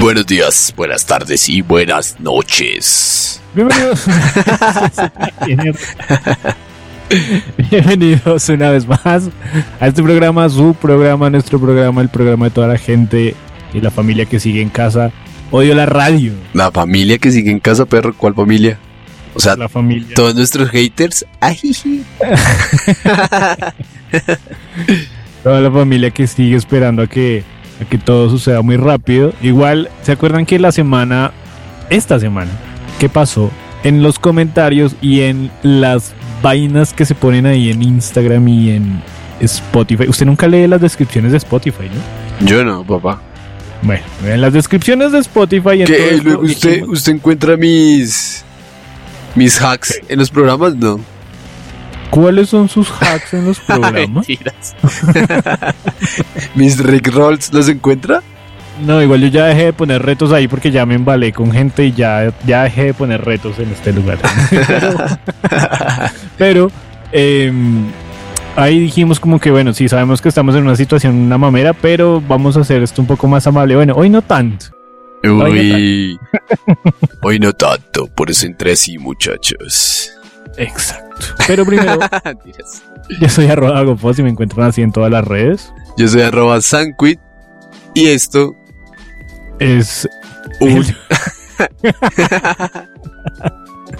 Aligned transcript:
Buenos 0.00 0.26
días, 0.26 0.72
buenas 0.76 1.04
tardes 1.06 1.48
y 1.48 1.62
buenas 1.62 2.18
noches. 2.20 3.40
Bienvenidos. 3.54 4.04
Bienvenidos 7.70 8.48
una 8.48 8.70
vez 8.70 8.86
más 8.86 9.28
a 9.78 9.86
este 9.86 10.02
programa, 10.02 10.48
su 10.48 10.74
programa, 10.74 11.28
nuestro 11.28 11.60
programa, 11.60 12.00
el 12.00 12.08
programa 12.08 12.46
de 12.46 12.50
toda 12.50 12.68
la 12.68 12.78
gente 12.78 13.34
y 13.74 13.80
la 13.80 13.90
familia 13.90 14.24
que 14.24 14.40
sigue 14.40 14.62
en 14.62 14.70
casa. 14.70 15.10
Odio 15.50 15.74
la 15.74 15.84
radio. 15.86 16.32
La 16.54 16.70
familia 16.70 17.18
que 17.18 17.30
sigue 17.32 17.50
en 17.50 17.60
casa, 17.60 17.84
perro, 17.84 18.14
¿cuál 18.16 18.34
familia? 18.34 18.78
O 19.34 19.40
sea, 19.40 19.56
La 19.56 19.68
familia. 19.68 20.14
todos 20.14 20.34
nuestros 20.34 20.70
haters. 20.70 21.26
Ajiji. 21.40 22.04
Toda 25.42 25.60
la 25.60 25.70
familia 25.70 26.10
que 26.10 26.26
sigue 26.26 26.56
esperando 26.56 27.02
a 27.02 27.06
que, 27.06 27.44
a 27.80 27.84
que 27.84 27.98
todo 27.98 28.30
suceda 28.30 28.62
muy 28.62 28.76
rápido. 28.76 29.32
Igual, 29.42 29.90
¿se 30.02 30.12
acuerdan 30.12 30.46
que 30.46 30.58
la 30.58 30.72
semana, 30.72 31.32
esta 31.88 32.18
semana, 32.18 32.50
qué 32.98 33.08
pasó? 33.08 33.50
En 33.82 34.02
los 34.02 34.18
comentarios 34.18 34.94
y 35.00 35.22
en 35.22 35.50
las 35.62 36.12
vainas 36.42 36.92
que 36.92 37.04
se 37.04 37.14
ponen 37.14 37.46
ahí 37.46 37.70
en 37.70 37.82
Instagram 37.82 38.46
y 38.48 38.70
en 38.70 39.02
Spotify. 39.40 40.04
Usted 40.08 40.26
nunca 40.26 40.46
lee 40.46 40.66
las 40.66 40.80
descripciones 40.80 41.32
de 41.32 41.38
Spotify, 41.38 41.84
¿no? 41.84 42.46
Yo 42.46 42.64
no, 42.64 42.84
papá. 42.84 43.20
Bueno, 43.82 44.02
en 44.24 44.40
las 44.40 44.52
descripciones 44.52 45.12
de 45.12 45.20
Spotify 45.20 45.84
¿Qué? 45.86 46.20
Luego 46.22 46.42
usted, 46.42 46.82
usted 46.82 47.12
encuentra 47.12 47.56
mis. 47.56 48.44
Mis 49.34 49.60
hacks 49.62 50.00
en 50.08 50.18
los 50.18 50.30
programas, 50.30 50.74
no. 50.76 51.00
¿Cuáles 52.10 52.48
son 52.48 52.68
sus 52.68 52.90
hacks 52.90 53.34
en 53.34 53.46
los 53.46 53.60
programas? 53.66 54.28
Mentiras. 54.28 54.74
mis 56.54 56.78
Rick 56.78 57.08
Rolls, 57.08 57.52
¿los 57.52 57.68
encuentra? 57.68 58.22
No, 58.84 59.02
igual 59.02 59.20
yo 59.20 59.28
ya 59.28 59.46
dejé 59.46 59.66
de 59.66 59.72
poner 59.72 60.02
retos 60.02 60.32
ahí 60.32 60.48
porque 60.48 60.70
ya 60.70 60.86
me 60.86 60.94
embalé 60.94 61.32
con 61.32 61.52
gente 61.52 61.86
y 61.86 61.92
ya, 61.92 62.32
ya 62.46 62.62
dejé 62.64 62.86
de 62.86 62.94
poner 62.94 63.22
retos 63.24 63.58
en 63.58 63.70
este 63.70 63.92
lugar. 63.92 64.18
Pero 66.38 66.70
em, 67.12 67.84
ahí 68.56 68.80
dijimos 68.80 69.20
como 69.20 69.38
que 69.38 69.50
bueno, 69.50 69.74
sí 69.74 69.88
sabemos 69.88 70.22
que 70.22 70.30
estamos 70.30 70.54
en 70.54 70.62
una 70.62 70.76
situación, 70.76 71.14
una 71.14 71.36
mamera, 71.36 71.74
pero 71.74 72.22
vamos 72.26 72.56
a 72.56 72.60
hacer 72.60 72.82
esto 72.82 73.02
un 73.02 73.08
poco 73.08 73.28
más 73.28 73.46
amable. 73.46 73.76
Bueno, 73.76 73.94
hoy 73.96 74.08
no 74.08 74.22
tanto. 74.22 74.66
Uy. 75.22 76.18
Hoy 77.20 77.38
no 77.38 77.52
tanto, 77.52 78.06
por 78.06 78.30
eso 78.30 78.46
entré 78.46 78.72
así, 78.72 78.96
muchachos. 78.96 80.10
Exacto. 80.56 81.09
Pero 81.46 81.64
primero, 81.64 81.98
yo 83.20 83.28
soy 83.28 83.46
arroba 83.46 83.78
Agopos 83.78 84.18
y 84.18 84.22
me 84.22 84.30
encuentran 84.30 84.68
así 84.68 84.82
en 84.82 84.92
todas 84.92 85.10
las 85.10 85.24
redes. 85.24 85.72
Yo 85.96 86.08
soy 86.08 86.22
arroba 86.22 86.60
Sanquit 86.60 87.20
y 87.94 88.06
esto 88.06 88.54
Es 89.58 90.08
un 90.60 90.84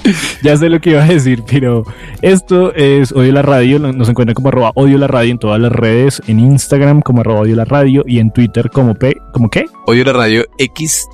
ya 0.43 0.57
sé 0.57 0.69
lo 0.69 0.81
que 0.81 0.91
iba 0.91 1.03
a 1.03 1.07
decir, 1.07 1.43
pero 1.49 1.85
esto 2.23 2.75
es 2.75 3.13
Odio 3.13 3.33
la 3.33 3.43
Radio. 3.43 3.79
Nos 3.79 4.09
encuentran 4.09 4.35
como 4.35 4.49
arroba 4.49 4.73
Odio 4.75 4.99
la 4.99 5.07
Radio 5.07 5.33
en 5.33 5.39
todas 5.39 5.61
las 5.61 5.73
redes, 5.73 6.23
en 6.27 6.41
Instagram 6.41 7.03
como 7.03 7.21
arroba 7.21 7.41
Odio 7.41 7.57
la 7.57 7.65
Radio 7.65 8.05
y 8.07 8.19
en 8.19 8.33
Twitter 8.33 8.71
como 8.71 8.95
P, 8.95 9.17
¿como 9.33 9.49
qué? 9.51 9.67
odio 9.87 10.05
la 10.05 10.13
radio 10.13 10.45
X 10.59 11.07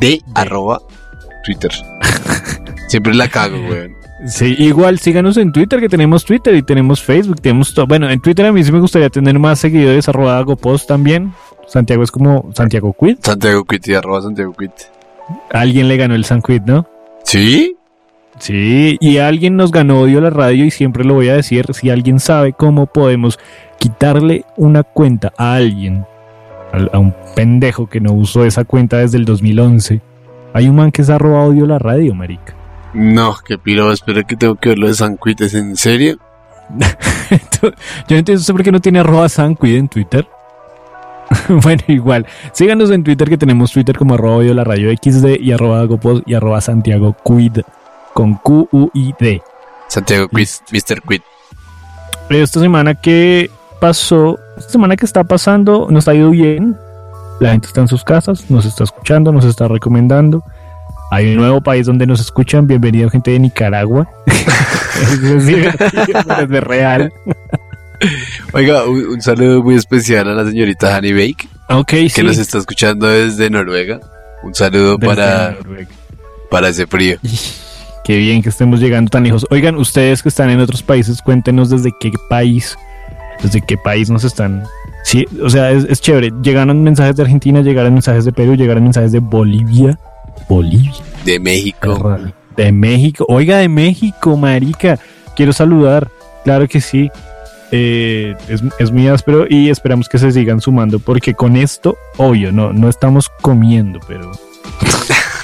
de 0.00 0.20
arroba 0.34 0.80
Twitter. 1.44 1.70
Siempre 2.88 3.14
la 3.14 3.28
cago, 3.28 3.56
weón. 3.68 4.01
Sí, 4.26 4.54
igual 4.58 4.98
síganos 4.98 5.36
en 5.36 5.50
Twitter, 5.52 5.80
que 5.80 5.88
tenemos 5.88 6.24
Twitter 6.24 6.54
y 6.54 6.62
tenemos 6.62 7.02
Facebook, 7.02 7.40
tenemos 7.40 7.74
todo. 7.74 7.86
Bueno, 7.86 8.08
en 8.08 8.20
Twitter 8.20 8.46
a 8.46 8.52
mí 8.52 8.62
sí 8.62 8.70
me 8.70 8.78
gustaría 8.80 9.10
tener 9.10 9.38
más 9.38 9.58
seguidores, 9.58 10.08
arroba 10.08 10.38
hago 10.38 10.56
post 10.56 10.86
también. 10.88 11.32
Santiago 11.66 12.02
es 12.02 12.10
como 12.10 12.50
Santiago 12.54 12.94
Quid. 12.98 13.18
Santiago 13.20 13.64
Quit 13.64 13.88
y 13.88 13.94
arroba 13.94 14.22
Santiago 14.22 14.52
Quit. 14.52 14.70
Alguien 15.50 15.88
le 15.88 15.96
ganó 15.96 16.14
el 16.14 16.24
San 16.24 16.42
¿no? 16.66 16.86
¿Sí? 17.24 17.76
Sí, 18.38 18.96
y 19.00 19.18
alguien 19.18 19.56
nos 19.56 19.70
ganó 19.72 20.00
Odio 20.00 20.20
la 20.20 20.30
Radio 20.30 20.64
y 20.64 20.70
siempre 20.70 21.04
lo 21.04 21.14
voy 21.14 21.28
a 21.28 21.34
decir, 21.36 21.66
si 21.74 21.90
alguien 21.90 22.18
sabe 22.18 22.52
cómo 22.52 22.86
podemos 22.86 23.38
quitarle 23.78 24.44
una 24.56 24.82
cuenta 24.84 25.32
a 25.36 25.54
alguien, 25.54 26.06
al- 26.72 26.90
a, 26.92 26.98
un 26.98 27.14
pendejo 27.36 27.88
que 27.88 28.00
no 28.00 28.12
usó 28.12 28.44
esa 28.44 28.64
cuenta 28.64 28.98
desde 28.98 29.18
el 29.18 29.24
2011, 29.26 30.00
hay 30.54 30.68
un 30.68 30.76
man 30.76 30.92
que 30.92 31.04
se 31.04 31.12
ha 31.12 31.18
robado 31.18 31.50
Odio 31.50 31.66
la 31.66 31.78
Radio, 31.78 32.14
marica. 32.14 32.54
No, 32.94 33.36
qué 33.44 33.58
piro, 33.58 33.92
espera 33.92 34.22
que 34.22 34.36
tengo 34.36 34.56
que 34.56 34.70
ver 34.70 34.78
lo 34.78 34.88
de 34.88 34.94
San 34.94 35.16
Quit, 35.16 35.40
¿es 35.40 35.54
en 35.54 35.76
serio? 35.76 36.18
Yo 38.08 38.16
entiendo 38.16 38.40
usted 38.40 38.54
por 38.54 38.62
qué 38.62 38.72
no 38.72 38.80
tiene 38.80 39.00
arroba 39.00 39.28
sanquid 39.28 39.76
en 39.76 39.88
Twitter. 39.88 40.26
bueno, 41.48 41.82
igual. 41.88 42.26
Síganos 42.52 42.90
en 42.90 43.04
Twitter 43.04 43.28
que 43.28 43.38
tenemos 43.38 43.72
Twitter 43.72 43.96
como 43.96 44.14
arroba 44.14 44.42
la 44.42 44.64
Radio 44.64 44.90
XD 44.90 45.40
y 45.40 45.52
arroba 45.52 45.80
Agopos 45.80 46.22
y 46.26 46.34
arroba 46.34 46.60
Santiago 46.60 47.16
Quid 47.24 47.58
con 48.12 48.34
Q-U-I-D. 48.34 49.42
Santiago 49.88 50.28
Quit, 50.28 50.48
Mr. 50.70 51.02
Quit. 51.02 51.22
esta 52.30 52.60
semana 52.60 52.94
que 52.94 53.50
pasó, 53.80 54.38
esta 54.56 54.72
semana 54.72 54.96
que 54.96 55.06
está 55.06 55.24
pasando, 55.24 55.88
nos 55.90 56.08
ha 56.08 56.14
ido 56.14 56.30
bien. 56.30 56.76
La 57.40 57.50
gente 57.50 57.66
está 57.66 57.80
en 57.80 57.88
sus 57.88 58.04
casas, 58.04 58.50
nos 58.50 58.64
está 58.64 58.84
escuchando, 58.84 59.32
nos 59.32 59.44
está 59.44 59.68
recomendando. 59.68 60.44
Hay 61.12 61.32
un 61.32 61.36
nuevo 61.36 61.60
país 61.60 61.84
donde 61.84 62.06
nos 62.06 62.20
escuchan. 62.22 62.66
Bienvenido 62.66 63.10
gente 63.10 63.32
de 63.32 63.38
Nicaragua. 63.38 64.08
es 64.96 66.48
de 66.48 66.60
real. 66.62 67.12
Oiga, 68.54 68.84
un, 68.86 68.98
un 69.08 69.20
saludo 69.20 69.62
muy 69.62 69.74
especial 69.74 70.26
a 70.30 70.32
la 70.32 70.46
señorita 70.48 70.96
Honey 70.96 71.12
Bake, 71.12 71.48
Ok, 71.68 71.88
que 71.90 72.08
sí. 72.08 72.22
nos 72.22 72.38
está 72.38 72.56
escuchando 72.56 73.06
desde 73.08 73.50
Noruega. 73.50 74.00
Un 74.42 74.54
saludo 74.54 74.96
Desde 74.96 75.14
para, 75.14 75.50
Noruega. 75.50 75.90
para 76.50 76.68
ese 76.70 76.86
frío. 76.86 77.18
Qué 78.04 78.16
bien 78.16 78.40
que 78.40 78.48
estemos 78.48 78.80
llegando 78.80 79.10
tan 79.10 79.24
lejos. 79.24 79.46
Oigan, 79.50 79.76
ustedes 79.76 80.22
que 80.22 80.30
están 80.30 80.48
en 80.48 80.60
otros 80.60 80.82
países, 80.82 81.20
cuéntenos 81.20 81.68
desde 81.68 81.92
qué 82.00 82.10
país, 82.30 82.74
desde 83.42 83.60
qué 83.60 83.76
país 83.76 84.08
nos 84.08 84.24
están. 84.24 84.64
Sí, 85.04 85.26
o 85.42 85.50
sea, 85.50 85.72
es, 85.72 85.84
es 85.84 86.00
chévere. 86.00 86.32
Llegaron 86.42 86.82
mensajes 86.82 87.16
de 87.16 87.22
Argentina, 87.22 87.60
llegaron 87.60 87.92
mensajes 87.92 88.24
de 88.24 88.32
Perú, 88.32 88.54
llegaron 88.54 88.82
mensajes 88.84 89.12
de 89.12 89.18
Bolivia. 89.18 89.98
Bolivia. 90.48 90.92
De 91.24 91.38
México. 91.38 92.18
De 92.56 92.72
México. 92.72 93.24
Oiga, 93.28 93.58
de 93.58 93.68
México, 93.68 94.36
marica. 94.36 94.98
Quiero 95.36 95.52
saludar. 95.52 96.10
Claro 96.44 96.68
que 96.68 96.80
sí. 96.80 97.10
Eh, 97.70 98.34
es, 98.48 98.62
es 98.78 98.90
muy 98.90 99.08
áspero 99.08 99.46
y 99.48 99.70
esperamos 99.70 100.08
que 100.08 100.18
se 100.18 100.30
sigan 100.30 100.60
sumando 100.60 100.98
porque 100.98 101.32
con 101.32 101.56
esto, 101.56 101.96
obvio, 102.18 102.52
no, 102.52 102.74
no 102.74 102.90
estamos 102.90 103.30
comiendo, 103.40 103.98
pero... 104.06 104.30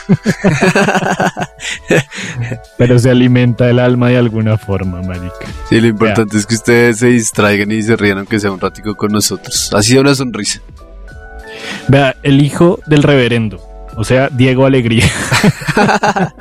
pero 2.76 2.98
se 2.98 3.10
alimenta 3.10 3.68
el 3.68 3.78
alma 3.78 4.08
de 4.08 4.18
alguna 4.18 4.58
forma, 4.58 5.02
marica. 5.02 5.46
Sí, 5.68 5.80
lo 5.80 5.86
importante 5.86 6.36
es 6.36 6.46
que 6.46 6.54
ustedes 6.54 6.98
se 6.98 7.08
distraigan 7.08 7.70
y 7.72 7.82
se 7.82 7.96
rían 7.96 8.18
aunque 8.18 8.40
sea 8.40 8.50
un 8.50 8.60
ratico 8.60 8.94
con 8.94 9.12
nosotros. 9.12 9.70
Así 9.72 9.94
da 9.94 10.02
una 10.02 10.14
sonrisa. 10.14 10.60
Vea, 11.88 12.16
el 12.22 12.42
hijo 12.42 12.80
del 12.86 13.02
reverendo, 13.02 13.60
o 13.98 14.04
sea, 14.04 14.28
Diego 14.30 14.64
Alegría. 14.64 15.04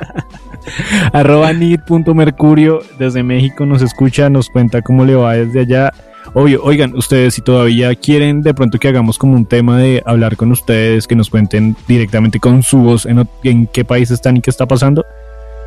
Arroba 1.12 1.52
nid.mercurio 1.52 2.80
desde 2.98 3.24
México 3.24 3.66
nos 3.66 3.82
escucha, 3.82 4.30
nos 4.30 4.48
cuenta 4.48 4.80
cómo 4.80 5.04
le 5.04 5.16
va 5.16 5.34
desde 5.34 5.60
allá. 5.60 5.92
Obvio, 6.34 6.62
oigan, 6.62 6.94
ustedes 6.94 7.34
si 7.34 7.42
todavía 7.42 7.94
quieren 7.96 8.42
de 8.42 8.54
pronto 8.54 8.78
que 8.78 8.86
hagamos 8.86 9.18
como 9.18 9.34
un 9.34 9.44
tema 9.44 9.78
de 9.78 10.02
hablar 10.06 10.36
con 10.36 10.52
ustedes, 10.52 11.08
que 11.08 11.16
nos 11.16 11.30
cuenten 11.30 11.74
directamente 11.88 12.38
con 12.38 12.62
su 12.62 12.78
voz 12.78 13.06
en, 13.06 13.28
en 13.42 13.66
qué 13.66 13.84
país 13.84 14.10
están 14.12 14.36
y 14.36 14.40
qué 14.40 14.50
está 14.50 14.66
pasando, 14.66 15.04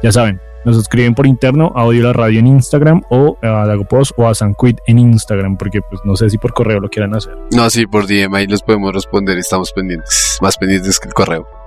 ya 0.01 0.13
saben, 0.13 0.39
nos 0.63 0.77
escriben 0.77 1.13
por 1.13 1.27
interno 1.27 1.73
a 1.75 1.81
Audio 1.81 2.03
La 2.03 2.13
Radio 2.13 2.39
en 2.39 2.47
Instagram 2.47 3.01
o 3.09 3.37
a 3.41 3.65
Dagopost 3.65 4.11
o 4.15 4.27
a 4.27 4.35
Sanquit 4.35 4.77
en 4.87 4.99
Instagram, 4.99 5.57
porque 5.57 5.81
pues 5.81 5.99
no 6.05 6.15
sé 6.15 6.29
si 6.29 6.37
por 6.37 6.53
correo 6.53 6.79
lo 6.79 6.87
quieran 6.87 7.15
hacer. 7.15 7.35
No, 7.51 7.69
sí, 7.69 7.85
por 7.85 8.07
DM 8.07 8.33
ahí 8.35 8.47
los 8.47 8.61
podemos 8.61 8.93
responder, 8.93 9.37
estamos 9.37 9.73
pendientes, 9.73 10.37
más 10.41 10.57
pendientes 10.57 10.99
que 10.99 11.09
el 11.09 11.13
correo. 11.13 11.60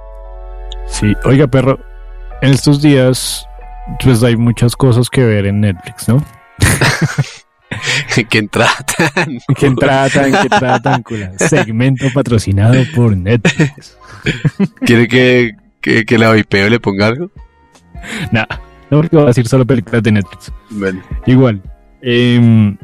Sí, 0.86 1.14
oiga, 1.25 1.46
perro, 1.46 1.78
en 2.42 2.50
estos 2.50 2.81
días 2.82 3.46
pues 4.02 4.22
hay 4.22 4.36
muchas 4.36 4.76
cosas 4.76 5.10
que 5.10 5.25
ver 5.25 5.46
en 5.46 5.60
Netflix, 5.60 6.08
¿no? 6.08 6.25
que 8.31 8.42
tratan. 8.42 9.38
que 9.56 9.70
tratan, 9.70 10.32
que 10.42 10.48
tratan. 10.48 11.04
Segmento 11.38 12.06
patrocinado 12.14 12.82
por 12.94 13.16
Netflix. 13.16 13.96
¿Quiere 14.81 15.08
que, 15.08 15.56
que, 15.81 16.04
que 16.04 16.19
la 16.19 16.31
VIPeo 16.32 16.70
le 16.70 16.81
ponga 16.81 17.08
algo? 17.08 17.30
Nah, 18.32 18.46
no 18.90 18.98
porque 18.98 19.16
voy 19.16 19.25
a 19.25 19.28
decir 19.28 19.46
solo 19.46 19.66
películas 19.66 20.02
de 20.02 20.12
Netflix. 20.12 20.52
Bueno. 20.70 21.02
Igual, 21.26 21.62
eh, 22.02 22.76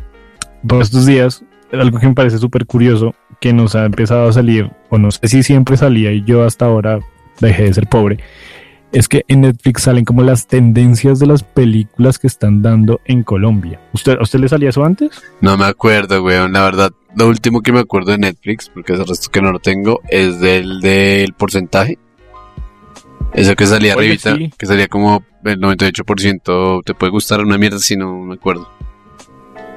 por 0.67 0.83
estos 0.83 1.07
días, 1.07 1.45
algo 1.73 1.99
que 1.99 2.09
me 2.09 2.15
parece 2.15 2.39
súper 2.39 2.67
curioso, 2.67 3.15
que 3.41 3.53
nos 3.53 3.75
ha 3.75 3.87
empezado 3.87 4.29
a 4.29 4.33
salir, 4.33 4.71
o 4.91 4.99
no 4.99 5.11
sé 5.11 5.29
si 5.29 5.43
siempre 5.43 5.77
salía 5.77 6.13
y 6.13 6.25
yo 6.25 6.45
hasta 6.45 6.67
ahora 6.67 7.01
dejé 7.49 7.65
de 7.65 7.75
ser 7.75 7.87
pobre, 7.87 8.19
es 8.93 9.09
que 9.09 9.25
en 9.29 9.43
Netflix 9.43 9.83
salen 9.83 10.05
como 10.05 10.23
las 10.23 10.47
tendencias 10.47 11.19
de 11.19 11.27
las 11.27 11.43
películas 11.43 12.19
que 12.19 12.27
están 12.27 12.63
dando 12.63 13.01
en 13.05 13.23
Colombia. 13.23 13.81
¿Usted, 13.93 14.19
¿A 14.19 14.23
usted 14.23 14.41
le 14.41 14.49
salía 14.49 14.71
eso 14.71 14.85
antes? 14.85 15.23
No 15.41 15.57
me 15.57 15.67
acuerdo, 15.67 16.23
weón. 16.25 16.53
La 16.53 16.65
verdad, 16.65 16.91
lo 17.15 17.29
último 17.29 17.63
que 17.63 17.73
me 17.73 17.81
acuerdo 17.81 18.13
de 18.13 18.19
Netflix, 18.19 18.69
porque 18.69 18.95
es 18.95 19.01
el 19.01 19.07
resto 19.07 19.31
que 19.31 19.43
no 19.43 19.53
lo 19.53 19.61
tengo, 19.61 20.01
es 20.09 20.41
del 20.41 20.81
del 20.81 21.33
porcentaje. 21.35 21.99
Eso 23.33 23.55
que 23.55 23.67
salía 23.67 23.95
Oye, 23.95 24.07
arribita, 24.07 24.35
sí. 24.35 24.51
que 24.59 24.67
salía 24.67 24.89
como 24.89 25.23
el 25.45 25.61
98%, 25.61 26.83
te 26.85 26.95
puede 26.95 27.13
gustar 27.13 27.41
una 27.41 27.59
mierda 27.59 27.79
si 27.79 27.97
no 27.97 28.19
me 28.19 28.35
acuerdo. 28.35 28.69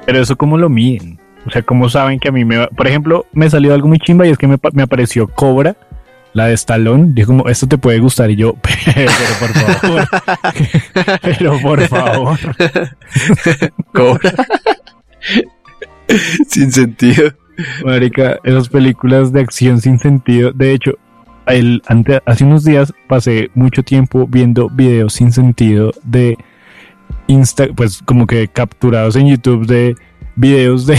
Pero 0.06 0.20
eso 0.20 0.36
cómo 0.36 0.58
lo 0.58 0.68
miden. 0.68 1.20
O 1.46 1.50
sea, 1.50 1.62
cómo 1.62 1.88
saben 1.88 2.18
que 2.18 2.28
a 2.28 2.32
mí 2.32 2.44
me 2.44 2.56
va... 2.56 2.68
Por 2.68 2.86
ejemplo, 2.86 3.26
me 3.32 3.48
salió 3.50 3.74
algo 3.74 3.86
muy 3.86 3.98
chimba 3.98 4.26
y 4.26 4.30
es 4.30 4.38
que 4.38 4.48
me, 4.48 4.56
me 4.72 4.82
apareció 4.82 5.28
Cobra, 5.28 5.76
la 6.34 6.46
de 6.46 6.54
Stallone. 6.54 7.12
Dijo 7.14 7.28
como, 7.28 7.48
esto 7.48 7.66
te 7.66 7.78
puede 7.78 7.98
gustar. 8.00 8.30
Y 8.30 8.36
yo, 8.36 8.54
pero 8.62 9.10
por 9.40 9.48
favor. 9.54 10.08
pero 11.22 11.58
por 11.60 11.88
favor. 11.88 12.38
Cobra. 13.92 14.34
Sin 16.48 16.70
sentido. 16.70 17.32
Marica, 17.84 18.38
esas 18.44 18.68
películas 18.68 19.32
de 19.32 19.40
acción 19.40 19.80
sin 19.80 19.98
sentido. 19.98 20.52
De 20.52 20.72
hecho, 20.72 20.92
el, 21.46 21.82
ante- 21.86 22.20
hace 22.26 22.44
unos 22.44 22.64
días 22.64 22.92
pasé 23.08 23.50
mucho 23.54 23.82
tiempo 23.82 24.26
viendo 24.28 24.68
videos 24.68 25.14
sin 25.14 25.32
sentido 25.32 25.92
de 26.02 26.36
Insta, 27.26 27.68
pues 27.74 28.02
como 28.04 28.26
que 28.26 28.48
capturados 28.48 29.16
en 29.16 29.28
YouTube 29.28 29.66
de 29.66 29.94
videos 30.36 30.84
de 30.86 30.98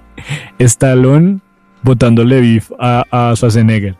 Stallone 0.58 1.40
botándole 1.82 2.40
beef 2.40 2.70
a, 2.78 3.04
a 3.10 3.34
Schwarzenegger 3.36 3.96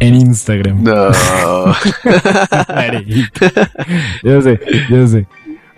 en 0.00 0.14
Instagram. 0.14 0.82
No. 0.82 0.92
Yo 4.22 4.40
sé, 4.42 4.60
yo 4.90 5.06
sé. 5.06 5.26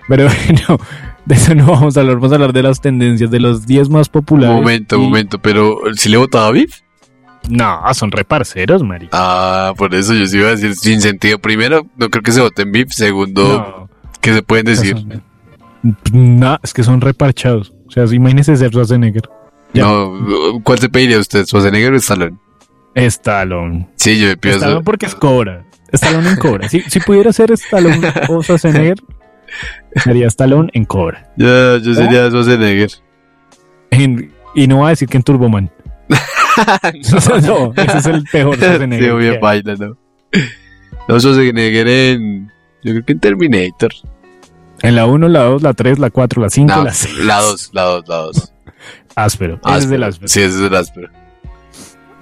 Pero 0.09 0.25
bueno, 0.29 0.79
de 1.25 1.35
eso 1.35 1.55
no 1.55 1.67
vamos 1.67 1.97
a 1.97 2.01
hablar. 2.01 2.17
Vamos 2.17 2.33
a 2.33 2.35
hablar 2.37 2.53
de 2.53 2.63
las 2.63 2.81
tendencias, 2.81 3.31
de 3.31 3.41
los 3.41 3.67
10 3.67 3.89
más 3.89 4.09
populares. 4.09 4.55
momento, 4.57 4.97
y- 4.97 5.01
momento, 5.01 5.39
pero 5.39 5.79
¿si 5.95 6.09
le 6.09 6.17
votaba 6.17 6.47
a 6.49 6.53
Biff? 6.53 6.81
No, 7.49 7.81
son 7.95 8.11
reparceros, 8.11 8.83
marica. 8.83 9.11
Ah, 9.13 9.73
por 9.77 9.95
eso 9.95 10.15
yo 10.15 10.27
sí 10.27 10.39
iba 10.39 10.49
a 10.49 10.53
decir 10.53 10.75
sin 10.75 11.01
sentido. 11.01 11.39
Primero, 11.39 11.87
no 11.97 12.09
creo 12.11 12.23
que 12.23 12.33
se 12.33 12.41
vote 12.41 12.63
en 12.63 12.73
Biff. 12.73 12.93
Segundo, 12.93 13.89
No, 13.89 13.89
¿qué 14.21 14.33
se 14.35 14.43
pueden 14.43 14.67
decir? 14.67 14.97
No, 16.13 16.59
es 16.63 16.73
que 16.75 16.83
son 16.83 17.01
reparchados. 17.01 17.73
O 17.87 17.91
sea, 17.93 18.05
imagínese 18.13 18.57
ser 18.57 18.71
Schwarzenegger. 18.71 19.29
Ya. 19.73 19.83
No, 19.85 20.61
¿cuál 20.65 20.79
se 20.81 20.89
pediría 20.89 21.19
usted? 21.21 21.45
¿Schwarzenegger 21.47 21.93
o 21.93 21.97
Stallone? 21.97 22.37
Stallone. 22.97 23.89
Sí, 23.97 24.19
yo 24.19 24.37
pienso. 24.39 24.61
Stallone 24.61 24.85
porque 24.85 25.07
es 25.07 25.15
Cobra. 25.15 25.65
Stallone 25.93 26.31
en 26.31 26.37
Cobra. 26.37 26.69
Si, 26.69 26.81
si 26.83 27.01
pudiera 27.01 27.33
ser 27.33 27.53
Stallone 27.53 28.01
o 28.29 28.43
Schwarzenegger, 28.43 28.97
sería 29.97 30.27
Stallone 30.29 30.71
en 30.73 30.85
Cobra. 30.85 31.31
Ya, 31.37 31.79
yo 31.79 31.95
sería 31.95 32.29
Schwarzenegger. 32.29 32.91
En- 33.91 34.33
y 34.55 34.67
no 34.67 34.81
va 34.81 34.87
a 34.89 34.91
decir 34.91 35.09
que 35.09 35.17
en 35.19 35.23
Turboman. 35.23 35.71
no, 37.47 37.73
ese 37.77 37.99
es 37.99 38.07
el 38.07 38.25
peor 38.25 38.57
Schwarzenegger. 38.57 39.21
Sí, 39.23 39.29
hay. 39.29 39.39
baila, 39.39 39.75
¿no? 39.77 39.97
No, 41.09 41.21
Schwarzenegger 41.21 41.89
en. 41.89 42.47
Yo 42.83 42.93
creo 42.93 43.05
que 43.05 43.13
en 43.13 43.21
Terminator. 43.21 43.93
En 44.83 44.95
la 44.95 45.07
1, 45.07 45.29
la 45.29 45.43
2, 45.45 45.63
la 45.63 45.73
3, 45.75 45.99
la 45.99 46.11
4, 46.11 46.43
la 46.43 46.51
5, 46.51 46.75
No, 46.77 46.85
la 46.85 46.93
6. 46.93 47.19
la 47.25 47.41
2, 47.41 47.71
la 47.73 47.83
2, 47.83 48.09
la 48.09 48.17
2. 48.17 48.53
Áspero. 49.15 49.61
Ese 49.67 49.79
es 49.79 49.91
el 49.91 50.03
áspero. 50.03 50.29
Sí, 50.29 50.41
ese 50.43 50.57
es 50.57 50.61
el 50.71 50.75
áspero. 50.77 51.09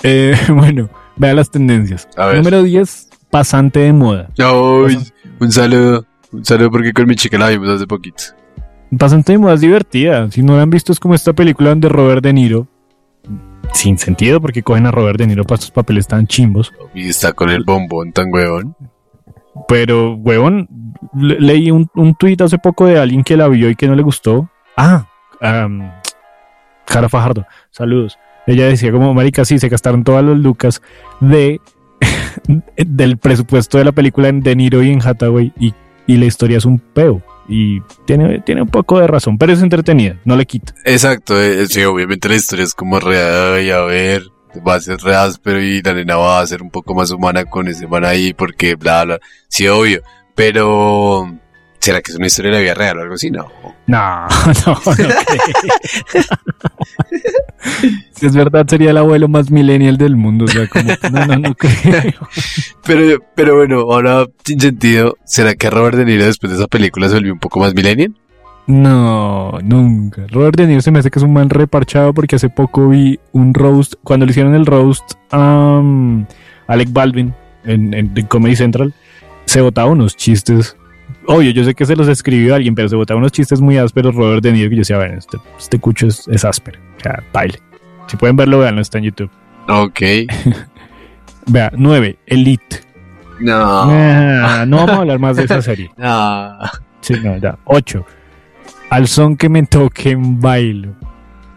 Eh, 0.04 0.36
bueno, 0.50 0.88
vea 1.16 1.34
las 1.34 1.50
tendencias. 1.50 2.08
A 2.16 2.26
ver. 2.26 2.36
Número 2.36 2.62
10, 2.62 3.08
pasante 3.30 3.80
de 3.80 3.92
moda. 3.92 4.28
Ay, 4.38 4.98
un 5.40 5.50
saludo. 5.50 6.06
Un 6.30 6.44
saludo 6.44 6.70
porque 6.70 6.92
con 6.92 7.06
mi 7.06 7.14
chica 7.16 7.38
la 7.38 7.48
vimos 7.48 7.68
hace 7.68 7.86
poquito. 7.86 8.22
Pasante 8.98 9.32
de 9.32 9.38
moda 9.38 9.54
es 9.54 9.60
divertida. 9.60 10.30
Si 10.30 10.42
no 10.42 10.56
la 10.56 10.62
han 10.62 10.70
visto, 10.70 10.92
es 10.92 11.00
como 11.00 11.14
esta 11.14 11.32
película 11.32 11.70
donde 11.70 11.88
Robert 11.88 12.22
De 12.22 12.32
Niro, 12.32 12.66
sin 13.72 13.98
sentido, 13.98 14.40
porque 14.40 14.62
cogen 14.62 14.86
a 14.86 14.90
Robert 14.90 15.18
De 15.18 15.26
Niro 15.26 15.44
para 15.44 15.54
estos 15.56 15.70
papeles 15.70 16.06
tan 16.06 16.26
chimbos. 16.26 16.72
Y 16.94 17.08
está 17.08 17.32
con 17.32 17.50
el 17.50 17.64
bombón 17.64 18.12
tan 18.12 18.32
huevón. 18.32 18.76
Pero, 19.68 20.14
huevón, 20.14 20.68
le- 21.14 21.38
leí 21.40 21.70
un, 21.70 21.88
un 21.94 22.14
tuit 22.16 22.40
hace 22.40 22.58
poco 22.58 22.86
de 22.86 22.98
alguien 22.98 23.22
que 23.22 23.36
la 23.36 23.46
vio 23.48 23.70
y 23.70 23.76
que 23.76 23.86
no 23.86 23.94
le 23.94 24.02
gustó. 24.02 24.50
Ah, 24.76 25.06
am, 25.40 25.90
Cara 26.84 27.08
Fajardo, 27.08 27.46
saludos. 27.70 28.18
Ella 28.46 28.66
decía 28.66 28.92
como, 28.92 29.14
marica, 29.14 29.44
sí, 29.44 29.58
se 29.58 29.68
gastaron 29.68 30.04
todas 30.04 30.24
las 30.24 30.36
lucas 30.36 30.82
de 31.20 31.60
del 32.76 33.18
presupuesto 33.18 33.78
de 33.78 33.84
la 33.84 33.92
película 33.92 34.28
en 34.28 34.40
De 34.40 34.56
Niro 34.56 34.82
y 34.82 34.90
en 34.90 35.00
Hathaway 35.00 35.52
y, 35.58 35.74
y 36.06 36.16
la 36.16 36.26
historia 36.26 36.58
es 36.58 36.64
un 36.64 36.78
peo. 36.78 37.22
Y 37.46 37.80
tiene, 38.06 38.40
tiene 38.40 38.62
un 38.62 38.68
poco 38.68 38.98
de 39.00 39.06
razón, 39.06 39.36
pero 39.36 39.52
es 39.52 39.60
entretenida, 39.60 40.18
no 40.24 40.34
le 40.34 40.46
quito. 40.46 40.72
Exacto, 40.84 41.40
eh, 41.40 41.66
sí, 41.66 41.84
obviamente 41.84 42.28
la 42.28 42.36
historia 42.36 42.64
es 42.64 42.74
como 42.74 43.00
real 43.00 43.62
y 43.62 43.70
a 43.70 43.80
ver, 43.80 44.22
va 44.66 44.76
a 44.76 44.80
ser 44.80 44.98
re 45.00 45.14
áspero 45.14 45.60
y 45.60 45.82
la 45.82 45.92
nena 45.92 46.16
va 46.16 46.40
a 46.40 46.46
ser 46.46 46.62
un 46.62 46.70
poco 46.70 46.94
más 46.94 47.10
humana 47.10 47.44
con 47.44 47.68
ese 47.68 47.86
man 47.86 48.06
ahí 48.06 48.32
porque 48.32 48.76
bla 48.76 49.04
bla, 49.04 49.18
sí, 49.48 49.68
obvio, 49.68 50.00
pero 50.34 51.38
¿será 51.84 52.00
que 52.00 52.10
es 52.12 52.16
una 52.16 52.26
historia 52.26 52.50
de 52.50 52.56
la 52.56 52.62
vida 52.62 52.74
real 52.74 52.98
o 52.98 53.02
algo 53.02 53.14
así? 53.14 53.30
No. 53.30 53.48
No, 53.86 54.26
no, 54.66 54.74
no. 54.74 54.84
Si 58.12 58.26
es 58.26 58.34
verdad, 58.34 58.66
sería 58.68 58.90
el 58.90 58.96
abuelo 58.96 59.28
más 59.28 59.50
millennial 59.50 59.96
del 59.96 60.16
mundo. 60.16 60.44
O 60.46 60.48
sea, 60.48 60.66
como, 60.68 60.90
no, 61.12 61.26
no, 61.26 61.38
no 61.38 61.54
creo. 61.54 62.12
Pero, 62.86 63.18
pero 63.34 63.56
bueno, 63.56 63.80
ahora 63.80 64.26
sin 64.44 64.60
sentido, 64.60 65.16
¿será 65.24 65.54
que 65.54 65.70
Robert 65.70 65.96
De 65.96 66.04
Niro 66.04 66.24
después 66.26 66.50
de 66.52 66.58
esa 66.58 66.66
película 66.68 67.08
se 67.08 67.14
volvió 67.14 67.32
un 67.32 67.38
poco 67.38 67.58
más 67.60 67.74
millennial? 67.74 68.14
No, 68.66 69.58
nunca. 69.62 70.26
Robert 70.28 70.56
De 70.58 70.66
Niro 70.66 70.82
se 70.82 70.90
me 70.90 70.98
hace 70.98 71.10
que 71.10 71.18
es 71.18 71.22
un 71.22 71.32
man 71.32 71.48
reparchado 71.48 72.12
porque 72.12 72.36
hace 72.36 72.50
poco 72.50 72.90
vi 72.90 73.18
un 73.32 73.54
roast, 73.54 73.94
cuando 74.02 74.26
le 74.26 74.30
hicieron 74.32 74.54
el 74.54 74.66
roast 74.66 75.02
a 75.30 75.78
um, 75.80 76.26
Alec 76.66 76.92
Baldwin 76.92 77.34
en, 77.64 77.94
en- 77.94 78.12
en 78.14 78.26
Comedy 78.26 78.54
Central, 78.56 78.92
se 79.46 79.62
botaba 79.62 79.90
unos 79.90 80.14
chistes. 80.14 80.76
Obvio, 81.26 81.50
yo 81.52 81.64
sé 81.64 81.74
que 81.74 81.86
se 81.86 81.96
los 81.96 82.08
escribió 82.08 82.54
alguien, 82.54 82.74
pero 82.74 82.88
se 82.88 82.96
botaba 82.96 83.18
unos 83.18 83.32
chistes 83.32 83.60
muy 83.60 83.78
ásperos 83.78 84.14
Robert 84.14 84.42
De 84.42 84.52
Niro 84.52 84.68
que 84.68 84.76
yo 84.76 84.80
decía, 84.80 84.96
bueno, 84.96 85.18
este, 85.18 85.38
este 85.58 85.78
cucho 85.78 86.06
es, 86.06 86.28
es 86.28 86.44
áspero. 86.44 86.78
O 86.98 87.00
sea, 87.00 87.22
baile. 87.32 87.60
Si 88.06 88.16
pueden 88.16 88.36
verlo, 88.36 88.58
veanlo, 88.58 88.80
está 88.82 88.98
en 88.98 89.04
YouTube. 89.04 89.30
Ok. 89.68 90.00
Vea, 91.46 91.70
9, 91.74 92.18
Elite. 92.26 92.80
No. 93.40 93.54
Ah, 93.56 94.64
no 94.66 94.76
vamos 94.78 94.90
a 94.96 94.98
hablar 95.00 95.18
más 95.18 95.36
de 95.36 95.44
esa 95.44 95.62
serie. 95.62 95.90
No. 95.96 96.58
Sí, 97.00 97.14
no, 97.22 97.36
ya. 97.36 97.58
8. 97.64 98.04
Al 98.90 99.08
son 99.08 99.36
que 99.36 99.48
me 99.48 99.62
toquen 99.64 100.40
bailo. 100.40 100.94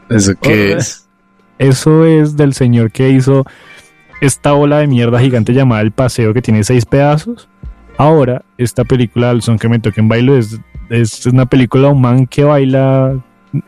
¿Eso 0.09 0.33
qué 0.41 0.73
Oh, 0.73 0.77
es? 0.77 1.07
Eso 1.57 2.05
es 2.05 2.35
del 2.35 2.53
señor 2.53 2.91
que 2.91 3.09
hizo 3.09 3.45
esta 4.21 4.53
ola 4.53 4.79
de 4.79 4.87
mierda 4.87 5.19
gigante 5.19 5.53
llamada 5.53 5.81
El 5.81 5.91
Paseo 5.91 6.33
que 6.33 6.41
tiene 6.41 6.63
seis 6.63 6.85
pedazos. 6.85 7.47
Ahora, 7.97 8.43
esta 8.57 8.83
película 8.83 9.31
Al 9.31 9.41
son 9.41 9.57
que 9.57 9.69
me 9.69 9.79
toquen 9.79 10.07
bailo 10.07 10.37
es, 10.37 10.59
es 10.89 11.25
una 11.25 11.45
película 11.45 11.87
de 11.87 11.93
un 11.93 12.01
man 12.01 12.27
que 12.27 12.43
baila. 12.43 13.23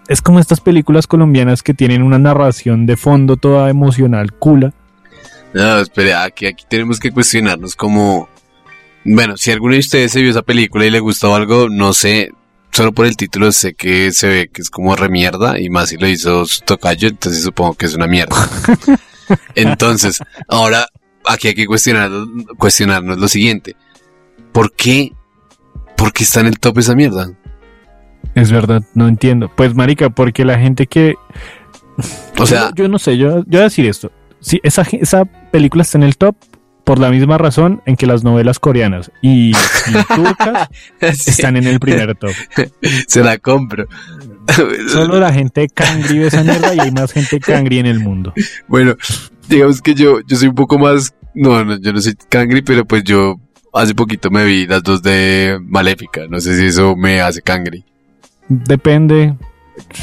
Es 0.07 0.21
como 0.21 0.39
estas 0.39 0.61
películas 0.61 1.07
colombianas 1.07 1.63
que 1.63 1.73
tienen 1.73 2.03
una 2.03 2.19
narración 2.19 2.85
de 2.85 2.95
fondo 2.95 3.37
toda 3.37 3.69
emocional, 3.69 4.33
cula. 4.33 4.73
No, 5.53 5.79
espere, 5.79 6.13
aquí, 6.13 6.45
aquí 6.45 6.65
tenemos 6.69 6.99
que 6.99 7.11
cuestionarnos 7.11 7.75
como... 7.75 8.29
Bueno, 9.03 9.37
si 9.37 9.51
alguno 9.51 9.73
de 9.73 9.79
ustedes 9.79 10.11
se 10.11 10.21
vio 10.21 10.29
esa 10.29 10.43
película 10.43 10.85
y 10.85 10.91
le 10.91 10.99
gustó 10.99 11.33
algo, 11.33 11.69
no 11.69 11.93
sé, 11.93 12.31
solo 12.71 12.91
por 12.91 13.07
el 13.07 13.17
título 13.17 13.51
sé 13.51 13.73
que 13.73 14.11
se 14.11 14.27
ve 14.27 14.49
que 14.49 14.61
es 14.61 14.69
como 14.69 14.95
remierda 14.95 15.59
y 15.59 15.69
más 15.69 15.89
si 15.89 15.97
lo 15.97 16.07
hizo 16.07 16.45
su 16.45 16.61
tocayo, 16.61 17.07
entonces 17.07 17.43
supongo 17.43 17.73
que 17.73 17.87
es 17.87 17.95
una 17.95 18.07
mierda. 18.07 18.35
Entonces, 19.55 20.19
ahora 20.47 20.87
aquí 21.25 21.49
hay 21.49 21.55
que 21.55 21.67
cuestionar, 21.67 22.09
cuestionarnos 22.57 23.17
lo 23.17 23.27
siguiente. 23.27 23.75
¿Por 24.51 24.73
qué? 24.73 25.13
¿Por 25.97 26.13
qué 26.13 26.23
está 26.23 26.39
en 26.41 26.47
el 26.47 26.59
top 26.59 26.79
esa 26.79 26.95
mierda? 26.95 27.31
Es 28.35 28.51
verdad, 28.51 28.83
no 28.93 29.07
entiendo. 29.07 29.51
Pues 29.55 29.75
marica, 29.75 30.09
porque 30.09 30.45
la 30.45 30.59
gente 30.59 30.87
que... 30.87 31.15
O 32.37 32.45
sea, 32.45 32.69
yo, 32.69 32.83
yo 32.83 32.87
no 32.87 32.99
sé, 32.99 33.17
yo, 33.17 33.39
yo 33.39 33.43
voy 33.45 33.59
a 33.59 33.63
decir 33.63 33.85
esto. 33.85 34.11
Si 34.39 34.59
esa, 34.63 34.83
esa 34.91 35.25
película 35.25 35.81
está 35.81 35.97
en 35.97 36.03
el 36.03 36.17
top 36.17 36.35
por 36.89 36.97
la 36.97 37.11
misma 37.11 37.37
razón 37.37 37.83
en 37.85 37.95
que 37.95 38.07
las 38.07 38.23
novelas 38.23 38.57
coreanas 38.57 39.11
y, 39.21 39.51
y 39.51 39.53
turcas 40.15 40.69
sí, 41.15 41.29
están 41.29 41.55
en 41.55 41.67
el 41.67 41.79
primer 41.79 42.15
top. 42.15 42.31
se 43.07 43.23
la 43.23 43.37
compro. 43.37 43.87
Solo 44.87 45.19
la 45.19 45.31
gente 45.31 45.67
cangri 45.67 46.17
ve 46.17 46.27
esa 46.27 46.43
mierda 46.43 46.73
y 46.73 46.79
hay 46.79 46.91
más 46.91 47.11
gente 47.11 47.39
cangri 47.39 47.77
en 47.77 47.85
el 47.85 47.99
mundo. 47.99 48.33
Bueno, 48.67 48.95
digamos 49.47 49.83
que 49.83 49.93
yo, 49.93 50.21
yo 50.21 50.35
soy 50.35 50.47
un 50.47 50.55
poco 50.55 50.79
más, 50.79 51.13
no, 51.35 51.63
no, 51.63 51.77
yo 51.79 51.93
no 51.93 52.01
soy 52.01 52.15
cangri, 52.27 52.63
pero 52.63 52.85
pues 52.85 53.03
yo 53.03 53.39
hace 53.79 53.95
poquito 53.95 54.29
me 54.29 54.45
vi 54.45 54.67
las 54.67 54.83
dos 54.83 55.01
de 55.01 55.57
Maléfica. 55.63 56.21
No 56.29 56.39
sé 56.39 56.55
si 56.57 56.65
eso 56.65 56.95
me 56.95 57.21
hace 57.21 57.41
cangri. 57.41 57.83
Depende. 58.47 59.35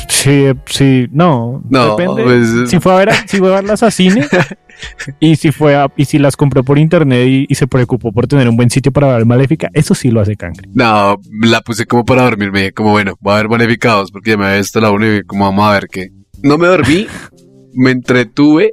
Sí, 0.09 0.45
sí, 0.67 1.07
no. 1.13 1.63
No, 1.69 1.97
depende. 1.97 2.23
pues- 2.25 2.71
si 2.71 2.81
fue 2.81 2.93
a 2.93 2.97
ver, 2.97 3.11
si 3.27 3.39
fue 3.39 3.49
a 3.53 3.57
verlas 3.57 3.83
a 3.83 3.91
cine 3.91 4.27
y 5.21 5.37
si 5.37 5.53
fue 5.53 5.77
a- 5.77 5.93
y 5.97 6.07
si 6.07 6.19
las 6.19 6.35
compró 6.37 6.65
por 6.65 6.79
internet 6.79 7.27
y, 7.29 7.47
y 7.49 7.55
se 7.57 7.67
preocupó 7.67 8.11
por 8.13 8.27
tener 8.27 8.49
un 8.49 8.57
buen 8.57 8.71
sitio 8.71 8.91
para 8.93 9.09
ver 9.09 9.27
Maléfica, 9.27 9.69
eso 9.75 9.95
sí 9.95 10.11
lo 10.11 10.21
hace 10.23 10.35
cangre. 10.37 10.69
No, 10.73 11.21
la 11.43 11.61
puse 11.61 11.85
como 11.87 12.05
para 12.07 12.23
dormir. 12.23 12.53
Me 12.53 12.61
dije 12.61 12.73
como, 12.73 12.93
bueno, 12.93 13.17
voy 13.21 13.35
a 13.35 13.37
ver 13.37 13.49
Maléfica 13.51 13.93
2 13.93 14.11
porque 14.13 14.31
ya 14.31 14.37
me 14.39 14.47
había 14.47 14.59
visto 14.59 14.81
la 14.81 14.91
1 14.91 15.05
y 15.07 15.11
dije, 15.11 15.25
como 15.25 15.45
vamos 15.45 15.67
a 15.69 15.73
ver 15.73 15.89
qué. 15.91 16.09
No 16.43 16.57
me 16.57 16.67
dormí, 16.69 17.07
me 17.75 17.91
entretuve, 17.91 18.71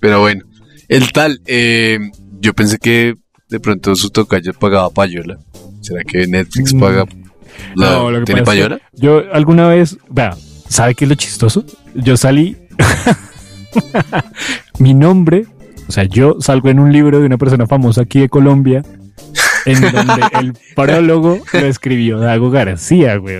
pero 0.00 0.20
bueno. 0.20 0.44
El 0.88 1.10
tal, 1.12 1.40
eh, 1.46 1.98
yo 2.40 2.52
pensé 2.52 2.76
que 2.78 3.14
de 3.54 3.60
pronto 3.60 3.94
su 3.94 4.10
tocayo 4.10 4.52
pagaba 4.52 4.90
payola. 4.90 5.38
¿Será 5.80 6.02
que 6.02 6.26
Netflix 6.26 6.74
Mm. 6.74 6.80
paga? 6.80 7.04
la- 7.76 7.90
No, 7.92 8.10
lo 8.10 8.18
que 8.20 8.24
¿Tiene 8.26 8.42
pasa 8.42 8.56
es 8.56 8.62
que 8.64 8.68
payola? 8.68 8.82
Yo 8.94 9.22
alguna 9.32 9.68
vez, 9.68 9.96
vea, 10.10 10.36
¿sabe 10.68 10.96
qué 10.96 11.04
es 11.04 11.08
lo 11.08 11.14
chistoso? 11.14 11.64
Yo 11.94 12.16
salí. 12.16 12.56
Mi 14.78 14.94
nombre, 14.94 15.46
o 15.88 15.92
sea, 15.92 16.04
yo 16.04 16.36
salgo 16.40 16.68
en 16.68 16.78
un 16.80 16.92
libro 16.92 17.20
de 17.20 17.26
una 17.26 17.38
persona 17.38 17.66
famosa 17.66 18.02
aquí 18.02 18.20
de 18.20 18.28
Colombia, 18.28 18.82
en 19.66 19.80
donde 19.80 20.22
el 20.40 20.54
prólogo 20.74 21.38
lo 21.52 21.66
escribió 21.66 22.18
Dago 22.18 22.50
García, 22.50 23.16
güey. 23.16 23.36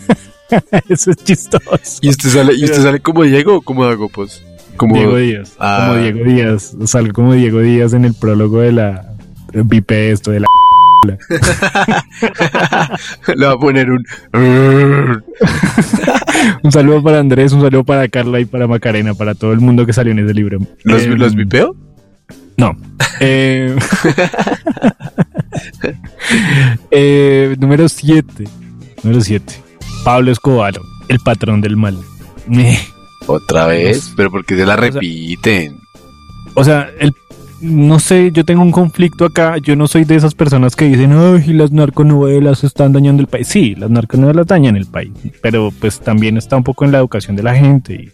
Eso 0.88 1.12
es 1.12 1.16
chistoso. 1.18 1.78
¿Y 2.02 2.08
usted 2.10 2.28
sale, 2.28 2.54
¿y 2.54 2.64
usted 2.64 2.82
sale 2.82 3.00
como 3.00 3.22
Diego 3.22 3.56
o 3.56 3.60
como 3.62 3.86
Dago, 3.86 4.08
pues? 4.08 4.42
Como... 4.76 4.94
Diego 4.96 5.16
Díaz. 5.16 5.52
Ah. 5.58 5.88
Como 5.90 6.02
Diego 6.02 6.24
Díaz. 6.24 6.74
Salgo 6.86 7.12
como 7.12 7.34
Diego 7.34 7.60
Díaz 7.60 7.92
en 7.92 8.04
el 8.04 8.14
prólogo 8.14 8.60
de 8.60 8.72
la. 8.72 9.09
Vipe 9.52 10.12
esto, 10.12 10.30
de 10.30 10.40
la. 10.40 10.46
Le 13.34 13.46
va 13.46 13.52
a 13.52 13.58
poner 13.58 13.90
un... 13.90 14.04
Un 16.62 16.72
saludo 16.72 17.02
para 17.02 17.18
Andrés, 17.18 17.52
un 17.52 17.60
saludo 17.60 17.84
para 17.84 18.08
Carla 18.08 18.40
y 18.40 18.44
para 18.44 18.66
Macarena, 18.66 19.14
para 19.14 19.34
todo 19.34 19.52
el 19.52 19.60
mundo 19.60 19.86
que 19.86 19.92
salió 19.92 20.12
en 20.12 20.20
ese 20.20 20.34
libro. 20.34 20.58
¿Los, 20.84 21.02
Eh, 21.02 21.08
¿Los 21.08 21.34
vipeo? 21.34 21.76
No. 22.56 22.76
Eh, 23.22 23.76
eh, 26.90 27.54
número 27.58 27.86
7. 27.86 28.44
Número 29.02 29.20
7. 29.20 29.54
Pablo 30.04 30.32
Escobar, 30.32 30.72
el 31.08 31.18
patrón 31.20 31.60
del 31.60 31.76
mal. 31.76 31.98
¿Otra 33.26 33.66
vez? 33.66 34.10
¿Pero 34.16 34.30
porque 34.30 34.56
se 34.56 34.64
la 34.64 34.76
repiten? 34.76 35.76
O 36.54 36.64
sea, 36.64 36.88
el, 36.98 37.12
no 37.60 37.98
sé, 37.98 38.30
yo 38.32 38.44
tengo 38.44 38.62
un 38.62 38.72
conflicto 38.72 39.24
acá. 39.24 39.56
Yo 39.58 39.76
no 39.76 39.86
soy 39.86 40.04
de 40.04 40.16
esas 40.16 40.34
personas 40.34 40.76
que 40.76 40.86
dicen, 40.86 41.12
ay, 41.12 41.52
las 41.52 41.72
narconovelas 41.72 42.64
están 42.64 42.92
dañando 42.92 43.22
el 43.22 43.28
país. 43.28 43.48
Sí, 43.48 43.74
las 43.74 43.90
narconovelas 43.90 44.46
dañan 44.46 44.76
el 44.76 44.86
país, 44.86 45.12
pero 45.42 45.70
pues 45.78 46.00
también 46.00 46.36
está 46.36 46.56
un 46.56 46.64
poco 46.64 46.84
en 46.84 46.92
la 46.92 46.98
educación 46.98 47.36
de 47.36 47.42
la 47.42 47.54
gente 47.54 47.94
y 47.94 48.12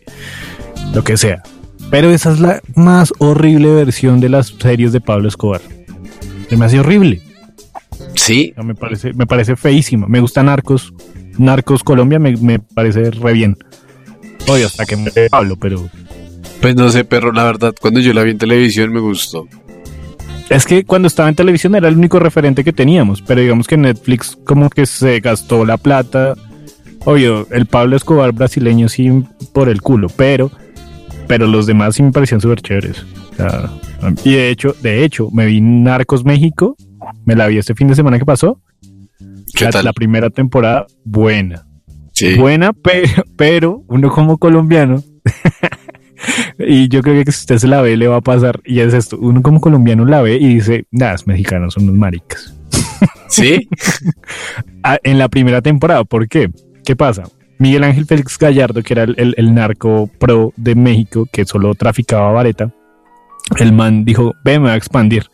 lo 0.94 1.04
que 1.04 1.16
sea. 1.16 1.42
Pero 1.90 2.10
esa 2.10 2.32
es 2.32 2.40
la 2.40 2.60
más 2.74 3.12
horrible 3.18 3.72
versión 3.72 4.20
de 4.20 4.28
las 4.28 4.48
series 4.48 4.92
de 4.92 5.00
Pablo 5.00 5.28
Escobar. 5.28 5.60
Se 6.48 6.56
me 6.56 6.64
hace 6.64 6.80
horrible. 6.80 7.22
Sí, 8.14 8.52
me 8.62 8.74
parece, 8.74 9.12
me 9.12 9.26
parece 9.26 9.56
feísima. 9.56 10.08
Me 10.08 10.20
gusta 10.20 10.42
Narcos. 10.42 10.92
Narcos 11.38 11.84
Colombia 11.84 12.18
me, 12.18 12.36
me 12.36 12.58
parece 12.58 13.10
re 13.10 13.32
bien. 13.32 13.56
Obvio, 14.48 14.66
hasta 14.66 14.84
que 14.84 14.96
me 14.96 15.10
Pablo, 15.28 15.56
pero 15.56 15.88
pues 16.60 16.74
no 16.76 16.90
sé, 16.90 17.04
perro, 17.04 17.32
la 17.32 17.44
verdad, 17.44 17.74
cuando 17.80 18.00
yo 18.00 18.12
la 18.12 18.22
vi 18.22 18.32
en 18.32 18.38
televisión 18.38 18.92
me 18.92 19.00
gustó. 19.00 19.46
es 20.48 20.66
que 20.66 20.84
cuando 20.84 21.08
estaba 21.08 21.28
en 21.28 21.34
televisión 21.34 21.74
era 21.74 21.88
el 21.88 21.96
único 21.96 22.18
referente 22.18 22.64
que 22.64 22.72
teníamos. 22.72 23.22
Pero 23.22 23.40
digamos 23.40 23.66
que 23.66 23.76
Netflix 23.76 24.36
como 24.44 24.70
que 24.70 24.86
se 24.86 25.20
gastó 25.20 25.64
la 25.64 25.76
plata. 25.76 26.34
Obvio, 27.04 27.46
el 27.50 27.66
Pablo 27.66 27.96
Escobar 27.96 28.32
brasileño 28.32 28.88
sí 28.88 29.10
por 29.52 29.68
el 29.68 29.80
culo, 29.80 30.08
pero, 30.08 30.50
pero 31.28 31.46
los 31.46 31.66
demás 31.66 31.94
sí 31.94 32.02
me 32.02 32.12
parecían 32.12 32.40
súper 32.40 32.60
chéveres. 32.60 33.04
O 33.32 33.36
sea, 33.36 33.70
y 34.24 34.32
de 34.32 34.50
hecho, 34.50 34.74
de 34.82 35.04
hecho, 35.04 35.30
me 35.30 35.46
vi 35.46 35.60
Narcos 35.60 36.24
México. 36.24 36.76
Me 37.24 37.36
la 37.36 37.46
vi 37.46 37.58
este 37.58 37.74
fin 37.74 37.88
de 37.88 37.94
semana 37.94 38.18
que 38.18 38.24
pasó. 38.24 38.60
¿Qué 39.54 39.66
la, 39.66 39.70
tal? 39.70 39.84
la 39.84 39.92
primera 39.92 40.30
temporada, 40.30 40.86
buena. 41.04 41.66
Sí. 42.12 42.34
buena, 42.34 42.72
pero, 42.72 43.24
pero 43.36 43.82
uno 43.88 44.10
como 44.10 44.38
colombiano, 44.38 45.02
y 46.58 46.88
yo 46.88 47.02
creo 47.02 47.24
que 47.24 47.32
si 47.32 47.40
usted 47.40 47.58
se 47.58 47.68
la 47.68 47.80
ve 47.82 47.96
le 47.96 48.08
va 48.08 48.16
a 48.16 48.20
pasar, 48.20 48.60
y 48.64 48.80
es 48.80 48.94
esto, 48.94 49.18
uno 49.20 49.42
como 49.42 49.60
colombiano 49.60 50.04
la 50.04 50.22
ve 50.22 50.36
y 50.36 50.54
dice, 50.54 50.86
nada, 50.90 51.12
los 51.12 51.26
mexicanos 51.26 51.74
son 51.74 51.84
unos 51.84 51.96
maricas. 51.96 52.54
¿Sí? 53.28 53.68
Ah, 54.88 54.98
en 55.02 55.18
la 55.18 55.28
primera 55.28 55.60
temporada, 55.62 56.04
¿por 56.04 56.28
qué? 56.28 56.48
¿Qué 56.84 56.94
pasa? 56.94 57.24
Miguel 57.58 57.82
Ángel 57.82 58.06
Félix 58.06 58.38
Gallardo, 58.38 58.82
que 58.84 58.92
era 58.94 59.02
el, 59.02 59.16
el- 59.18 59.34
el 59.36 59.52
narco 59.52 60.08
pro 60.20 60.52
de 60.56 60.76
México, 60.76 61.26
que 61.32 61.44
solo 61.44 61.74
traficaba 61.74 62.30
vareta, 62.30 62.70
el 63.58 63.72
man 63.72 64.04
dijo, 64.04 64.32
ve, 64.44 64.52
me 64.60 64.66
voy 64.66 64.70
a 64.70 64.76
expandir. 64.76 65.26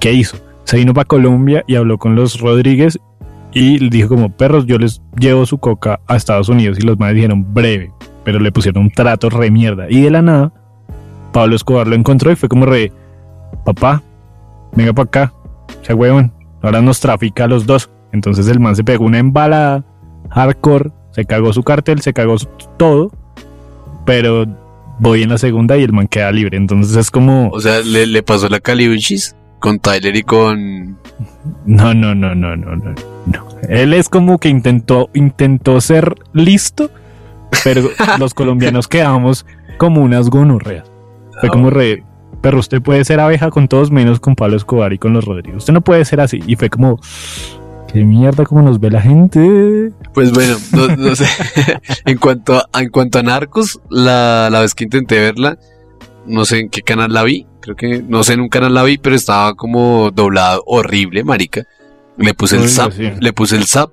¿Qué 0.00 0.12
hizo? 0.12 0.36
Se 0.64 0.78
vino 0.78 0.94
para 0.94 1.04
Colombia 1.04 1.62
y 1.68 1.76
habló 1.76 1.96
con 1.98 2.16
los 2.16 2.40
Rodríguez 2.40 2.98
y 3.52 3.88
dijo 3.88 4.08
como, 4.08 4.36
perros, 4.36 4.66
yo 4.66 4.78
les 4.78 5.00
llevo 5.16 5.46
su 5.46 5.58
coca 5.58 6.00
a 6.08 6.16
Estados 6.16 6.48
Unidos 6.48 6.78
y 6.80 6.82
los 6.82 6.98
manes 6.98 7.14
dijeron 7.14 7.54
breve, 7.54 7.92
pero 8.24 8.38
le 8.40 8.52
pusieron 8.52 8.84
un 8.84 8.90
trato 8.90 9.30
re 9.30 9.50
mierda. 9.50 9.86
Y 9.88 10.02
de 10.02 10.10
la 10.10 10.22
nada, 10.22 10.52
Pablo 11.32 11.56
Escobar 11.56 11.86
lo 11.86 11.94
encontró 11.94 12.30
y 12.30 12.36
fue 12.36 12.48
como 12.48 12.66
re, 12.66 12.92
papá, 13.64 14.02
venga 14.74 14.92
para 14.92 15.04
acá, 15.06 15.34
sea 15.82 15.94
huevón, 15.96 16.32
ahora 16.62 16.80
nos 16.82 17.00
trafica 17.00 17.44
a 17.44 17.48
los 17.48 17.66
dos. 17.66 17.90
Entonces 18.12 18.46
el 18.48 18.60
man 18.60 18.76
se 18.76 18.84
pegó 18.84 19.04
una 19.06 19.18
embalada 19.18 19.84
hardcore, 20.30 20.90
se 21.12 21.24
cagó 21.24 21.52
su 21.52 21.62
cartel, 21.62 22.00
se 22.02 22.12
cagó 22.12 22.38
su- 22.38 22.48
todo, 22.76 23.10
pero 24.04 24.46
voy 24.98 25.22
en 25.22 25.30
la 25.30 25.38
segunda 25.38 25.76
y 25.76 25.82
el 25.82 25.92
man 25.92 26.08
queda 26.08 26.30
libre. 26.32 26.56
Entonces 26.56 26.96
es 26.96 27.10
como, 27.10 27.48
O 27.48 27.60
sea, 27.60 27.80
le, 27.80 28.06
le 28.06 28.22
pasó 28.22 28.48
la 28.48 28.60
Caliuchis 28.60 29.34
con 29.58 29.78
Tyler 29.78 30.14
y 30.16 30.22
con... 30.22 30.98
no, 31.66 31.94
no, 31.94 32.14
no, 32.14 32.34
no, 32.34 32.56
no, 32.56 32.76
no, 32.76 32.94
no. 33.26 33.46
Él 33.68 33.94
es 33.94 34.08
como 34.08 34.38
que 34.38 34.48
intentó, 34.48 35.08
intentó 35.14 35.80
ser 35.80 36.14
listo, 36.32 36.90
pero 37.64 37.90
los 38.18 38.34
colombianos 38.34 38.88
quedamos 38.88 39.46
como 39.78 40.02
unas 40.02 40.30
gonorreas. 40.30 40.90
Fue 41.40 41.48
como 41.48 41.70
re, 41.70 42.04
pero 42.40 42.58
usted 42.58 42.82
puede 42.82 43.04
ser 43.04 43.20
abeja 43.20 43.50
con 43.50 43.68
todos 43.68 43.90
menos 43.90 44.20
con 44.20 44.34
Pablo 44.34 44.56
Escobar 44.56 44.92
y 44.92 44.98
con 44.98 45.12
los 45.12 45.24
Rodríguez. 45.24 45.58
Usted 45.58 45.72
no 45.72 45.80
puede 45.80 46.04
ser 46.04 46.20
así. 46.20 46.40
Y 46.46 46.56
fue 46.56 46.68
como, 46.68 47.00
qué 47.92 48.04
mierda 48.04 48.44
cómo 48.44 48.62
nos 48.62 48.80
ve 48.80 48.90
la 48.90 49.00
gente. 49.00 49.92
Pues 50.12 50.32
bueno, 50.32 50.56
no, 50.72 50.88
no 50.96 51.16
sé. 51.16 51.26
en 52.04 52.18
cuanto 52.18 52.56
a, 52.56 52.80
en 52.80 52.90
cuanto 52.90 53.18
a 53.18 53.22
Narcos, 53.22 53.80
la, 53.90 54.48
la 54.50 54.60
vez 54.60 54.74
que 54.74 54.84
intenté 54.84 55.20
verla, 55.20 55.58
no 56.26 56.44
sé 56.44 56.60
en 56.60 56.68
qué 56.68 56.82
canal 56.82 57.12
la 57.12 57.22
vi. 57.22 57.46
Creo 57.60 57.76
que, 57.76 58.02
no 58.02 58.24
sé 58.24 58.32
en 58.32 58.40
un 58.40 58.48
canal 58.48 58.74
la 58.74 58.82
vi, 58.82 58.98
pero 58.98 59.14
estaba 59.14 59.54
como 59.54 60.10
doblado 60.10 60.62
horrible, 60.66 61.22
marica. 61.22 61.64
Le 62.16 62.34
puse 62.34 62.56
el 62.56 62.68
zap, 62.68 62.92
le 62.92 63.32
puse 63.32 63.56
el 63.56 63.66
zap. 63.66 63.92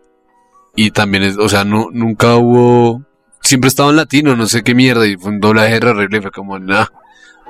Y 0.75 0.91
también 0.91 1.23
es, 1.23 1.37
o 1.37 1.49
sea, 1.49 1.65
no, 1.65 1.89
nunca 1.91 2.35
hubo, 2.35 3.03
siempre 3.41 3.67
estaba 3.67 3.89
en 3.89 3.96
latino, 3.98 4.36
no 4.36 4.46
sé 4.48 4.63
qué 4.63 4.75
mierda, 4.75 5.05
y 5.08 5.15
fue 5.17 5.31
un 5.31 5.39
doblaje 5.39 5.77
horrible, 5.77 6.22
fue 6.22 6.31
como, 6.31 6.60
nah. 6.60 6.86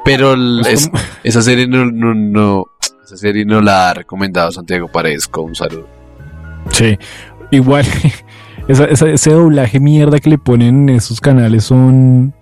Pero 0.05 0.33
el- 0.33 0.61
Es 0.65 0.89
esa 1.23 1.41
serie 1.41 1.67
no, 1.67 1.85
no, 1.85 2.13
no, 2.13 2.65
esa 3.03 3.17
serie 3.17 3.45
no 3.45 3.61
la 3.61 3.89
ha 3.89 3.93
recomendado 3.93 4.51
Santiago 4.51 4.87
Paredesco, 4.87 5.41
un 5.41 5.55
saludo. 5.55 5.87
Sí, 6.71 6.97
igual 7.51 7.85
esa- 8.67 8.85
esa- 8.85 9.09
ese 9.09 9.31
doblaje 9.31 9.79
mierda 9.79 10.19
que 10.19 10.29
le 10.29 10.37
ponen 10.37 10.89
en 10.89 10.95
esos 10.95 11.19
canales 11.21 11.63
son 11.65 12.33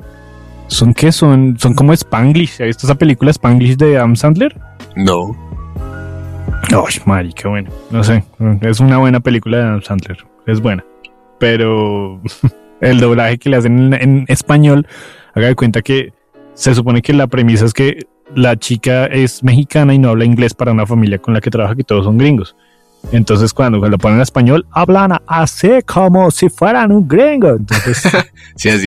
¿Son 0.70 0.94
qué? 0.94 1.14
Son, 1.14 1.58
son 1.58 1.74
como 1.74 1.94
Spanglish. 1.94 2.56
¿Has 2.62 2.68
visto 2.68 2.86
esa 2.88 2.96
película 2.96 3.32
Spanglish 3.32 3.78
de 3.78 3.96
Adam 3.98 4.18
Sandler? 4.18 4.54
No. 4.98 5.34
Ay, 6.70 6.96
Mari, 7.06 7.32
qué 7.32 7.48
bueno. 7.48 7.70
No 7.90 8.04
sé. 8.04 8.22
Es 8.60 8.82
una 8.82 8.98
buena 8.98 9.22
película 9.22 9.58
de 9.60 9.64
Adam 9.64 9.82
Sandler. 9.82 10.18
Es 10.46 10.60
buena. 10.60 10.84
Pero 11.40 12.22
el 12.82 13.00
doblaje 13.00 13.38
que 13.38 13.50
le 13.50 13.58
hacen 13.58 13.94
en, 13.94 14.26
español, 14.28 14.88
haga 15.34 15.48
de 15.48 15.56
cuenta 15.56 15.82
que 15.82 16.14
se 16.54 16.74
supone 16.74 17.02
que 17.02 17.14
la 17.14 17.28
premisa 17.28 17.66
es 17.66 17.74
que 17.74 18.08
la 18.36 18.58
chica 18.58 19.06
es 19.06 19.44
mexicana 19.44 19.94
y 19.94 20.00
no 20.00 20.10
habla 20.10 20.26
inglés 20.26 20.54
para 20.54 20.72
una 20.72 20.86
familia 20.86 21.18
con 21.20 21.34
la 21.34 21.42
que 21.42 21.50
trabaja, 21.50 21.76
que 21.76 21.84
todos 21.84 22.06
son 22.06 22.18
gringos. 22.18 22.56
Entonces, 23.12 23.54
cuando 23.54 23.78
lo 23.78 23.98
ponen 23.98 24.18
en 24.18 24.24
español, 24.24 24.66
hablan 24.72 25.14
así 25.28 25.70
como 25.86 26.32
si 26.32 26.50
fueran 26.50 26.92
un 26.92 27.08
gringo. 27.08 27.52
Entonces, 27.52 28.04
Sí, 28.56 28.70
así. 28.70 28.87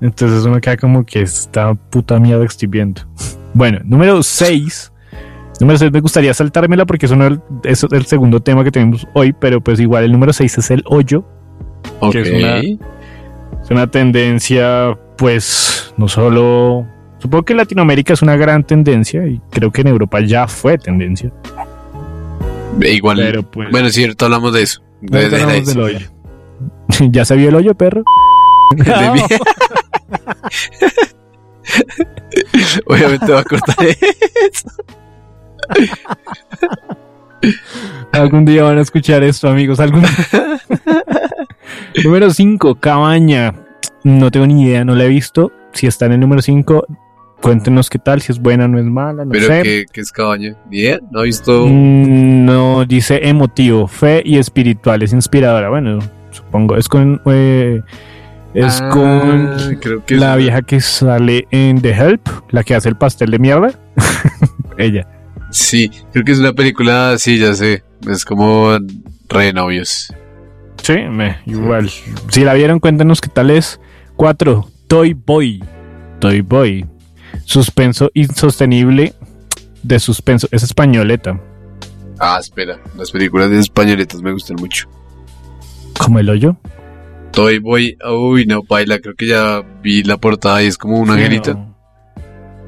Entonces 0.00 0.44
uno 0.44 0.60
queda 0.60 0.76
como 0.76 1.04
que 1.04 1.22
esta 1.22 1.74
puta 1.74 2.18
mierda 2.18 2.42
que 2.42 2.48
estoy 2.48 2.68
viendo. 2.68 3.02
Bueno, 3.54 3.80
número 3.84 4.22
6. 4.22 4.92
Número 5.60 5.78
6 5.78 5.90
me 5.92 6.00
gustaría 6.00 6.34
saltármela 6.34 6.84
porque 6.84 7.06
eso 7.06 7.16
no 7.16 7.40
es 7.64 7.82
el, 7.90 8.04
segundo 8.06 8.40
tema 8.40 8.62
que 8.62 8.70
tenemos 8.70 9.06
hoy, 9.14 9.32
pero 9.32 9.60
pues 9.62 9.80
igual 9.80 10.04
el 10.04 10.12
número 10.12 10.32
6 10.32 10.58
es 10.58 10.70
el 10.70 10.82
hoyo. 10.86 11.24
Ok. 12.00 12.12
Que 12.12 12.20
es 12.22 12.30
una- 12.30 12.58
Es 13.62 13.70
una 13.70 13.90
tendencia, 13.90 14.96
pues, 15.16 15.92
no 15.96 16.06
solo... 16.08 16.86
Supongo 17.18 17.44
que 17.46 17.52
en 17.54 17.56
Latinoamérica 17.56 18.12
es 18.12 18.22
una 18.22 18.36
gran 18.36 18.62
tendencia 18.62 19.26
y 19.26 19.40
creo 19.50 19.72
que 19.72 19.80
en 19.80 19.88
Europa 19.88 20.20
ya 20.20 20.46
fue 20.46 20.76
tendencia. 20.78 21.32
E 22.80 22.92
Igual. 22.92 23.16
Pero, 23.18 23.42
pues- 23.42 23.70
Bueno, 23.70 23.88
es 23.88 23.94
cierto, 23.94 24.26
hablamos 24.26 24.52
de 24.52 24.62
eso. 24.62 24.82
De- 25.00 25.28
de- 25.30 25.42
hablamos 25.42 25.66
de- 25.66 25.72
del 25.74 25.82
hoyo. 25.82 26.06
¿Ya 27.10 27.24
se 27.24 27.34
vio 27.34 27.48
el 27.48 27.54
hoyo, 27.54 27.74
perro? 27.74 28.04
de 28.76 29.10
mí. 29.12 29.20
Obviamente 32.86 33.32
va 33.32 33.40
a 33.40 33.44
cortar 33.44 33.76
eso. 33.86 34.68
Algún 38.12 38.44
día 38.44 38.62
van 38.64 38.78
a 38.78 38.82
escuchar 38.82 39.22
esto, 39.22 39.48
amigos. 39.48 39.80
Algún 39.80 40.02
número 42.04 42.30
5, 42.30 42.74
Cabaña. 42.76 43.54
No 44.04 44.30
tengo 44.30 44.46
ni 44.46 44.62
idea, 44.64 44.84
no 44.84 44.94
la 44.94 45.04
he 45.04 45.08
visto. 45.08 45.52
Si 45.72 45.86
está 45.86 46.06
en 46.06 46.12
el 46.12 46.20
número 46.20 46.40
5, 46.40 46.86
cuéntenos 47.42 47.90
qué 47.90 47.98
tal, 47.98 48.22
si 48.22 48.32
es 48.32 48.38
buena 48.40 48.64
o 48.66 48.68
no 48.68 48.78
es 48.78 48.84
mala, 48.84 49.24
no 49.24 49.30
Pero 49.32 49.46
sé. 49.48 49.62
¿qué, 49.62 49.84
qué 49.92 50.00
es 50.00 50.12
cabaña? 50.12 50.56
Bien, 50.66 51.00
¿no 51.10 51.20
ha 51.20 51.24
visto? 51.24 51.66
Mm, 51.66 52.44
No, 52.46 52.84
dice 52.84 53.28
emotivo, 53.28 53.88
fe 53.88 54.22
y 54.24 54.38
espiritual, 54.38 55.02
es 55.02 55.12
inspiradora. 55.12 55.68
Bueno, 55.68 55.98
supongo, 56.30 56.76
es 56.76 56.88
con. 56.88 57.20
eh, 57.26 57.82
es 58.56 58.80
Ah, 58.80 58.88
con 58.88 59.76
creo 59.80 60.04
que 60.04 60.14
es 60.14 60.20
la 60.20 60.34
vieja 60.36 60.62
que 60.62 60.80
sale 60.80 61.46
en 61.50 61.82
The 61.82 61.90
Help, 61.90 62.26
la 62.50 62.64
que 62.64 62.74
hace 62.74 62.88
el 62.88 62.96
pastel 62.96 63.30
de 63.30 63.38
mierda. 63.38 63.78
Ella. 64.78 65.06
Sí, 65.50 65.90
creo 66.12 66.24
que 66.24 66.32
es 66.32 66.38
una 66.38 66.54
película, 66.54 67.18
sí, 67.18 67.38
ya 67.38 67.54
sé. 67.54 67.84
Es 68.08 68.24
como 68.24 68.78
re 69.28 69.52
novios. 69.52 70.12
Sí, 70.82 70.94
me, 71.10 71.38
igual. 71.44 71.90
Si 72.30 72.44
la 72.44 72.54
vieron, 72.54 72.80
cuéntenos 72.80 73.20
qué 73.20 73.28
tal 73.28 73.50
es. 73.50 73.78
4. 74.16 74.66
Toy 74.86 75.12
Boy. 75.12 75.62
Toy 76.18 76.40
Boy. 76.40 76.86
Suspenso 77.44 78.10
insostenible 78.14 79.12
de 79.82 79.98
suspenso. 80.00 80.48
Es 80.50 80.62
españoleta. 80.62 81.38
Ah, 82.18 82.38
espera, 82.40 82.78
las 82.96 83.10
películas 83.10 83.50
de 83.50 83.60
españoletas 83.60 84.22
me 84.22 84.32
gustan 84.32 84.56
mucho. 84.56 84.88
Como 85.98 86.18
el 86.18 86.30
hoyo. 86.30 86.56
Toy 87.36 87.58
Boy, 87.58 87.96
uy, 88.10 88.46
no, 88.46 88.62
baila, 88.68 88.98
creo 88.98 89.14
que 89.14 89.26
ya 89.28 89.62
vi 89.82 90.02
la 90.02 90.16
portada 90.16 90.62
y 90.62 90.66
es 90.66 90.78
como 90.78 90.98
un 90.98 91.10
angelito. 91.10 91.54
No. 91.54 91.76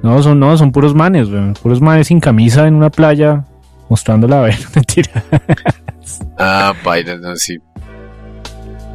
No, 0.02 0.22
son, 0.22 0.38
no, 0.38 0.56
son 0.56 0.70
puros 0.72 0.94
manes, 0.94 1.28
weón. 1.28 1.54
Puros 1.54 1.80
manes 1.80 2.06
sin 2.06 2.20
camisa 2.20 2.68
en 2.68 2.74
una 2.74 2.90
playa 2.90 3.44
mostrándola 3.88 4.38
a 4.38 4.42
ver. 4.42 4.58
Mentira. 4.74 5.24
Ah, 6.38 6.72
baila, 6.84 7.16
no, 7.16 7.34
sí. 7.34 7.56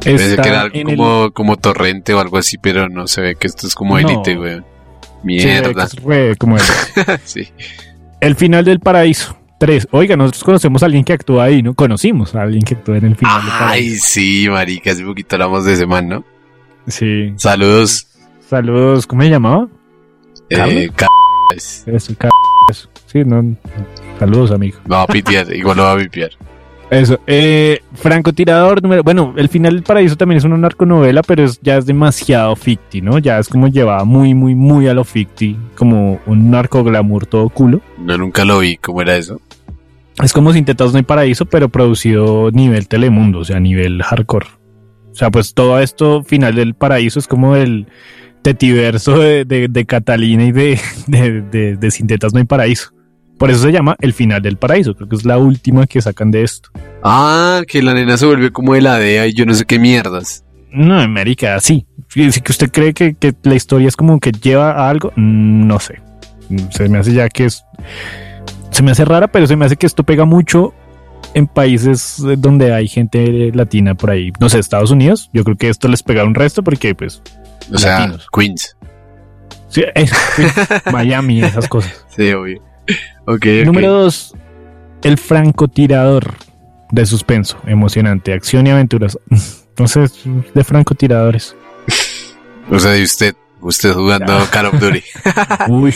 Está 0.04 0.42
que 0.42 0.48
era 0.48 0.60
algo 0.62 0.76
el- 0.76 0.84
como, 0.96 1.30
como 1.32 1.56
torrente 1.56 2.14
o 2.14 2.20
algo 2.20 2.38
así, 2.38 2.56
pero 2.58 2.88
no 2.88 3.06
se 3.06 3.20
ve 3.20 3.34
que 3.36 3.46
esto 3.48 3.66
es 3.66 3.74
como 3.74 3.98
No. 3.98 4.08
élite. 4.08 4.32
Sí, 4.34 4.38
que 4.38 4.62
Mierda. 5.24 5.88
como 6.38 6.56
Sí. 7.24 7.48
el 8.20 8.34
final 8.36 8.64
del 8.64 8.80
paraíso. 8.80 9.36
3. 9.64 9.88
Oiga, 9.92 10.14
nosotros 10.16 10.44
conocemos 10.44 10.82
a 10.82 10.86
alguien 10.86 11.04
que 11.04 11.14
actúa 11.14 11.44
ahí, 11.44 11.62
¿no? 11.62 11.72
Conocimos 11.72 12.34
a 12.34 12.42
alguien 12.42 12.62
que 12.62 12.74
actúa 12.74 12.98
en 12.98 13.06
el 13.06 13.16
final 13.16 13.40
Ay, 13.60 13.90
sí, 13.96 14.46
marica, 14.50 14.90
hace 14.92 15.02
poquito 15.04 15.36
hablamos 15.36 15.64
de 15.64 15.72
ese 15.72 15.86
man, 15.86 16.06
¿no? 16.06 16.24
Sí. 16.86 17.32
Saludos. 17.36 18.06
Saludos. 18.46 19.06
¿Cómo 19.06 19.22
se 19.22 19.30
llamaba? 19.30 19.66
Eh, 20.50 20.90
ca- 20.94 21.06
Eso, 21.56 22.12
ca- 22.18 22.28
eso. 22.70 22.88
Sí, 23.06 23.22
no. 23.24 23.56
Saludos, 24.18 24.50
amigo. 24.50 24.76
va 24.90 25.02
a 25.02 25.06
pitear, 25.06 25.50
igual 25.54 25.78
lo 25.78 25.84
va 25.84 25.92
a 25.92 25.96
pipear. 25.96 26.30
Eso. 26.90 27.18
Eh, 27.26 27.80
francotirador 27.94 28.82
número. 28.82 29.02
Bueno, 29.02 29.32
el 29.36 29.48
final 29.48 29.72
del 29.74 29.82
paraíso 29.82 30.16
también 30.16 30.36
es 30.38 30.44
una 30.44 30.58
narconovela, 30.58 31.22
pero 31.22 31.42
es, 31.42 31.58
ya 31.62 31.78
es 31.78 31.86
demasiado 31.86 32.54
ficti, 32.54 33.00
¿no? 33.00 33.18
Ya 33.18 33.38
es 33.38 33.48
como 33.48 33.68
llevada 33.68 34.04
muy, 34.04 34.34
muy, 34.34 34.54
muy 34.54 34.86
a 34.86 34.94
lo 34.94 35.02
ficti. 35.04 35.56
Como 35.74 36.20
un 36.26 36.50
narco 36.50 36.84
glamour 36.84 37.24
todo 37.26 37.48
culo. 37.48 37.80
No, 37.98 38.18
nunca 38.18 38.44
lo 38.44 38.58
vi, 38.58 38.76
¿cómo 38.76 39.00
era 39.00 39.16
eso? 39.16 39.40
Es 40.22 40.32
como 40.32 40.52
Sin 40.52 40.64
Tetas 40.64 40.92
No 40.92 40.98
hay 40.98 41.02
Paraíso, 41.02 41.46
pero 41.46 41.68
producido 41.68 42.50
nivel 42.50 42.88
Telemundo, 42.88 43.40
o 43.40 43.44
sea, 43.44 43.60
nivel 43.60 44.02
hardcore. 44.02 44.46
O 45.10 45.14
sea, 45.14 45.30
pues 45.30 45.54
todo 45.54 45.78
esto 45.78 46.24
final 46.24 46.56
del 46.56 46.74
paraíso 46.74 47.20
es 47.20 47.28
como 47.28 47.54
el 47.54 47.86
tetiverso 48.42 49.16
de, 49.18 49.44
de, 49.44 49.68
de 49.68 49.86
Catalina 49.86 50.44
y 50.44 50.52
de, 50.52 50.80
de, 51.06 51.40
de, 51.42 51.76
de 51.76 51.90
Sin 51.90 52.06
Tetas 52.06 52.32
No 52.32 52.38
hay 52.38 52.44
Paraíso. 52.44 52.94
Por 53.38 53.50
eso 53.50 53.62
se 53.62 53.72
llama 53.72 53.96
el 54.00 54.12
final 54.12 54.42
del 54.42 54.56
paraíso. 54.56 54.94
Creo 54.94 55.08
que 55.08 55.16
es 55.16 55.24
la 55.24 55.38
última 55.38 55.86
que 55.86 56.00
sacan 56.00 56.30
de 56.30 56.42
esto. 56.42 56.70
Ah, 57.02 57.62
que 57.66 57.82
la 57.82 57.94
nena 57.94 58.16
se 58.16 58.26
vuelve 58.26 58.52
como 58.52 58.74
de 58.74 58.80
la 58.80 58.98
DEA 58.98 59.26
y 59.26 59.34
yo 59.34 59.44
no 59.44 59.54
sé 59.54 59.64
qué 59.64 59.78
mierdas. 59.78 60.44
No, 60.70 61.00
América, 61.00 61.58
sí. 61.60 61.86
Si 62.08 62.40
que 62.40 62.52
usted 62.52 62.70
cree 62.70 62.94
que, 62.94 63.14
que 63.14 63.34
la 63.42 63.54
historia 63.54 63.88
es 63.88 63.96
como 63.96 64.20
que 64.20 64.32
lleva 64.32 64.72
a 64.72 64.88
algo, 64.88 65.12
no 65.16 65.78
sé. 65.80 66.00
Se 66.70 66.88
me 66.88 66.98
hace 66.98 67.12
ya 67.12 67.28
que 67.28 67.46
es. 67.46 67.64
Se 68.74 68.82
me 68.82 68.90
hace 68.90 69.04
rara, 69.04 69.28
pero 69.28 69.46
se 69.46 69.54
me 69.54 69.64
hace 69.64 69.76
que 69.76 69.86
esto 69.86 70.02
pega 70.02 70.24
mucho 70.24 70.74
en 71.34 71.46
países 71.46 72.16
donde 72.38 72.74
hay 72.74 72.88
gente 72.88 73.52
latina 73.54 73.94
por 73.94 74.10
ahí. 74.10 74.32
No 74.40 74.48
sé, 74.48 74.58
Estados 74.58 74.90
Unidos. 74.90 75.30
Yo 75.32 75.44
creo 75.44 75.56
que 75.56 75.68
esto 75.68 75.86
les 75.86 76.02
pega 76.02 76.24
un 76.24 76.34
resto 76.34 76.64
porque, 76.64 76.92
pues. 76.92 77.22
O 77.72 77.78
sea, 77.78 78.00
latinos. 78.00 78.26
Queens. 78.36 78.76
Sí, 79.68 79.84
Miami, 80.92 81.42
esas 81.42 81.68
cosas. 81.68 82.04
Sí, 82.16 82.32
obvio. 82.32 82.62
Número 83.64 83.92
dos, 83.92 84.34
el 85.02 85.18
francotirador 85.18 86.34
de 86.90 87.06
suspenso, 87.06 87.58
emocionante, 87.66 88.32
acción 88.32 88.66
y 88.66 88.70
aventuras. 88.70 89.16
Entonces, 89.68 90.20
de 90.52 90.64
francotiradores. 90.64 91.54
O 92.70 92.78
sea, 92.80 92.90
de 92.90 93.04
usted, 93.04 93.36
usted 93.60 93.92
jugando 93.92 94.36
Call 94.50 94.66
of 94.66 94.80
Duty. 94.80 95.02
uy, 95.68 95.94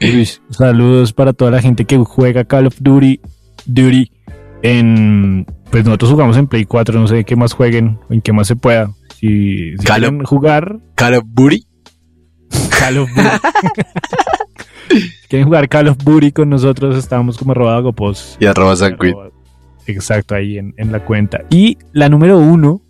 uy, 0.00 0.28
saludos 0.50 1.12
para 1.12 1.32
toda 1.32 1.50
la 1.50 1.60
gente 1.60 1.84
que 1.84 1.98
juega 1.98 2.44
Call 2.44 2.66
of 2.66 2.76
Duty. 2.80 3.20
Duty 3.66 4.10
en 4.62 5.46
pues 5.70 5.84
nosotros 5.84 6.10
jugamos 6.10 6.36
en 6.36 6.46
Play 6.46 6.64
4, 6.64 7.00
no 7.00 7.06
sé 7.06 7.24
qué 7.24 7.36
más 7.36 7.52
jueguen, 7.52 7.98
en 8.10 8.22
qué 8.22 8.32
más 8.32 8.46
se 8.46 8.56
pueda. 8.56 8.90
Si, 9.16 9.74
quieren 9.84 10.24
jugar 10.24 10.78
Call 10.94 11.14
of 11.14 11.24
Duty 11.26 11.66
Call 12.78 12.98
of 12.98 13.10
Duty. 13.10 13.28
quieren 15.28 15.46
jugar 15.46 15.68
Call 15.68 15.88
of 15.88 15.98
Duty 15.98 16.32
con 16.32 16.48
nosotros, 16.48 16.96
estamos 16.96 17.38
como 17.38 17.52
arroba 17.52 17.80
Gopos. 17.80 18.36
Y 18.40 18.46
arroba 18.46 18.76
San 18.76 18.96
Exacto, 19.86 20.34
ahí 20.34 20.58
en, 20.58 20.92
la 20.92 21.04
cuenta. 21.04 21.42
Y 21.50 21.76
la 21.92 22.08
número 22.08 22.38
uno, 22.38 22.80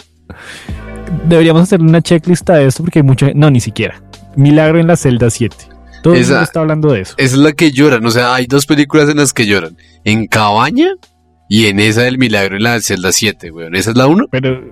deberíamos 1.27 1.62
hacer 1.62 1.81
una 1.81 2.03
checklist 2.03 2.49
de 2.49 2.67
esto 2.67 2.85
porque 2.85 3.01
hay 3.01 3.03
mucho, 3.03 3.27
no, 3.35 3.51
ni 3.51 3.61
siquiera. 3.61 4.03
Milagro 4.37 4.79
en 4.79 4.87
la 4.87 4.97
celda 4.97 5.31
7. 5.31 5.73
Todo 6.05 6.14
el 6.17 6.21
mundo 6.21 6.43
está 6.43 6.61
hablando 6.61 6.93
de 6.93 7.01
eso. 7.01 7.14
Esa 7.17 7.35
es 7.35 7.40
la 7.40 7.53
que 7.53 7.73
lloran, 7.73 8.05
o 8.05 8.11
sea, 8.11 8.35
hay 8.35 8.45
dos 8.45 8.67
películas 8.67 9.09
en 9.09 9.17
las 9.17 9.33
que 9.33 9.47
lloran. 9.47 9.79
En 10.05 10.27
Cabaña 10.27 10.88
y 11.49 11.64
en 11.64 11.81
esa 11.81 12.03
del 12.03 12.19
Milagro 12.19 12.57
en 12.57 12.62
la 12.62 12.79
celda 12.83 13.11
7, 13.11 13.51
weón. 13.51 13.75
¿Esa 13.75 13.93
es 13.93 13.97
la 13.97 14.07
uno? 14.07 14.27
Pero, 14.31 14.62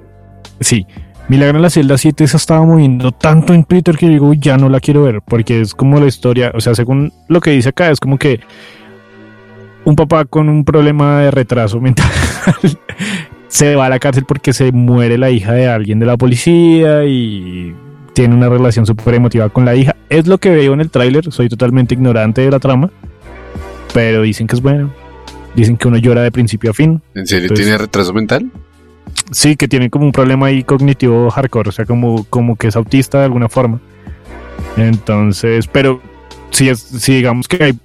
sí. 0.61 0.87
Milagro 1.31 1.57
en 1.57 1.63
la 1.63 1.71
celda 1.71 1.97
7 1.97 2.29
se 2.29 2.37
estaba 2.37 2.67
moviendo 2.67 3.13
tanto 3.13 3.55
en 3.55 3.65
Twitter 3.65 3.97
que 3.97 4.11
digo, 4.11 4.35
ya 4.35 4.59
no 4.59 4.69
la 4.69 4.79
quiero 4.79 5.05
ver, 5.05 5.23
porque 5.23 5.63
es 5.63 5.75
como 5.75 5.99
la 5.99 6.07
historia, 6.07 6.53
o 6.55 6.61
sea, 6.61 6.75
según 6.75 7.15
lo 7.29 7.41
que 7.41 7.53
dice 7.53 7.71
acá, 7.71 7.91
es 7.91 7.99
como 7.99 8.19
que 8.19 8.41
un 9.87 9.97
papá 9.97 10.27
con 10.27 10.51
un 10.51 10.67
problema 10.67 11.21
de 11.21 11.31
retraso 11.31 11.81
mental 11.81 12.11
se 13.49 13.75
va 13.75 13.87
a 13.87 13.89
la 13.89 13.99
cárcel 13.99 14.27
porque 14.29 14.53
se 14.53 14.71
muere 14.71 15.17
la 15.17 15.31
hija 15.31 15.55
de 15.55 15.67
alguien 15.67 15.99
de 15.99 16.05
la 16.05 16.19
policía 16.19 17.07
y 17.07 17.75
tiene 18.13 18.35
una 18.35 18.49
relación 18.49 18.87
súper 18.87 19.15
emotiva 19.15 19.49
con 19.49 19.65
la 19.65 19.75
hija. 19.75 19.97
Es 20.09 20.27
lo 20.27 20.39
que 20.39 20.51
veo 20.51 20.75
en 20.75 20.81
el 20.81 20.91
tráiler, 20.91 21.33
soy 21.33 21.49
totalmente 21.49 21.95
ignorante 21.95 22.43
de 22.43 22.51
la 22.51 22.59
trama, 22.59 22.91
pero 23.95 24.23
dicen 24.23 24.47
que 24.47 24.57
es 24.57 24.63
bueno. 24.63 24.93
Dicen 25.55 25.77
que 25.77 25.89
uno 25.89 25.99
llora 25.99 26.23
de 26.23 26.33
principio 26.33 26.71
a 26.71 26.75
fin. 26.75 27.03
¿En 27.15 27.27
serio 27.27 27.51
tiene 27.51 27.77
retraso 27.77 28.15
mental? 28.15 28.51
Sí, 29.31 29.57
que 29.57 29.69
tiene 29.69 29.91
como 29.91 30.07
un 30.07 30.13
problema 30.13 30.47
ahí 30.47 30.63
cognitivo 30.63 31.31
hardcore, 31.31 31.69
o 31.69 31.73
sea, 31.73 31.85
como, 31.85 32.25
como 32.25 32.57
que 32.57 32.69
es 32.69 32.77
autista 32.77 33.19
de 33.19 33.25
alguna 33.25 33.49
forma. 33.49 33.81
Entonces, 34.77 35.67
pero 35.67 36.01
si, 36.51 36.69
es, 36.69 36.81
si 36.81 37.17
digamos 37.17 37.49
que 37.49 37.65
hay 37.65 37.79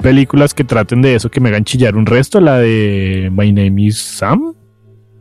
películas 0.00 0.54
que 0.54 0.64
traten 0.64 1.02
de 1.02 1.14
eso 1.14 1.30
que 1.30 1.40
me 1.40 1.48
hagan 1.48 1.64
chillar 1.64 1.96
un 1.96 2.06
resto, 2.06 2.40
la 2.40 2.58
de 2.58 3.30
My 3.32 3.52
Name 3.52 3.82
is 3.82 3.98
Sam, 3.98 4.54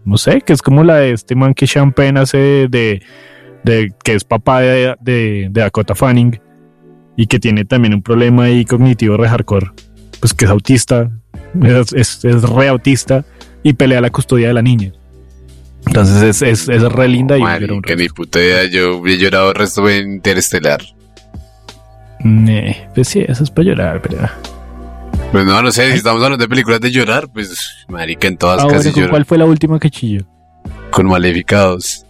no 0.05 0.17
sé, 0.17 0.41
que 0.41 0.53
es 0.53 0.61
como 0.61 0.83
la 0.83 0.97
de 0.97 1.11
este 1.11 1.35
man 1.35 1.53
que 1.53 1.67
Champagne 1.67 2.19
hace 2.19 2.37
de, 2.37 2.67
de 2.67 3.03
que 3.63 4.13
es 4.13 4.23
papá 4.23 4.61
de, 4.61 4.95
de, 5.01 5.47
Dakota 5.51 5.95
Fanning 5.95 6.39
y 7.15 7.27
que 7.27 7.39
tiene 7.39 7.65
también 7.65 7.93
un 7.93 8.01
problema 8.01 8.45
ahí 8.45 8.65
cognitivo 8.65 9.17
re 9.17 9.29
hardcore, 9.29 9.71
pues 10.19 10.33
que 10.33 10.45
es 10.45 10.51
autista, 10.51 11.11
es, 11.61 11.93
es, 11.93 12.25
es 12.25 12.43
re 12.43 12.67
autista 12.67 13.23
y 13.61 13.73
pelea 13.73 14.01
la 14.01 14.09
custodia 14.09 14.47
de 14.47 14.53
la 14.53 14.61
niña. 14.61 14.91
Entonces 15.85 16.41
es, 16.41 16.69
es, 16.69 16.81
re 16.81 17.07
linda 17.07 17.37
y 17.37 17.81
que 17.81 17.95
ni 17.95 18.07
puta 18.09 18.39
idea, 18.39 18.65
yo 18.65 19.05
he 19.05 19.17
llorado 19.17 19.49
el 19.49 19.55
resto 19.55 19.85
de 19.85 19.97
Interestelar. 19.97 20.81
pues 22.95 23.07
sí, 23.07 23.23
eso 23.27 23.43
es 23.43 23.51
para 23.51 23.67
llorar, 23.67 24.01
pero. 24.01 24.17
Pues 25.31 25.45
no, 25.45 25.61
no 25.61 25.71
sé, 25.71 25.91
si 25.91 25.97
estamos 25.97 26.23
hablando 26.23 26.43
de 26.43 26.47
películas 26.47 26.79
de 26.79 26.91
llorar, 26.91 27.27
pues 27.31 27.85
marica 27.87 28.27
en 28.27 28.37
todas 28.37 28.63
ah, 28.63 28.67
casi 28.69 28.91
bueno, 28.91 29.09
¿Cuál 29.09 29.25
fue 29.25 29.37
la 29.37 29.45
última 29.45 29.79
que 29.79 29.89
chilló? 29.89 30.21
Con 30.91 31.07
Maleficados. 31.07 32.05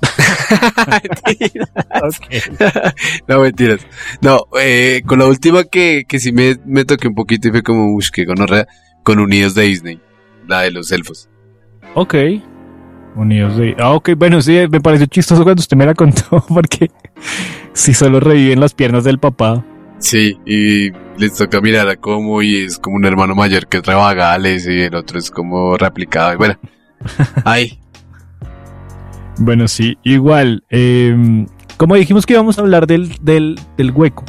no, 3.28 3.40
mentiras. 3.40 3.86
No, 4.20 4.46
eh, 4.60 5.02
con 5.06 5.18
la 5.18 5.26
última 5.26 5.64
que, 5.64 6.04
que 6.08 6.18
sí 6.18 6.32
me, 6.32 6.56
me 6.64 6.84
toqué 6.84 7.08
un 7.08 7.14
poquito 7.14 7.48
y 7.48 7.50
fue 7.50 7.62
como, 7.62 7.94
uff, 7.94 8.10
que 8.10 8.26
con, 8.26 8.36
con 9.02 9.18
Unidos 9.18 9.54
de 9.54 9.62
Disney, 9.62 10.00
la 10.46 10.62
de 10.62 10.70
los 10.70 10.90
elfos. 10.92 11.28
Ok. 11.94 12.14
Unidos 13.16 13.56
de... 13.56 13.74
Ah, 13.78 13.92
ok, 13.92 14.10
bueno, 14.16 14.40
sí, 14.40 14.56
me 14.70 14.80
pareció 14.80 15.06
chistoso 15.06 15.42
cuando 15.42 15.60
usted 15.60 15.76
me 15.76 15.86
la 15.86 15.94
contó, 15.94 16.44
porque 16.48 16.90
si 17.72 17.94
solo 17.94 18.20
reviven 18.20 18.60
las 18.60 18.74
piernas 18.74 19.04
del 19.04 19.18
papá. 19.18 19.64
Sí, 19.98 20.38
y 20.46 20.90
les 21.18 21.34
toca 21.34 21.60
mirar 21.60 21.88
a 21.88 21.96
cómo 21.96 22.42
y 22.42 22.64
es 22.64 22.78
como 22.78 22.96
un 22.96 23.04
hermano 23.04 23.34
mayor 23.34 23.66
que 23.66 23.82
trabaja 23.82 24.14
Gales 24.14 24.66
y 24.66 24.80
el 24.80 24.94
otro 24.94 25.18
es 25.18 25.30
como 25.30 25.76
replicado. 25.76 26.32
Y 26.32 26.36
bueno, 26.36 26.58
ahí. 27.44 27.79
Bueno, 29.40 29.68
sí, 29.68 29.96
igual. 30.04 30.62
Eh, 30.70 31.46
como 31.78 31.96
dijimos 31.96 32.26
que 32.26 32.34
íbamos 32.34 32.58
a 32.58 32.60
hablar 32.60 32.86
del, 32.86 33.16
del, 33.22 33.58
del 33.78 33.90
hueco. 33.90 34.24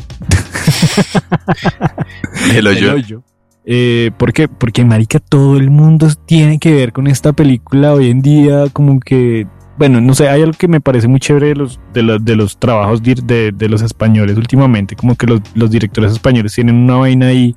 el 2.56 2.66
hoyo. 2.66 2.92
El 2.92 2.96
hoyo. 2.96 3.24
Eh, 3.66 4.12
¿Por 4.18 4.32
qué? 4.32 4.48
Porque, 4.48 4.86
marica, 4.86 5.20
todo 5.20 5.58
el 5.58 5.70
mundo 5.70 6.08
tiene 6.26 6.60
que 6.60 6.74
ver 6.74 6.94
con 6.94 7.08
esta 7.08 7.34
película 7.34 7.94
hoy 7.94 8.10
en 8.10 8.22
día, 8.22 8.68
como 8.72 9.02
que, 9.02 9.48
bueno, 9.78 10.00
no 10.00 10.16
sé, 10.16 10.30
hay 10.30 10.44
algo 10.44 10.58
que 10.58 10.70
me 10.70 10.80
parece 10.80 11.10
muy 11.10 11.20
chévere 11.20 11.50
de 11.50 11.56
los, 11.56 11.80
de 11.94 12.04
los, 12.04 12.24
de 12.24 12.36
los 12.38 12.58
trabajos 12.58 13.04
de, 13.04 13.52
de, 13.52 13.70
los 13.70 13.82
españoles 13.82 14.38
últimamente, 14.38 14.96
como 14.96 15.16
que 15.16 15.28
los, 15.28 15.42
los 15.54 15.70
directores 15.70 16.14
españoles 16.14 16.56
tienen 16.56 16.76
una 16.76 16.96
vaina 16.96 17.28
ahí, 17.28 17.54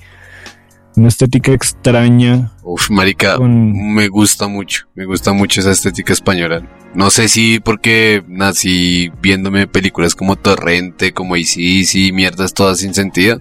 una 0.96 1.08
estética 1.08 1.52
extraña. 1.52 2.50
Uf, 2.64 2.90
marica, 2.90 3.38
me 3.38 4.08
gusta 4.08 4.48
mucho, 4.48 4.86
me 4.94 5.04
gusta 5.04 5.32
mucho 5.32 5.60
esa 5.60 5.70
estética 5.70 6.12
española. 6.12 6.62
No 6.94 7.10
sé 7.10 7.28
si 7.28 7.60
porque 7.60 8.24
nací 8.26 9.12
viéndome 9.20 9.66
películas 9.66 10.14
como 10.14 10.36
Torrente, 10.36 11.12
como 11.12 11.36
Easy, 11.36 11.84
sí, 11.84 12.12
mierdas 12.12 12.54
todas 12.54 12.78
sin 12.78 12.94
sentido 12.94 13.40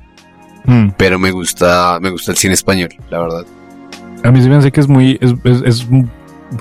Mm. 0.65 0.89
Pero 0.97 1.19
me 1.19 1.31
gusta, 1.31 1.99
me 2.01 2.09
gusta 2.09 2.31
el 2.31 2.37
cine 2.37 2.53
español, 2.53 2.89
la 3.09 3.19
verdad. 3.19 3.45
A 4.23 4.31
mí 4.31 4.41
se 4.41 4.49
me 4.49 4.55
hace 4.55 4.71
que 4.71 4.79
es 4.79 4.87
muy, 4.87 5.19
es, 5.43 5.87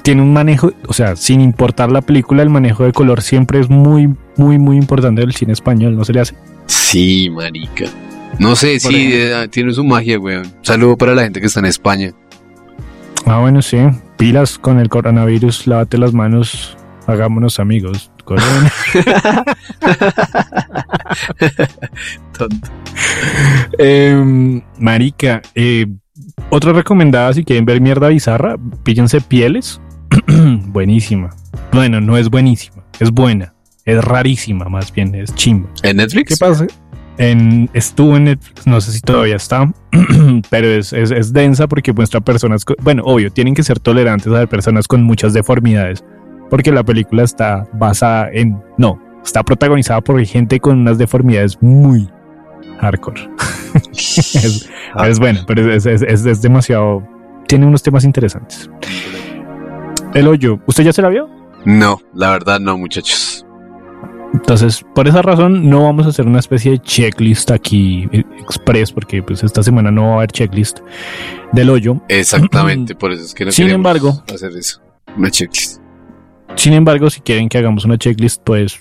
tiene 0.03 0.23
un 0.23 0.33
manejo, 0.33 0.73
o 0.89 0.93
sea, 0.93 1.15
sin 1.17 1.41
importar 1.41 1.93
la 1.93 2.01
película, 2.01 2.43
el 2.43 2.51
manejo 2.51 2.85
de 2.85 2.93
color 2.93 3.23
siempre 3.23 3.61
es 3.61 3.71
muy, 3.71 4.13
muy, 4.37 4.59
muy 4.59 4.77
importante 4.77 5.21
del 5.21 5.35
cine 5.35 5.53
español, 5.53 5.97
¿no 5.97 6.05
se 6.05 6.13
le 6.13 6.21
hace? 6.21 6.35
Sí, 6.67 7.31
marica. 7.31 7.85
No 8.39 8.57
sé, 8.57 8.81
sí, 8.81 9.11
eh, 9.13 9.47
tiene 9.51 9.73
su 9.73 9.85
magia, 9.85 10.19
weón. 10.19 10.51
Saludo 10.63 10.97
para 10.97 11.15
la 11.15 11.23
gente 11.23 11.41
que 11.41 11.47
está 11.47 11.61
en 11.61 11.67
España. 11.67 12.13
Ah, 13.33 13.41
bueno, 13.41 13.63
sí. 13.63 13.79
Pilas 14.19 14.59
con 14.59 14.79
el 14.79 14.91
coronavirus, 14.91 15.67
lávate 15.67 15.97
las 15.97 16.13
manos, 16.13 16.77
hagámonos 17.07 17.59
amigos. 17.59 18.11
Em, 23.79 24.61
marica, 24.79 25.41
eh, 25.55 25.87
otra 26.51 26.75
recomendada 26.75 27.33
si 27.33 27.43
quieren 27.43 27.65
ver 27.65 27.81
mierda 27.81 28.09
bizarra, 28.09 28.57
píllense 28.83 29.23
pieles. 29.23 29.81
buenísima. 30.67 31.31
Bueno, 31.73 32.03
no 32.03 32.19
es 32.19 32.29
buenísima, 32.29 32.85
es 33.01 33.11
buena. 33.11 33.55
Es 33.87 34.05
rarísima, 34.05 34.67
más 34.67 34.93
bien, 34.93 35.15
es 35.15 35.35
chimba. 35.35 35.71
¿En 35.83 35.97
Netflix? 35.97 36.29
¿Qué 36.29 36.37
pasa? 36.37 36.67
En, 37.23 37.71
estuvo 37.73 38.17
en 38.17 38.25
Netflix, 38.25 38.67
no 38.67 38.81
sé 38.81 38.91
si 38.91 39.01
todavía 39.01 39.37
está, 39.37 39.73
pero 40.51 40.67
es, 40.67 40.93
es, 40.93 41.33
densa 41.33 41.69
porque 41.69 41.93
muestra 41.93 42.21
personas, 42.21 42.65
bueno, 42.83 43.05
obvio, 43.05 43.31
tienen 43.31 43.55
que 43.55 43.63
ser 43.63 43.79
tolerantes 43.79 44.33
a 44.33 44.45
personas 44.47 44.89
con 44.89 45.05
muchas 45.05 45.33
deformidades, 45.33 46.03
porque 46.51 46.73
la 46.73 46.83
película 46.83 47.23
está 47.23 47.65
basada 47.75 48.29
en, 48.33 48.61
no, 48.77 49.01
está 49.25 49.45
protagonizada 49.45 50.01
por 50.01 50.21
gente 50.25 50.59
con 50.59 50.81
unas 50.81 50.99
deformidades 50.99 51.57
muy 51.63 52.11
hardcore. 52.81 53.31
es, 53.93 55.19
bueno, 55.21 55.45
pero 55.47 55.73
es, 55.73 55.87
es, 55.87 56.43
demasiado, 56.43 57.07
tiene 57.47 57.67
unos 57.67 57.85
temas 57.85 58.03
interesantes. 58.03 58.69
El 60.13 60.27
hoyo, 60.27 60.59
¿usted 60.67 60.83
ya 60.83 60.93
se 60.93 61.03
la 61.03 61.09
vio? 61.09 61.31
No, 61.65 62.01
la 62.15 62.33
verdad 62.33 62.59
no, 62.59 62.77
muchachos. 62.77 63.47
Entonces, 64.33 64.83
por 64.95 65.09
esa 65.09 65.21
razón, 65.21 65.69
no 65.69 65.85
vamos 65.85 66.07
a 66.07 66.09
hacer 66.09 66.27
una 66.27 66.39
especie 66.39 66.73
de 66.73 66.79
checklist 66.79 67.51
aquí 67.51 68.09
eh, 68.13 68.25
express, 68.41 68.93
porque 68.93 69.23
pues 69.23 69.43
esta 69.43 69.63
semana 69.63 69.91
no 69.91 70.03
va 70.03 70.13
a 70.13 70.17
haber 70.17 70.33
checklist 70.33 70.81
del 71.53 71.71
hoyo. 71.71 72.01
Exactamente, 72.09 72.95
por 72.99 73.13
eso 73.13 73.25
es 73.25 73.35
que 73.35 73.45
no 73.45 73.53
Sin 73.53 73.69
embargo, 73.69 74.23
hacer 74.33 74.53
eso, 74.57 74.81
una 75.17 75.31
checklist. 75.31 75.81
Sin 76.57 76.73
embargo, 76.73 77.11
si 77.11 77.21
quieren 77.21 77.49
que 77.49 77.59
hagamos 77.59 77.85
una 77.85 77.99
checklist, 77.99 78.43
pues, 78.43 78.81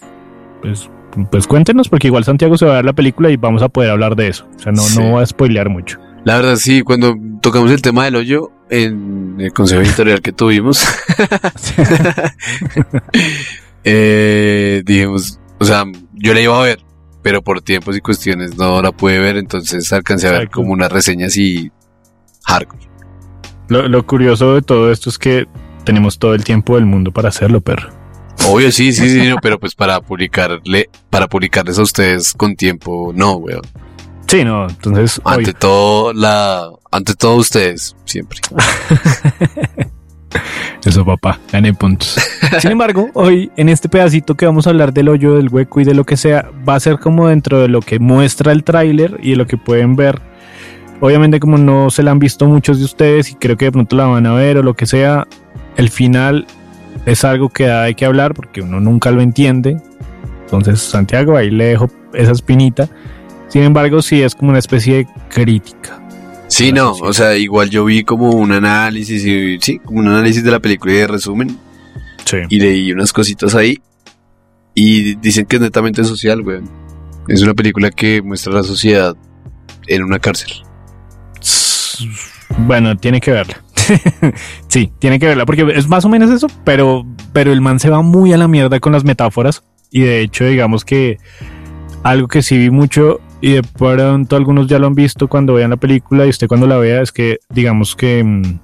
pues, 0.62 0.90
pues 1.30 1.48
cuéntenos, 1.48 1.90
porque 1.90 2.08
igual 2.08 2.24
Santiago 2.24 2.58
se 2.58 2.66
va 2.66 2.74
a 2.74 2.76
ver 2.78 2.86
la 2.86 2.94
película 2.94 3.30
y 3.30 3.38
vamos 3.38 3.62
a 3.62 3.70
poder 3.70 3.92
hablar 3.92 4.16
de 4.16 4.30
eso. 4.30 4.48
O 4.56 4.60
sea, 4.60 4.72
no, 4.72 4.84
no 4.96 5.12
voy 5.12 5.24
a 5.24 5.26
spoilear 5.26 5.70
mucho. 5.70 6.00
La 6.24 6.36
verdad, 6.36 6.56
sí, 6.56 6.82
cuando 6.82 7.16
tocamos 7.42 7.72
el 7.72 7.82
tema 7.82 8.06
del 8.06 8.16
hoyo 8.16 8.52
en 8.70 9.38
el 9.40 9.52
consejo 9.54 9.82
editorial 9.82 10.22
que 10.22 10.32
tuvimos, 10.32 10.82
eh, 13.84 14.84
dijimos, 14.86 15.41
o 15.62 15.66
sea, 15.66 15.84
yo 16.14 16.34
la 16.34 16.42
iba 16.42 16.60
a 16.60 16.64
ver, 16.64 16.80
pero 17.22 17.44
por 17.44 17.62
tiempos 17.62 17.96
y 17.96 18.02
cuestiones 18.02 18.58
no 18.58 18.82
la 18.82 18.92
pude 18.92 19.20
ver, 19.20 19.38
entonces 19.38 19.94
alcancé 19.94 20.28
a 20.28 20.32
ver 20.32 20.50
como 20.50 20.72
unas 20.72 20.92
reseñas 20.92 21.38
y 21.38 21.72
hardcore. 22.46 22.90
Lo, 23.68 23.88
lo 23.88 24.04
curioso 24.08 24.56
de 24.56 24.64
todo 24.64 24.92
esto 24.92 25.12
es 25.12 25.20
que 25.20 25.48
tenemos 25.84 26.18
todo 26.18 26.34
el 26.34 26.44
tiempo 26.44 26.78
del 26.78 26.88
mundo 26.88 27.12
para 27.12 27.30
hacerlo, 27.30 27.62
perro. 27.62 27.92
Obvio, 28.48 28.72
sí, 28.72 28.92
sí, 28.92 29.08
sí, 29.08 29.30
no, 29.30 29.36
pero 29.40 29.60
pues 29.60 29.76
para 29.76 30.02
publicarle, 30.02 30.90
para 31.12 31.28
publicarles 31.28 31.78
a 31.78 31.84
ustedes 31.84 32.34
con 32.34 32.56
tiempo, 32.56 33.12
no, 33.14 33.34
weón. 33.34 33.62
Sí, 34.26 34.44
no, 34.44 34.68
entonces 34.68 35.22
Ante 35.24 35.54
todo, 35.54 36.12
la, 36.12 36.72
ante 36.92 37.14
todo 37.14 37.36
ustedes, 37.36 37.96
siempre. 38.06 38.40
Eso, 40.84 41.06
papá, 41.06 41.40
gané 41.52 41.74
puntos. 41.74 42.18
Sin 42.60 42.72
embargo, 42.72 43.10
hoy 43.14 43.52
en 43.56 43.70
este 43.70 43.88
pedacito 43.88 44.36
que 44.36 44.46
vamos 44.46 44.66
a 44.66 44.72
hablar 44.72 44.94
del 44.94 45.10
hoyo, 45.10 45.36
del 45.36 45.50
hueco 45.50 45.80
y 45.82 45.84
de 45.84 45.94
lo 45.94 46.06
que 46.06 46.18
sea, 46.18 46.50
va 46.68 46.76
a 46.76 46.80
ser 46.80 47.00
como 47.00 47.28
dentro 47.28 47.62
de 47.62 47.68
lo 47.68 47.82
que 47.82 48.00
muestra 48.00 48.52
el 48.52 48.64
tráiler 48.64 49.20
y 49.22 49.32
de 49.32 49.36
lo 49.36 49.46
que 49.46 49.58
pueden 49.58 49.96
ver. 49.96 50.22
Obviamente, 51.00 51.40
como 51.40 51.58
no 51.58 51.90
se 51.90 52.04
la 52.04 52.12
han 52.12 52.20
visto 52.20 52.48
muchos 52.48 52.80
de 52.80 52.86
ustedes 52.86 53.32
y 53.32 53.36
creo 53.36 53.58
que 53.58 53.66
de 53.66 53.72
pronto 53.72 53.96
la 53.96 54.06
van 54.06 54.26
a 54.26 54.34
ver 54.34 54.58
o 54.58 54.64
lo 54.64 54.76
que 54.76 54.86
sea, 54.86 55.28
el 55.76 55.90
final 55.90 56.46
es 57.06 57.24
algo 57.24 57.50
que 57.50 57.72
hay 57.72 57.96
que 57.96 58.06
hablar 58.06 58.34
porque 58.34 58.62
uno 58.62 58.80
nunca 58.80 59.12
lo 59.12 59.22
entiende. 59.22 59.78
Entonces, 60.44 60.82
Santiago, 60.82 61.38
ahí 61.38 61.50
le 61.50 61.66
dejo 61.66 61.90
esa 62.14 62.32
espinita. 62.32 62.90
Sin 63.48 63.64
embargo, 63.64 64.02
sí 64.02 64.22
es 64.22 64.36
como 64.36 64.50
una 64.50 64.60
especie 64.60 64.98
de 64.98 65.08
crítica. 65.30 66.02
Sí, 66.52 66.74
no, 66.74 66.92
o 66.92 67.14
sea, 67.14 67.38
igual 67.38 67.70
yo 67.70 67.86
vi 67.86 68.04
como 68.04 68.32
un 68.32 68.52
análisis 68.52 69.26
y 69.26 69.58
sí, 69.62 69.80
como 69.80 70.00
un 70.00 70.08
análisis 70.10 70.44
de 70.44 70.52
la 70.52 70.60
película 70.60 70.92
y 70.94 70.98
de 70.98 71.08
resumen 71.08 71.58
Sí. 72.26 72.38
y 72.50 72.60
leí 72.60 72.92
unas 72.92 73.14
cositas 73.14 73.56
ahí 73.56 73.80
y 74.76 75.16
dicen 75.16 75.46
que 75.46 75.56
es 75.56 75.62
netamente 75.62 76.04
social, 76.04 76.42
weón. 76.42 76.70
Es 77.30 77.42
una 77.42 77.54
película 77.54 77.90
que 77.90 78.22
muestra 78.22 78.52
la 78.54 78.64
sociedad 78.64 79.16
en 79.88 80.04
una 80.04 80.20
cárcel. 80.20 80.52
Bueno, 82.60 82.98
tiene 82.98 83.22
que 83.22 83.32
verla. 83.32 83.64
sí, 84.68 84.92
tiene 85.00 85.20
que 85.20 85.28
verla 85.28 85.46
porque 85.46 85.66
es 85.76 85.88
más 85.88 86.04
o 86.06 86.10
menos 86.10 86.30
eso, 86.32 86.48
pero, 86.66 87.06
pero 87.34 87.52
el 87.54 87.62
man 87.62 87.80
se 87.80 87.90
va 87.90 88.02
muy 88.02 88.34
a 88.34 88.38
la 88.38 88.48
mierda 88.48 88.80
con 88.80 88.92
las 88.92 89.04
metáforas 89.04 89.64
y 89.90 90.02
de 90.02 90.22
hecho 90.22 90.46
digamos 90.46 90.84
que 90.86 91.18
algo 92.04 92.28
que 92.28 92.42
sí 92.42 92.58
vi 92.58 92.70
mucho 92.70 93.20
y 93.42 93.54
de 93.54 93.64
pronto 93.64 94.36
algunos 94.36 94.68
ya 94.68 94.80
lo 94.80 94.88
han 94.88 94.96
visto 94.96 95.28
cuando 95.28 95.56
vean 95.56 95.72
la 95.72 95.78
película 95.78 96.26
y 96.26 96.30
usted 96.30 96.48
cuando 96.48 96.68
la 96.68 96.78
vea 96.78 97.02
es 97.02 97.12
que 97.12 97.40
digamos 97.50 97.96
que 97.96 98.24
mm, 98.24 98.60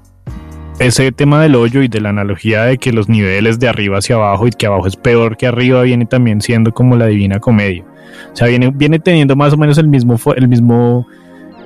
ese 0.80 1.12
tema 1.12 1.42
del 1.42 1.56
hoyo 1.56 1.82
y 1.82 1.88
de 1.88 2.00
la 2.00 2.10
analogía 2.10 2.64
de 2.64 2.78
que 2.78 2.92
los 2.92 3.10
niveles 3.10 3.60
de 3.60 3.68
arriba 3.68 3.98
hacia 3.98 4.16
abajo 4.16 4.48
y 4.48 4.52
que 4.52 4.68
abajo 4.68 4.88
es 4.88 4.96
peor 4.96 5.36
que 5.36 5.48
arriba 5.48 5.82
viene 5.82 6.06
también 6.06 6.42
siendo 6.42 6.72
como 6.72 6.96
la 6.96 7.08
divina 7.08 7.40
comedia. 7.40 7.84
O 8.32 8.36
sea, 8.36 8.48
viene, 8.48 8.72
viene 8.74 9.00
teniendo 9.00 9.36
más 9.36 9.54
o 9.54 9.58
menos 9.58 9.78
el 9.78 9.88
mismo, 9.88 10.18
el 10.36 10.48
mismo, 10.48 11.08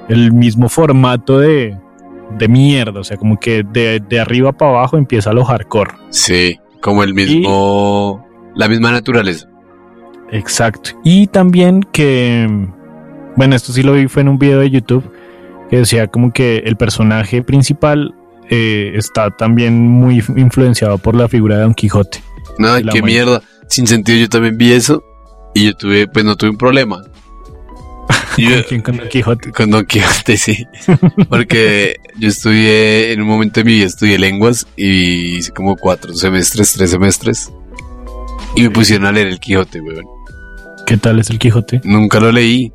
el 0.08 0.32
mismo 0.32 0.70
formato 0.70 1.40
de, 1.40 1.78
de 2.38 2.48
mierda. 2.48 3.02
O 3.02 3.04
sea, 3.04 3.18
como 3.18 3.38
que 3.38 3.64
de, 3.64 4.00
de 4.00 4.20
arriba 4.20 4.52
para 4.54 4.72
abajo 4.72 4.98
empieza 4.98 5.34
lo 5.34 5.44
hardcore. 5.44 5.92
Sí, 6.10 6.58
como 6.82 7.04
el 7.04 7.14
mismo, 7.14 8.26
la 8.56 8.68
misma 8.70 8.92
naturaleza. 8.92 9.48
Exacto. 10.32 10.92
Y 11.04 11.28
también 11.28 11.84
que, 11.92 12.48
bueno, 13.36 13.56
esto 13.56 13.74
sí 13.74 13.84
lo 13.84 13.94
vi 13.94 14.08
fue 14.08 14.22
en 14.22 14.30
un 14.30 14.38
video 14.40 14.60
de 14.60 14.70
YouTube 14.70 15.10
que 15.70 15.78
decía 15.78 16.08
como 16.08 16.32
que 16.34 16.58
el 16.66 16.76
personaje 16.76 17.42
principal 17.44 18.14
eh, 18.50 18.92
está 18.96 19.30
también 19.32 19.88
muy 19.88 20.22
influenciado 20.36 20.98
por 20.98 21.16
la 21.16 21.28
figura 21.28 21.56
de 21.58 21.62
Don 21.64 21.74
Quijote. 21.74 22.22
No, 22.58 22.76
qué 22.92 23.02
mierda. 23.02 23.42
Sin 23.70 23.88
sentido, 23.88 24.18
yo 24.20 24.28
también 24.28 24.58
vi 24.58 24.74
eso 24.74 25.02
y 25.56 25.66
yo 25.68 25.74
tuve, 25.76 26.08
pues 26.08 26.26
no 26.26 26.36
tuve 26.36 26.50
un 26.50 26.58
problema. 26.58 27.02
Yo- 28.38 28.50
¿Con 28.50 28.64
quién? 28.68 28.82
Con 28.82 28.98
Don 28.98 29.08
Quijote. 29.10 29.52
Con 29.52 29.70
Don 29.72 29.86
Quijote, 29.86 30.38
sí. 30.38 30.66
Porque 31.30 31.96
yo 32.18 32.28
estudié, 32.30 33.12
en 33.14 33.22
un 33.22 33.28
momento 33.28 33.60
de 33.60 33.64
mi 33.66 33.74
vida 33.74 33.86
estudié 33.86 34.18
lenguas 34.20 34.68
y 34.76 35.38
hice 35.38 35.52
como 35.52 35.76
cuatro 35.78 36.14
semestres, 36.14 36.74
tres 36.74 36.90
semestres. 36.92 37.52
Y 38.56 38.64
me 38.64 38.70
pusieron 38.70 39.06
a 39.06 39.12
leer 39.14 39.28
el 39.28 39.40
Quijote, 39.40 39.80
weón. 39.82 40.06
¿Qué 40.86 40.98
tal 40.98 41.20
es 41.20 41.30
el 41.30 41.40
Quijote? 41.40 41.80
Nunca 41.86 42.20
lo 42.20 42.32
leí. 42.32 42.72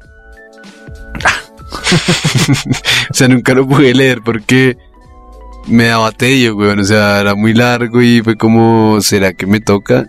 o 3.10 3.14
sea, 3.14 3.28
nunca 3.28 3.54
lo 3.54 3.66
pude 3.66 3.94
leer 3.94 4.20
porque 4.24 4.76
me 5.66 5.86
daba 5.86 6.12
tedio, 6.12 6.56
weón. 6.56 6.80
O 6.80 6.84
sea, 6.84 7.20
era 7.20 7.34
muy 7.34 7.54
largo 7.54 8.00
y 8.02 8.20
fue 8.22 8.36
como, 8.36 9.00
¿será 9.00 9.32
que 9.32 9.46
me 9.46 9.60
toca? 9.60 10.06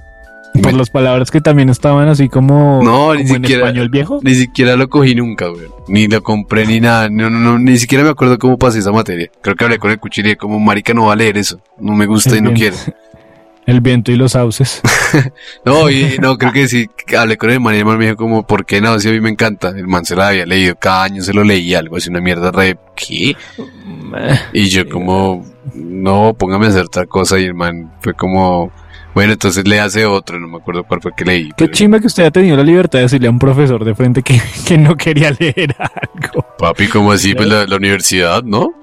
Por 0.62 0.74
las 0.74 0.90
palabras 0.90 1.30
que 1.30 1.40
también 1.40 1.70
estaban 1.70 2.08
así 2.08 2.30
como, 2.30 2.82
No, 2.84 3.14
ni 3.14 3.24
como 3.24 3.36
en 3.36 3.42
siquiera. 3.44 3.64
español 3.66 3.90
viejo. 3.90 4.20
Ni 4.24 4.34
siquiera 4.34 4.76
lo 4.76 4.90
cogí 4.90 5.14
nunca, 5.14 5.52
weón. 5.52 5.70
Ni 5.88 6.08
lo 6.08 6.24
compré 6.24 6.66
ni 6.66 6.80
nada. 6.80 7.10
No, 7.10 7.30
no, 7.30 7.40
no, 7.40 7.60
ni 7.60 7.78
siquiera 7.78 8.04
me 8.04 8.10
acuerdo 8.10 8.40
cómo 8.40 8.58
pasé 8.58 8.80
esa 8.80 8.92
materia. 8.92 9.30
Creo 9.42 9.56
que 9.56 9.64
hablé 9.66 9.78
con 9.78 9.92
el 9.92 10.00
cuchillo 10.00 10.32
y 10.32 10.36
como 10.36 10.60
marica 10.60 10.94
no 10.96 11.06
va 11.06 11.14
a 11.14 11.16
leer 11.16 11.38
eso. 11.38 11.60
No 11.78 11.94
me 11.94 12.08
gusta 12.08 12.36
y 12.36 12.42
no 12.42 12.54
quiero. 12.54 12.76
El 13.68 13.82
viento 13.82 14.12
y 14.12 14.16
los 14.16 14.32
sauces. 14.32 14.82
No, 15.66 15.90
y 15.90 16.18
no, 16.20 16.38
creo 16.38 16.52
que 16.52 16.68
sí. 16.68 16.90
Hablé 17.18 17.38
con 17.38 17.50
el 17.50 17.60
man 17.62 17.74
y 17.76 17.78
el 17.80 17.86
man 17.86 17.98
me 17.98 18.06
dijo 18.06 18.18
como, 18.18 18.46
¿por 18.46 18.66
qué 18.66 18.82
no? 18.82 19.00
Si 19.00 19.08
a 19.08 19.12
mí 19.12 19.22
me 19.22 19.30
encanta. 19.30 19.70
El 19.70 19.88
man 19.88 20.04
se 20.04 20.16
lo 20.16 20.24
había 20.24 20.46
leído. 20.46 20.76
Cada 20.76 21.04
año 21.04 21.24
se 21.24 21.34
lo 21.34 21.44
leía 21.46 21.80
algo 21.80 21.96
así, 21.98 22.10
una 22.10 22.20
mierda 22.20 22.52
re... 22.52 22.78
¿Qué? 22.96 23.36
Y 24.54 24.68
yo 24.70 24.88
como, 24.90 25.46
no, 25.74 26.34
póngame 26.38 26.66
a 26.66 26.70
hacer 26.70 26.84
otra 26.84 27.06
cosa. 27.06 27.40
Y 27.40 27.44
el 27.46 27.54
man 27.54 27.94
fue 28.02 28.14
como, 28.16 28.72
bueno, 29.14 29.34
entonces 29.34 29.66
le 29.68 29.80
hace 29.80 30.06
otro. 30.06 30.40
No 30.40 30.48
me 30.48 30.58
acuerdo 30.58 30.84
cuál 30.84 31.02
fue 31.02 31.12
que 31.16 31.24
leí. 31.26 31.48
Qué 31.50 31.54
pero- 31.58 31.72
chimba 31.74 32.00
que 32.00 32.08
usted 32.08 32.24
haya 32.24 32.32
tenido 32.32 32.58
la 32.58 32.64
libertad 32.64 33.00
de 33.00 33.04
decirle 33.04 33.28
a 33.28 33.32
un 33.32 33.40
profesor 33.40 33.84
de 33.86 33.96
frente 33.96 34.24
que, 34.24 34.42
que 34.68 34.78
no 34.78 34.96
quería 34.98 35.32
leer 35.40 35.76
algo. 35.80 36.46
Papi, 36.58 36.88
como 36.88 37.12
así? 37.14 37.34
Pues 37.34 37.48
la, 37.48 37.66
la 37.66 37.76
universidad, 37.78 38.44
¿no? 38.44 38.74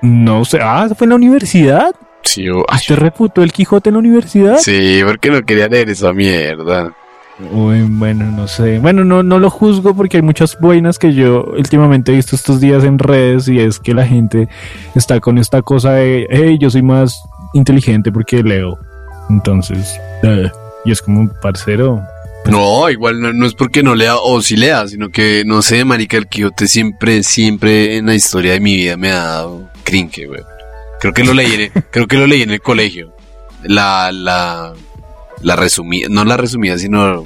No 0.00 0.44
sé. 0.44 0.58
Ah, 0.62 0.88
¿fue 0.96 1.04
en 1.04 1.10
la 1.10 1.16
universidad? 1.16 1.94
Sí, 2.24 2.44
yo, 2.44 2.64
ay, 2.68 2.78
¿Usted 2.78 2.96
refutó 2.96 3.42
el 3.42 3.52
Quijote 3.52 3.90
en 3.90 3.94
la 3.94 3.98
universidad? 3.98 4.58
sí, 4.58 5.00
porque 5.04 5.30
no 5.30 5.42
quería 5.42 5.68
leer 5.68 5.90
esa 5.90 6.12
mierda. 6.12 6.94
Uy, 7.50 7.82
bueno, 7.88 8.30
no 8.30 8.46
sé. 8.46 8.78
Bueno, 8.78 9.04
no, 9.04 9.22
no 9.22 9.38
lo 9.38 9.50
juzgo 9.50 9.94
porque 9.94 10.18
hay 10.18 10.22
muchas 10.22 10.58
buenas 10.60 10.98
que 10.98 11.14
yo 11.14 11.44
últimamente 11.44 12.12
he 12.12 12.16
visto 12.16 12.36
estos 12.36 12.60
días 12.60 12.84
en 12.84 12.98
redes 12.98 13.48
y 13.48 13.58
es 13.58 13.80
que 13.80 13.94
la 13.94 14.06
gente 14.06 14.48
está 14.94 15.18
con 15.18 15.38
esta 15.38 15.62
cosa 15.62 15.92
de, 15.94 16.26
hey, 16.30 16.58
yo 16.60 16.70
soy 16.70 16.82
más 16.82 17.20
inteligente 17.54 18.12
porque 18.12 18.42
leo. 18.42 18.78
Entonces, 19.28 19.98
eh, 20.22 20.50
y 20.84 20.92
es 20.92 21.02
como 21.02 21.20
un 21.20 21.32
parcero. 21.40 22.02
No, 22.44 22.90
igual 22.90 23.20
no, 23.20 23.32
no 23.32 23.46
es 23.46 23.54
porque 23.54 23.82
no 23.82 23.94
lea 23.94 24.16
o 24.16 24.42
si 24.42 24.56
lea, 24.56 24.86
sino 24.88 25.08
que 25.10 25.44
no 25.46 25.62
sé, 25.62 25.84
marica, 25.84 26.16
el 26.16 26.26
Quijote 26.26 26.66
siempre, 26.66 27.22
siempre 27.22 27.96
en 27.96 28.06
la 28.06 28.14
historia 28.14 28.52
de 28.52 28.60
mi 28.60 28.76
vida 28.76 28.96
me 28.96 29.10
ha 29.10 29.22
dado 29.22 29.70
cringe, 29.84 30.26
güey. 30.26 30.40
Creo 31.02 31.12
que 31.12 31.24
lo 31.24 31.34
leí, 31.34 31.52
en 31.52 31.60
el- 31.60 31.72
creo 31.90 32.06
que 32.06 32.16
lo 32.16 32.26
leí 32.26 32.40
en 32.42 32.50
el 32.52 32.62
colegio. 32.62 33.14
La, 33.64 34.10
la, 34.12 34.72
la 35.42 35.56
resumida, 35.56 36.08
no 36.10 36.24
la 36.24 36.36
resumida, 36.36 36.76
sino, 36.78 37.24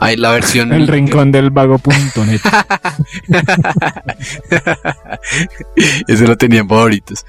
ay, 0.00 0.16
la 0.16 0.30
versión. 0.30 0.72
El 0.72 0.88
rincón 0.88 1.30
del 1.30 1.50
vago.net. 1.50 2.40
Ese 6.08 6.26
lo 6.26 6.36
tenían 6.36 6.68
favoritos. 6.68 7.24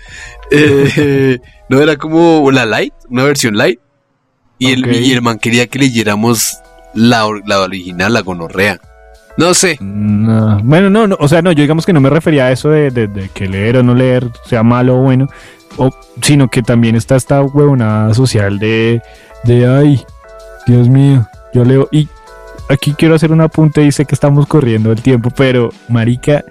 Eh, 0.51 1.39
no 1.69 1.81
era 1.81 1.95
como 1.97 2.49
la 2.51 2.65
light, 2.65 2.93
una 3.09 3.23
versión 3.23 3.55
light. 3.57 3.79
Y, 4.59 4.71
el, 4.71 4.93
y 4.95 5.11
el 5.11 5.21
man 5.21 5.39
quería 5.39 5.67
que 5.67 5.79
leyéramos 5.79 6.57
la, 6.93 7.25
la 7.45 7.59
original, 7.61 8.13
la 8.13 8.21
gonorrea. 8.21 8.79
No 9.35 9.53
sé. 9.53 9.77
No. 9.81 10.59
Bueno, 10.63 10.89
no, 10.89 11.07
no, 11.07 11.17
o 11.19 11.27
sea, 11.27 11.41
no, 11.41 11.51
yo 11.51 11.61
digamos 11.63 11.85
que 11.85 11.91
no 11.93 11.99
me 11.99 12.09
refería 12.09 12.45
a 12.45 12.51
eso 12.51 12.69
de, 12.69 12.91
de- 12.91 13.07
de 13.07 13.29
que 13.29 13.47
leer 13.47 13.77
o 13.77 13.83
no 13.83 13.95
leer 13.95 14.29
sea 14.45 14.61
malo 14.63 14.97
o 14.97 15.01
bueno, 15.01 15.27
o, 15.77 15.89
sino 16.21 16.49
que 16.49 16.61
también 16.61 16.95
está 16.95 17.15
esta 17.15 17.41
huevonada 17.41 18.13
social 18.13 18.59
de, 18.59 19.01
de, 19.43 19.67
ay, 19.67 20.03
Dios 20.67 20.89
mío, 20.89 21.27
yo 21.53 21.65
leo, 21.65 21.87
y 21.91 22.07
aquí 22.69 22.93
quiero 22.93 23.15
hacer 23.15 23.31
un 23.31 23.41
apunte, 23.41 23.81
dice 23.81 24.05
que 24.05 24.15
estamos 24.15 24.47
corriendo 24.47 24.91
el 24.91 25.01
tiempo, 25.01 25.29
pero, 25.35 25.69
marica, 25.89 26.43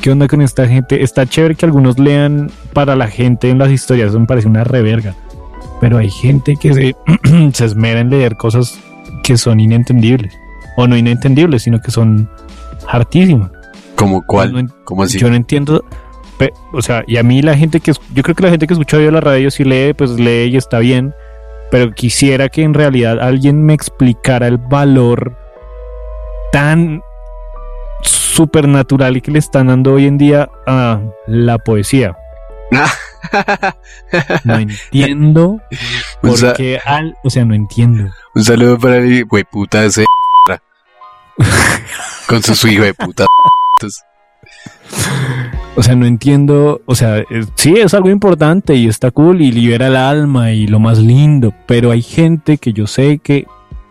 ¿qué 0.00 0.10
onda 0.10 0.28
con 0.28 0.42
esta 0.42 0.66
gente? 0.66 1.02
Está 1.02 1.26
chévere 1.26 1.54
que 1.54 1.66
algunos 1.66 1.98
lean 1.98 2.50
para 2.72 2.96
la 2.96 3.08
gente 3.08 3.50
en 3.50 3.58
las 3.58 3.70
historias, 3.70 4.10
eso 4.10 4.20
me 4.20 4.26
parece 4.26 4.48
una 4.48 4.64
reverga, 4.64 5.14
pero 5.80 5.98
hay 5.98 6.10
gente 6.10 6.56
que 6.56 6.74
se, 6.74 6.96
se 7.52 7.64
esmera 7.64 8.00
en 8.00 8.10
leer 8.10 8.36
cosas 8.36 8.78
que 9.22 9.36
son 9.36 9.60
inentendibles 9.60 10.32
o 10.76 10.86
no 10.86 10.96
inentendibles, 10.96 11.62
sino 11.62 11.80
que 11.80 11.90
son 11.90 12.28
hartísimas. 12.88 13.50
¿Como 13.96 14.22
cuál? 14.22 14.52
No 14.52 14.74
¿Cómo 14.84 15.02
así? 15.02 15.18
Yo 15.18 15.28
no 15.30 15.36
entiendo, 15.36 15.84
pe- 16.38 16.52
o 16.72 16.82
sea, 16.82 17.02
y 17.06 17.16
a 17.16 17.22
mí 17.22 17.42
la 17.42 17.56
gente 17.56 17.80
que, 17.80 17.92
yo 18.12 18.22
creo 18.22 18.34
que 18.34 18.42
la 18.42 18.50
gente 18.50 18.66
que 18.66 18.74
escucha 18.74 18.96
de 18.98 19.10
la 19.10 19.20
radio 19.20 19.50
si 19.50 19.64
lee, 19.64 19.92
pues 19.94 20.10
lee 20.12 20.44
y 20.52 20.56
está 20.56 20.78
bien, 20.78 21.14
pero 21.70 21.92
quisiera 21.92 22.48
que 22.48 22.62
en 22.62 22.74
realidad 22.74 23.18
alguien 23.20 23.64
me 23.64 23.74
explicara 23.74 24.46
el 24.46 24.58
valor 24.58 25.36
tan 26.52 27.02
supernatural 28.02 29.20
que 29.22 29.30
le 29.30 29.38
están 29.38 29.66
dando 29.68 29.94
hoy 29.94 30.06
en 30.06 30.18
día 30.18 30.48
a 30.66 31.00
la 31.26 31.58
poesía. 31.58 32.16
No 34.44 34.56
entiendo 34.58 35.48
Un 36.22 36.30
por 36.30 36.38
sa- 36.38 36.52
qué 36.52 36.78
al, 36.84 37.16
o 37.24 37.30
sea, 37.30 37.44
no 37.44 37.54
entiendo. 37.54 38.10
Un 38.34 38.44
saludo 38.44 38.78
para 38.78 38.98
el 38.98 39.24
güey 39.24 39.42
puta 39.44 39.84
ese 39.84 40.04
con 42.28 42.42
su, 42.42 42.54
su 42.54 42.68
hijo 42.68 42.84
de 42.84 42.94
puta. 42.94 43.26
O 45.78 45.82
sea, 45.82 45.94
no 45.94 46.06
entiendo, 46.06 46.80
o 46.86 46.94
sea, 46.94 47.18
eh, 47.18 47.44
sí 47.54 47.74
es 47.76 47.92
algo 47.92 48.08
importante 48.08 48.74
y 48.74 48.88
está 48.88 49.10
cool 49.10 49.42
y 49.42 49.52
libera 49.52 49.88
el 49.88 49.96
alma 49.96 50.52
y 50.52 50.66
lo 50.66 50.80
más 50.80 50.98
lindo, 50.98 51.52
pero 51.66 51.90
hay 51.90 52.00
gente 52.00 52.56
que 52.56 52.72
yo 52.72 52.86
sé 52.86 53.18
que 53.18 53.46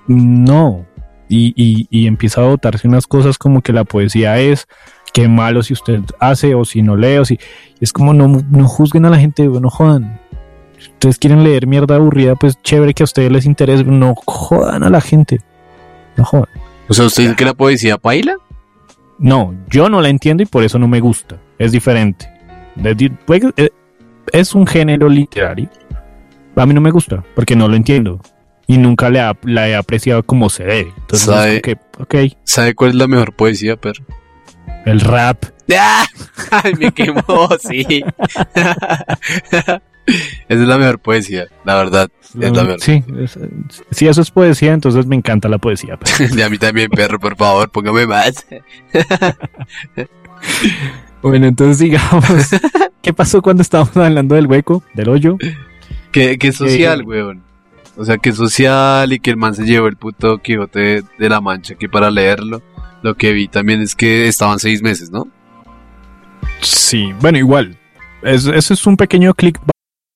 no 0.07 0.87
y, 1.29 1.53
y, 1.55 1.87
y 1.91 2.07
empieza 2.07 2.41
a 2.41 2.47
votarse 2.47 2.87
unas 2.87 3.05
cosas 3.05 3.37
como 3.37 3.61
que 3.61 3.71
la 3.71 3.83
poesía 3.83 4.39
es, 4.39 4.67
qué 5.13 5.27
malo 5.27 5.61
si 5.61 5.73
usted 5.73 6.01
hace 6.19 6.55
o 6.55 6.65
si 6.65 6.81
no 6.81 6.95
lee 6.95 7.17
o 7.17 7.25
si 7.25 7.39
es 7.79 7.93
como 7.93 8.15
no, 8.15 8.27
no 8.27 8.67
juzguen 8.67 9.05
a 9.05 9.11
la 9.11 9.19
gente, 9.19 9.47
no 9.47 9.69
jodan. 9.69 10.19
Si 10.79 10.89
ustedes 10.89 11.19
quieren 11.19 11.43
leer 11.43 11.67
mierda 11.67 11.95
aburrida, 11.95 12.35
pues 12.35 12.59
chévere 12.63 12.95
que 12.95 13.03
a 13.03 13.05
ustedes 13.05 13.31
les 13.31 13.45
interese, 13.45 13.83
no 13.83 14.15
jodan 14.25 14.83
a 14.83 14.89
la 14.89 15.01
gente. 15.01 15.39
No 16.17 16.25
jodan. 16.25 16.49
o 16.89 16.93
sea, 16.93 17.05
¿usted 17.05 17.23
dice 17.23 17.35
que 17.35 17.45
la 17.45 17.53
poesía 17.53 17.97
paila? 17.99 18.37
No, 19.19 19.53
yo 19.69 19.87
no 19.87 20.01
la 20.01 20.09
entiendo 20.09 20.41
y 20.41 20.47
por 20.47 20.63
eso 20.63 20.79
no 20.79 20.87
me 20.87 20.99
gusta. 20.99 21.39
Es 21.59 21.71
diferente. 21.71 22.29
Eh, 22.83 23.69
Es 24.33 24.53
un 24.55 24.65
género 24.67 25.07
literario. 25.09 25.69
A 26.55 26.65
mí 26.65 26.73
no 26.73 26.81
me 26.81 26.91
gusta 26.91 27.23
porque 27.35 27.55
no 27.55 27.67
lo 27.67 27.75
entiendo. 27.75 28.19
Y 28.67 28.77
nunca 28.77 29.09
la, 29.09 29.37
la 29.43 29.69
he 29.69 29.75
apreciado 29.75 30.23
como 30.23 30.49
se 30.49 30.63
debe. 30.63 30.93
Entonces, 30.97 31.27
¿Sabe? 31.27 31.55
es 31.57 31.61
como 31.61 32.07
que, 32.07 32.31
ok, 32.31 32.37
¿Sabe 32.43 32.73
cuál 32.73 32.89
es 32.91 32.95
la 32.95 33.07
mejor 33.07 33.33
poesía, 33.35 33.75
perro? 33.75 34.03
el 34.85 34.99
rap. 35.01 35.45
¡Ah! 35.77 36.05
¡Ay, 36.51 36.73
me 36.79 36.91
quemó! 36.91 37.21
Sí. 37.59 37.85
Esa 39.27 39.81
es 40.47 40.59
la 40.59 40.77
mejor 40.77 40.99
poesía, 40.99 41.47
la 41.63 41.75
verdad. 41.75 42.09
Es 42.39 42.51
la 42.51 42.63
mejor. 42.63 42.79
Sí, 42.81 43.03
es- 43.19 43.39
si 43.91 44.07
eso 44.07 44.21
es 44.21 44.29
poesía, 44.31 44.73
entonces 44.73 45.05
me 45.07 45.15
encanta 45.15 45.49
la 45.49 45.57
poesía. 45.57 45.97
Y 46.35 46.41
a 46.41 46.49
mí 46.49 46.57
también, 46.59 46.89
perro, 46.91 47.19
por 47.19 47.35
favor, 47.35 47.69
póngame 47.71 48.05
más. 48.05 48.45
Bueno, 51.21 51.47
entonces 51.47 51.79
digamos, 51.79 52.23
¿qué 53.01 53.13
pasó 53.13 53.41
cuando 53.41 53.61
estábamos 53.61 53.95
hablando 53.97 54.35
del 54.35 54.47
hueco, 54.47 54.83
del 54.93 55.09
hoyo? 55.09 55.37
Que, 56.11 56.37
que 56.37 56.51
social, 56.51 57.01
Eh, 57.01 57.03
weón. 57.03 57.41
O 57.97 58.03
sea, 58.05 58.17
que 58.17 58.31
social 58.33 59.11
y 59.13 59.19
que 59.19 59.31
el 59.31 59.37
man 59.37 59.55
se 59.55 59.63
llevó 59.65 59.87
el 59.87 59.95
puto 59.95 60.37
Quijote 60.39 60.79
de, 60.79 61.03
de 61.17 61.29
la 61.29 61.39
Mancha 61.41 61.75
que 61.75 61.87
para 61.89 62.11
leerlo. 62.11 62.61
Lo 63.01 63.15
que 63.15 63.31
vi 63.33 63.47
también 63.47 63.81
es 63.81 63.95
que 63.95 64.27
estaban 64.27 64.59
seis 64.59 64.81
meses, 64.81 65.11
¿no? 65.11 65.27
Sí, 66.61 67.13
bueno, 67.21 67.37
igual. 67.37 67.77
Es- 68.21 68.45
Eso 68.47 68.73
es 68.73 68.85
un 68.85 68.97
pequeño 68.97 69.33
click 69.33 69.59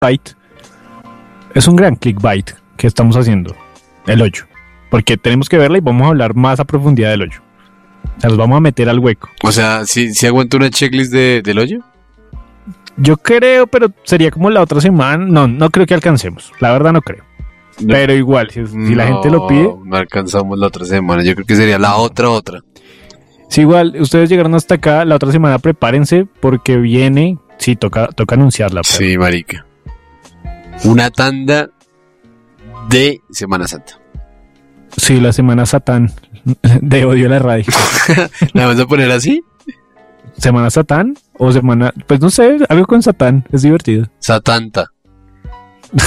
Byte 0.00 0.36
es 1.54 1.66
un 1.66 1.76
gran 1.76 1.96
clickbait 1.96 2.50
que 2.76 2.86
estamos 2.86 3.16
haciendo. 3.16 3.54
El 4.06 4.22
hoyo. 4.22 4.44
Porque 4.90 5.16
tenemos 5.16 5.48
que 5.48 5.58
verla 5.58 5.78
y 5.78 5.80
vamos 5.80 6.06
a 6.06 6.08
hablar 6.08 6.34
más 6.34 6.60
a 6.60 6.64
profundidad 6.64 7.10
del 7.10 7.22
hoyo. 7.22 7.40
O 8.16 8.20
sea, 8.20 8.30
nos 8.30 8.38
vamos 8.38 8.56
a 8.56 8.60
meter 8.60 8.88
al 8.88 8.98
hueco. 8.98 9.28
O 9.42 9.52
sea, 9.52 9.84
si, 9.84 10.14
si 10.14 10.26
aguanto 10.26 10.56
una 10.56 10.70
checklist 10.70 11.12
de, 11.12 11.42
del 11.42 11.58
hoyo. 11.58 11.80
Yo 12.96 13.16
creo, 13.16 13.66
pero 13.66 13.92
sería 14.04 14.30
como 14.30 14.50
la 14.50 14.60
otra 14.60 14.80
semana. 14.80 15.24
No, 15.24 15.46
no 15.46 15.70
creo 15.70 15.86
que 15.86 15.94
alcancemos. 15.94 16.52
La 16.60 16.72
verdad 16.72 16.92
no 16.92 17.02
creo. 17.02 17.24
No. 17.80 17.88
Pero 17.94 18.12
igual, 18.12 18.50
si, 18.50 18.66
si 18.66 18.94
la 18.94 19.06
gente 19.06 19.30
lo 19.30 19.46
pide, 19.46 19.72
No 19.84 19.96
alcanzamos 19.96 20.58
la 20.58 20.66
otra 20.66 20.84
semana. 20.84 21.22
Yo 21.22 21.34
creo 21.34 21.46
que 21.46 21.54
sería 21.54 21.78
la 21.78 21.96
otra, 21.96 22.28
otra. 22.28 22.60
si 23.48 23.60
igual 23.60 23.96
ustedes 24.00 24.28
llegaron 24.28 24.54
hasta 24.54 24.76
acá, 24.76 25.04
la 25.04 25.14
otra 25.14 25.30
semana 25.30 25.58
prepárense 25.60 26.26
porque 26.40 26.76
viene, 26.76 27.38
sí, 27.58 27.76
toca, 27.76 28.08
toca 28.08 28.34
anunciarla. 28.34 28.80
pero- 28.82 28.98
Sí, 28.98 29.18
marica. 29.18 29.64
Una 30.84 31.10
tanda 31.10 31.70
de 32.88 33.20
Semana 33.30 33.66
Santa. 33.68 33.98
Sí, 34.96 35.20
la 35.20 35.32
semana 35.32 35.66
Satán 35.66 36.12
de 36.80 37.04
odio 37.04 37.26
a 37.26 37.30
la 37.30 37.38
radio. 37.38 37.64
¿La 38.54 38.66
vamos 38.66 38.80
a 38.80 38.86
poner 38.86 39.10
así? 39.10 39.42
¿Semana 40.38 40.70
Satán? 40.70 41.14
O 41.36 41.52
semana, 41.52 41.92
pues 42.06 42.20
no 42.20 42.30
sé, 42.30 42.58
algo 42.68 42.86
con 42.86 43.02
Satán, 43.02 43.44
es 43.52 43.62
divertido. 43.62 44.06
Satanta. 44.20 44.86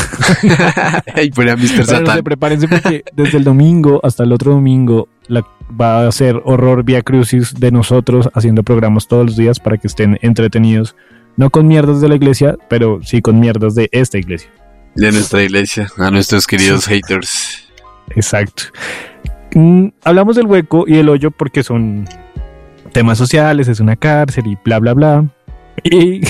y 1.24 1.32
pone 1.32 1.52
a 1.52 1.56
Mr. 1.58 1.68
Pero 1.68 1.78
no 1.80 1.86
sé, 1.86 1.96
Satan. 1.98 2.24
prepárense 2.24 2.68
porque 2.68 3.04
desde 3.14 3.38
el 3.38 3.44
domingo 3.44 4.00
hasta 4.04 4.24
el 4.24 4.32
otro 4.32 4.54
domingo 4.54 5.08
la- 5.28 5.46
va 5.80 6.08
a 6.08 6.12
ser 6.12 6.42
horror 6.46 6.84
vía 6.84 7.02
crucis 7.02 7.54
de 7.56 7.72
nosotros 7.72 8.30
haciendo 8.34 8.64
programas 8.64 9.08
todos 9.08 9.26
los 9.26 9.36
días 9.38 9.60
para 9.60 9.78
que 9.78 9.88
estén 9.88 10.18
entretenidos. 10.22 10.96
No 11.38 11.50
con 11.50 11.67
mierdas 11.67 12.02
de 12.02 12.10
la 12.10 12.15
iglesia, 12.15 12.58
pero 12.70 13.00
sí 13.04 13.22
con 13.22 13.39
mierdas 13.39 13.76
de 13.76 13.89
esta 13.91 14.17
iglesia. 14.17 14.50
De 14.96 15.12
nuestra 15.12 15.41
iglesia. 15.44 15.88
A 15.98 16.12
nuestros 16.12 16.46
queridos 16.46 16.86
haters. 16.86 17.67
Exacto. 18.15 18.63
Mm, 19.54 19.88
hablamos 20.04 20.36
del 20.36 20.46
hueco 20.46 20.86
y 20.88 20.98
el 20.98 21.10
hoyo 21.10 21.32
porque 21.32 21.63
son 21.63 22.08
temas 22.91 23.17
sociales, 23.17 23.67
es 23.67 23.80
una 23.80 23.96
cárcel 23.96 24.48
y 24.48 24.58
bla, 24.63 24.80
bla, 24.80 24.94
bla. 24.94 25.26
Y 25.84 26.22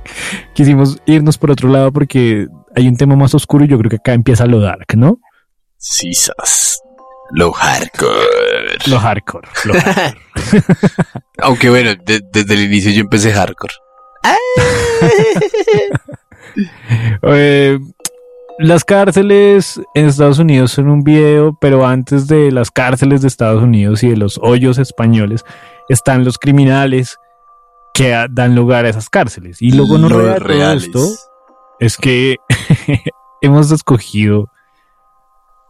quisimos 0.54 0.98
irnos 1.06 1.38
por 1.38 1.50
otro 1.50 1.68
lado 1.70 1.92
porque 1.92 2.46
hay 2.76 2.86
un 2.88 2.96
tema 2.96 3.16
más 3.16 3.34
oscuro 3.34 3.64
y 3.64 3.68
yo 3.68 3.78
creo 3.78 3.90
que 3.90 3.96
acá 3.96 4.12
empieza 4.12 4.46
lo 4.46 4.60
dark, 4.60 4.86
¿no? 4.96 5.18
Sisas. 5.78 6.80
Lo 7.32 7.52
hardcore. 7.52 8.76
Lo 8.86 8.98
hardcore. 8.98 9.48
Lo 9.64 9.74
hardcore. 9.74 10.64
Aunque 11.38 11.70
bueno, 11.70 11.90
de- 12.04 12.20
desde 12.32 12.54
el 12.54 12.64
inicio 12.64 12.90
yo 12.92 13.00
empecé 13.00 13.32
hardcore. 13.32 13.72
Eh, 17.22 17.78
las 18.58 18.84
cárceles 18.84 19.80
en 19.94 20.06
Estados 20.06 20.38
Unidos 20.38 20.72
son 20.72 20.88
un 20.88 21.04
video, 21.04 21.56
pero 21.60 21.86
antes 21.86 22.26
de 22.26 22.50
las 22.50 22.70
cárceles 22.70 23.22
de 23.22 23.28
Estados 23.28 23.62
Unidos 23.62 24.02
y 24.02 24.08
de 24.08 24.16
los 24.16 24.38
hoyos 24.42 24.78
españoles 24.78 25.44
están 25.88 26.24
los 26.24 26.38
criminales 26.38 27.18
que 27.94 28.26
dan 28.30 28.56
lugar 28.56 28.84
a 28.84 28.88
esas 28.88 29.08
cárceles. 29.08 29.62
Y 29.62 29.70
luego 29.72 29.96
no 29.98 30.08
de 30.08 30.38
reales. 30.40 30.86
esto 30.86 31.06
es 31.78 31.96
que 31.96 32.36
hemos 33.40 33.70
escogido 33.70 34.50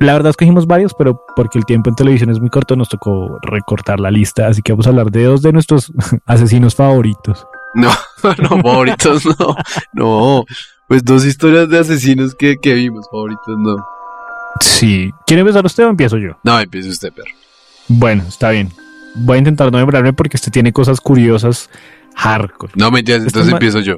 la 0.00 0.14
verdad 0.14 0.30
escogimos 0.30 0.66
varios, 0.66 0.94
pero 0.94 1.26
porque 1.36 1.58
el 1.58 1.66
tiempo 1.66 1.90
en 1.90 1.94
televisión 1.94 2.30
es 2.30 2.40
muy 2.40 2.48
corto, 2.48 2.74
nos 2.74 2.88
tocó 2.88 3.38
recortar 3.42 4.00
la 4.00 4.10
lista. 4.10 4.46
Así 4.46 4.62
que 4.62 4.72
vamos 4.72 4.86
a 4.86 4.90
hablar 4.90 5.10
de 5.10 5.24
dos 5.24 5.42
de 5.42 5.52
nuestros 5.52 5.92
asesinos 6.26 6.74
favoritos. 6.74 7.46
No, 7.74 7.90
no, 8.38 8.48
favoritos 8.62 9.24
no. 9.26 9.56
No, 9.92 10.44
pues 10.88 11.04
dos 11.04 11.24
historias 11.24 11.68
de 11.68 11.78
asesinos 11.78 12.34
que, 12.34 12.56
que 12.56 12.74
vimos, 12.74 13.06
favoritos 13.10 13.58
no. 13.58 13.76
Sí. 14.60 15.12
¿Quiere 15.26 15.42
empezar 15.42 15.64
usted 15.64 15.86
o 15.86 15.90
empiezo 15.90 16.18
yo? 16.18 16.38
No, 16.42 16.58
empiece 16.58 16.88
usted, 16.88 17.12
perro. 17.12 17.30
Bueno, 17.88 18.24
está 18.26 18.50
bien. 18.50 18.70
Voy 19.14 19.36
a 19.36 19.38
intentar 19.38 19.70
no 19.72 19.78
demorarme 19.78 20.12
porque 20.12 20.36
este 20.36 20.50
tiene 20.50 20.72
cosas 20.72 21.00
curiosas 21.00 21.70
hardcore. 22.16 22.72
No, 22.76 22.90
me 22.90 23.00
entiendes, 23.00 23.28
entonces 23.28 23.52
empiezo 23.52 23.80
yo. 23.80 23.96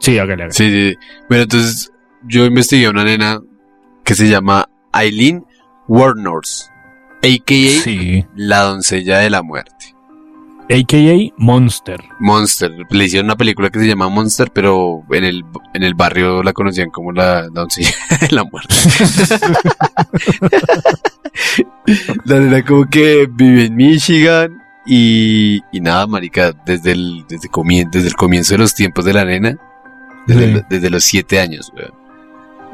Sí, 0.00 0.18
hágale, 0.18 0.44
hágale. 0.44 0.52
Sí, 0.52 0.70
sí. 0.70 0.96
Bueno, 1.28 1.44
entonces 1.44 1.92
yo 2.24 2.44
investigué 2.44 2.86
a 2.86 2.90
una 2.90 3.04
nena 3.04 3.40
que 4.04 4.14
se 4.14 4.28
llama 4.28 4.68
Eileen 4.92 5.44
Warnors, 5.88 6.70
a.k.a. 7.22 7.82
Sí. 7.82 8.26
la 8.34 8.60
doncella 8.62 9.18
de 9.18 9.30
la 9.30 9.42
muerte. 9.42 9.91
AKA 10.70 11.32
Monster. 11.36 12.00
Monster. 12.20 12.70
Le 12.90 13.04
hicieron 13.04 13.26
una 13.26 13.36
película 13.36 13.70
que 13.70 13.80
se 13.80 13.86
llama 13.86 14.08
Monster, 14.08 14.50
pero 14.52 15.02
en 15.10 15.24
el, 15.24 15.44
en 15.74 15.82
el 15.82 15.94
barrio 15.94 16.42
la 16.42 16.52
conocían 16.52 16.90
como 16.90 17.12
la, 17.12 17.42
la 17.42 17.48
doncella 17.48 17.90
de 18.20 18.28
la 18.34 18.44
muerte. 18.44 18.74
la 22.24 22.38
nena 22.40 22.64
como 22.64 22.88
que 22.88 23.28
vive 23.30 23.66
en 23.66 23.76
Michigan 23.76 24.62
y, 24.86 25.60
y 25.72 25.80
nada, 25.80 26.06
marica, 26.06 26.52
desde 26.64 26.92
el, 26.92 27.24
desde, 27.28 27.48
comien- 27.48 27.90
desde 27.90 28.08
el 28.08 28.14
comienzo 28.14 28.54
de 28.54 28.58
los 28.58 28.74
tiempos 28.74 29.04
de 29.04 29.12
la 29.14 29.24
nena, 29.24 29.56
desde, 30.26 30.46
Sí. 30.46 30.52
el- 30.52 30.64
desde 30.68 30.90
los 30.90 31.04
siete 31.04 31.40
años, 31.40 31.72
weón. 31.76 31.92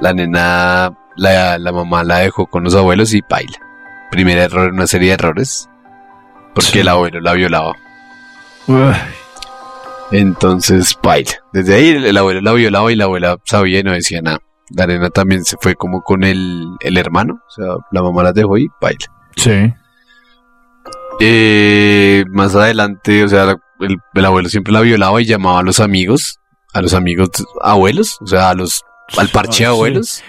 La 0.00 0.12
nena, 0.12 0.96
la, 1.16 1.58
la 1.58 1.72
mamá 1.72 2.04
la 2.04 2.18
dejó 2.18 2.46
con 2.46 2.64
los 2.64 2.74
abuelos 2.74 3.12
y 3.14 3.22
baila. 3.28 3.58
Primer 4.10 4.38
error 4.38 4.68
en 4.68 4.74
una 4.74 4.86
serie 4.86 5.08
de 5.08 5.14
errores. 5.14 5.68
Porque 6.54 6.70
Sí. 6.72 6.78
el 6.80 6.88
abuelo 6.88 7.20
la 7.20 7.32
violaba. 7.34 7.74
Uy, 8.66 8.94
Entonces, 10.10 10.96
baila. 11.02 11.30
Desde 11.52 11.74
ahí 11.74 11.88
el, 11.90 12.06
el 12.06 12.16
abuelo 12.16 12.40
la 12.40 12.52
violaba 12.52 12.90
y 12.92 12.96
la 12.96 13.04
abuela 13.04 13.36
sabía 13.44 13.80
y 13.80 13.82
no 13.82 13.92
decía 13.92 14.20
nada. 14.22 14.38
La 14.74 14.86
nena 14.86 15.10
también 15.10 15.44
se 15.44 15.56
fue 15.60 15.74
como 15.74 16.02
con 16.02 16.24
el, 16.24 16.66
el 16.80 16.96
hermano. 16.98 17.40
O 17.46 17.50
sea, 17.50 17.66
la 17.90 18.02
mamá 18.02 18.22
la 18.22 18.32
dejó 18.32 18.58
y 18.58 18.68
baila. 18.80 19.06
Sí. 19.36 19.72
Eh, 21.20 22.24
más 22.30 22.54
adelante, 22.54 23.24
o 23.24 23.28
sea, 23.28 23.56
el, 23.80 23.96
el 24.14 24.24
abuelo 24.24 24.48
siempre 24.48 24.72
la 24.72 24.80
violaba 24.80 25.20
y 25.20 25.24
llamaba 25.26 25.60
a 25.60 25.62
los 25.62 25.80
amigos. 25.80 26.38
A 26.74 26.82
los 26.82 26.94
amigos 26.94 27.30
abuelos. 27.62 28.18
O 28.20 28.26
sea, 28.26 28.50
a 28.50 28.54
los, 28.54 28.82
al 29.16 29.28
parche 29.28 29.64
Ah, 29.64 29.68
sí. 29.68 29.74
abuelos. 29.74 30.22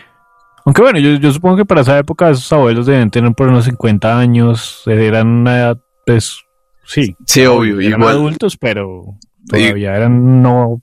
Aunque 0.65 0.81
bueno, 0.81 0.99
yo, 0.99 1.15
yo 1.15 1.31
supongo 1.31 1.57
que 1.57 1.65
para 1.65 1.81
esa 1.81 1.97
época 1.97 2.29
esos 2.29 2.51
abuelos 2.53 2.85
deben 2.85 3.09
tener 3.11 3.33
por 3.33 3.47
unos 3.47 3.65
50 3.65 4.17
años, 4.19 4.83
eran 4.85 5.27
una 5.27 5.57
edad, 5.57 5.77
pues, 6.13 6.39
sí. 6.85 7.15
Sí, 7.25 7.45
obvio. 7.45 7.79
Eran 7.79 7.99
Igual. 8.01 8.15
adultos, 8.15 8.57
pero 8.57 9.17
todavía 9.47 9.95
eran 9.95 10.41
no 10.41 10.81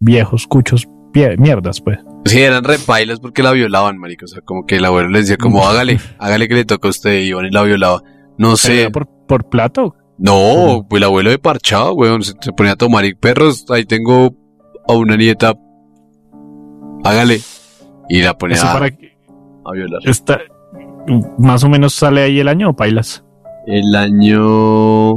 viejos 0.00 0.46
cuchos 0.46 0.88
mierdas, 1.12 1.80
pues. 1.80 1.98
Sí, 2.24 2.40
eran 2.40 2.64
repailas 2.64 3.20
porque 3.20 3.42
la 3.42 3.52
violaban, 3.52 3.98
marico. 3.98 4.24
O 4.24 4.28
sea, 4.28 4.40
como 4.42 4.64
que 4.64 4.76
el 4.76 4.84
abuelo 4.84 5.08
le 5.08 5.20
decía 5.20 5.36
como, 5.36 5.66
hágale, 5.68 6.00
hágale 6.18 6.48
que 6.48 6.54
le 6.54 6.64
toca 6.64 6.88
a 6.88 6.90
usted. 6.90 7.20
Y 7.20 7.28
iban 7.28 7.46
y 7.46 7.50
la 7.50 7.62
violaba. 7.62 8.02
No 8.38 8.56
sé. 8.56 8.82
¿Era 8.82 8.90
por, 8.90 9.08
por 9.26 9.48
plata 9.48 9.82
o 9.84 9.94
No, 10.18 10.86
pues 10.88 11.00
el 11.00 11.04
abuelo 11.04 11.30
de 11.30 11.38
parchado, 11.38 11.94
weón. 11.94 12.22
Se, 12.22 12.32
se 12.40 12.52
ponía 12.52 12.72
a 12.72 12.76
tomar 12.76 13.04
y 13.04 13.14
perros. 13.14 13.66
Ahí 13.70 13.84
tengo 13.84 14.34
a 14.88 14.94
una 14.94 15.16
nieta. 15.16 15.54
Hágale. 17.04 17.40
Y 18.08 18.22
la 18.22 18.36
ponía 18.36 18.60
a, 18.62 18.72
para 18.72 18.86
a 18.86 19.72
violar. 19.72 20.00
más 21.38 21.64
o 21.64 21.68
menos 21.68 21.94
sale 21.94 22.22
ahí 22.22 22.40
el 22.40 22.48
año 22.48 22.70
o 22.70 22.76
pailas? 22.76 23.24
El 23.66 23.94
año. 23.94 25.14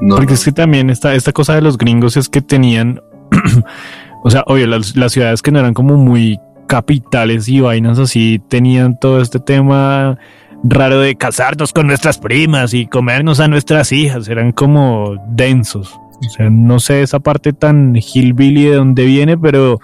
No, 0.00 0.16
Porque 0.16 0.34
es 0.34 0.44
que 0.44 0.52
también 0.52 0.90
esta, 0.90 1.14
esta 1.14 1.32
cosa 1.32 1.54
de 1.54 1.62
los 1.62 1.78
gringos 1.78 2.16
es 2.16 2.28
que 2.28 2.42
tenían, 2.42 3.00
o 4.24 4.30
sea, 4.30 4.42
obvio, 4.46 4.66
las, 4.66 4.96
las 4.96 5.12
ciudades 5.12 5.40
que 5.40 5.52
no 5.52 5.60
eran 5.60 5.74
como 5.74 5.96
muy 5.96 6.38
capitales 6.66 7.48
y 7.48 7.60
vainas 7.60 7.98
así, 7.98 8.40
tenían 8.48 8.98
todo 8.98 9.20
este 9.20 9.38
tema 9.38 10.18
raro 10.64 11.00
de 11.00 11.14
casarnos 11.14 11.72
con 11.72 11.86
nuestras 11.86 12.18
primas 12.18 12.74
y 12.74 12.86
comernos 12.86 13.40
a 13.40 13.48
nuestras 13.48 13.92
hijas, 13.92 14.28
eran 14.28 14.52
como 14.52 15.16
densos. 15.28 15.98
O 16.26 16.30
sea, 16.30 16.48
no 16.50 16.80
sé 16.80 17.02
esa 17.02 17.20
parte 17.20 17.52
tan 17.52 17.94
hillbilly 17.96 18.64
de 18.64 18.76
dónde 18.76 19.04
viene, 19.04 19.36
pero 19.36 19.80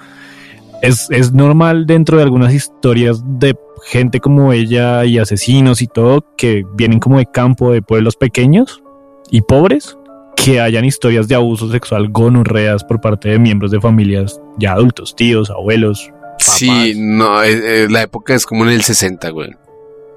es, 0.82 1.08
es 1.10 1.32
normal 1.32 1.86
dentro 1.86 2.16
de 2.16 2.22
algunas 2.22 2.52
historias 2.54 3.22
de 3.24 3.56
gente 3.84 4.20
como 4.20 4.52
ella 4.52 5.04
y 5.04 5.18
asesinos 5.18 5.82
y 5.82 5.86
todo 5.86 6.24
que 6.36 6.64
vienen 6.74 7.00
como 7.00 7.18
de 7.18 7.26
campo, 7.26 7.72
de 7.72 7.82
pueblos 7.82 8.16
pequeños 8.16 8.82
y 9.30 9.42
pobres 9.42 9.96
que 10.36 10.60
hayan 10.60 10.84
historias 10.84 11.28
de 11.28 11.34
abuso 11.34 11.70
sexual 11.70 12.08
gonorreas 12.08 12.84
por 12.84 13.00
parte 13.00 13.28
de 13.28 13.38
miembros 13.38 13.70
de 13.70 13.80
familias 13.80 14.40
ya 14.58 14.72
adultos, 14.72 15.14
tíos, 15.14 15.50
abuelos. 15.50 16.10
Sí, 16.38 16.94
no, 16.96 17.42
eh, 17.42 17.84
eh, 17.84 17.86
la 17.90 18.02
época 18.02 18.34
es 18.34 18.46
como 18.46 18.64
en 18.64 18.70
el 18.70 18.82
60, 18.82 19.28
güey. 19.30 19.50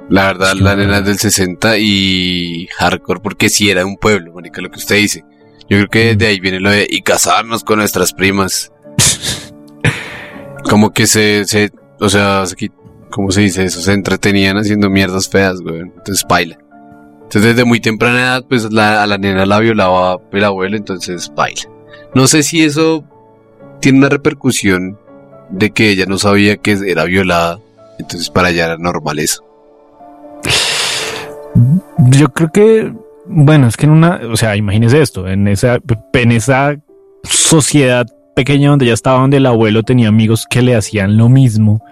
La 0.09 0.27
verdad, 0.27 0.53
la 0.55 0.75
nena 0.75 0.99
es 0.99 1.05
del 1.05 1.17
60 1.17 1.77
y 1.77 2.67
hardcore 2.77 3.19
porque 3.21 3.49
sí 3.49 3.69
era 3.69 3.85
un 3.85 3.97
pueblo, 3.97 4.33
marica, 4.33 4.61
lo 4.61 4.69
que 4.69 4.79
usted 4.79 4.97
dice. 4.97 5.23
Yo 5.69 5.77
creo 5.77 5.87
que 5.87 6.15
de 6.15 6.27
ahí 6.27 6.39
viene 6.39 6.59
lo 6.59 6.69
de 6.69 6.85
y 6.89 7.01
casarnos 7.01 7.63
con 7.63 7.79
nuestras 7.79 8.13
primas. 8.13 8.71
como 10.69 10.91
que 10.91 11.07
se, 11.07 11.45
se, 11.45 11.71
o 11.99 12.09
sea, 12.09 12.43
¿cómo 13.09 13.31
se 13.31 13.41
dice 13.41 13.65
eso? 13.65 13.81
Se 13.81 13.93
entretenían 13.93 14.57
haciendo 14.57 14.89
mierdas 14.89 15.29
feas, 15.29 15.61
güey. 15.61 15.81
Entonces, 15.81 16.25
baila. 16.27 16.57
Entonces, 17.23 17.55
desde 17.55 17.65
muy 17.65 17.79
temprana 17.79 18.19
edad, 18.19 18.45
pues 18.47 18.71
la, 18.71 19.03
a 19.03 19.07
la 19.07 19.17
nena 19.17 19.45
la 19.45 19.59
violaba 19.59 20.19
el 20.31 20.43
abuelo, 20.43 20.77
entonces 20.77 21.31
baila. 21.35 21.61
No 22.13 22.27
sé 22.27 22.43
si 22.43 22.63
eso 22.63 23.03
tiene 23.79 23.99
una 23.99 24.09
repercusión 24.09 24.97
de 25.49 25.71
que 25.71 25.89
ella 25.89 26.05
no 26.05 26.17
sabía 26.17 26.57
que 26.57 26.77
era 26.87 27.05
violada, 27.05 27.59
entonces 27.99 28.29
para 28.29 28.49
ella 28.49 28.65
era 28.65 28.77
normal 28.77 29.19
eso. 29.19 29.43
Yo 31.97 32.29
creo 32.29 32.51
que, 32.51 32.93
bueno, 33.25 33.67
es 33.67 33.77
que 33.77 33.85
en 33.85 33.91
una, 33.91 34.21
o 34.31 34.37
sea, 34.37 34.55
imagínese 34.55 35.01
esto, 35.01 35.27
en 35.27 35.47
esa, 35.47 35.79
en 36.13 36.31
esa 36.31 36.75
sociedad 37.23 38.07
pequeña 38.35 38.69
donde 38.69 38.87
ya 38.87 38.93
estaba, 38.93 39.19
donde 39.19 39.37
el 39.37 39.45
abuelo 39.45 39.83
tenía 39.83 40.09
amigos 40.09 40.45
que 40.49 40.61
le 40.61 40.75
hacían 40.75 41.17
lo 41.17 41.29
mismo. 41.29 41.83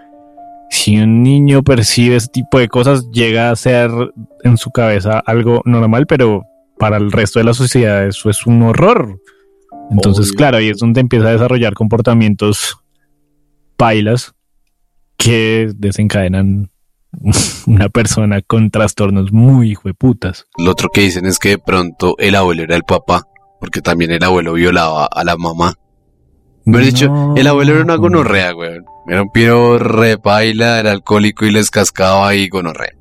Si 0.69 0.97
un 0.97 1.23
niño 1.23 1.63
percibe 1.63 2.15
ese 2.15 2.27
tipo 2.27 2.59
de 2.59 2.67
cosas, 2.67 3.09
llega 3.11 3.51
a 3.51 3.55
ser 3.55 3.91
en 4.43 4.57
su 4.57 4.71
cabeza 4.71 5.19
algo 5.25 5.61
normal, 5.65 6.07
pero 6.07 6.43
para 6.77 6.97
el 6.97 7.11
resto 7.11 7.39
de 7.39 7.45
la 7.45 7.53
sociedad 7.53 8.07
eso 8.07 8.29
es 8.29 8.45
un 8.45 8.61
horror. 8.63 9.19
Entonces, 9.91 10.27
Obvio. 10.27 10.37
claro, 10.37 10.57
ahí 10.57 10.69
es 10.69 10.77
donde 10.77 11.01
empieza 11.01 11.27
a 11.27 11.31
desarrollar 11.31 11.73
comportamientos 11.73 12.77
pailas 13.75 14.33
que 15.17 15.71
desencadenan 15.75 16.71
una 17.67 17.89
persona 17.89 18.41
con 18.41 18.71
trastornos 18.71 19.31
muy 19.31 19.71
hijueputas. 19.71 20.47
Lo 20.57 20.71
otro 20.71 20.89
que 20.89 21.01
dicen 21.01 21.25
es 21.25 21.39
que 21.39 21.49
de 21.49 21.57
pronto 21.57 22.15
el 22.17 22.35
abuelo 22.35 22.63
era 22.63 22.75
el 22.75 22.83
papá, 22.83 23.27
porque 23.59 23.81
también 23.81 24.11
el 24.11 24.23
abuelo 24.23 24.53
violaba 24.53 25.05
a 25.05 25.23
la 25.23 25.37
mamá. 25.37 25.75
Pero 26.71 26.85
dicho, 26.85 27.07
No. 27.07 27.33
el 27.35 27.47
abuelo 27.47 27.73
era 27.73 27.83
una 27.83 27.95
gonorrea, 27.95 28.55
weón. 28.55 28.85
Era 29.07 29.21
un 29.23 29.31
piro 29.31 29.77
re 29.79 30.17
paila, 30.17 30.79
era 30.79 30.91
alcohólico 30.91 31.45
y 31.45 31.51
les 31.51 31.69
cascaba 31.71 32.33
y 32.35 32.47
gonorrea. 32.49 32.93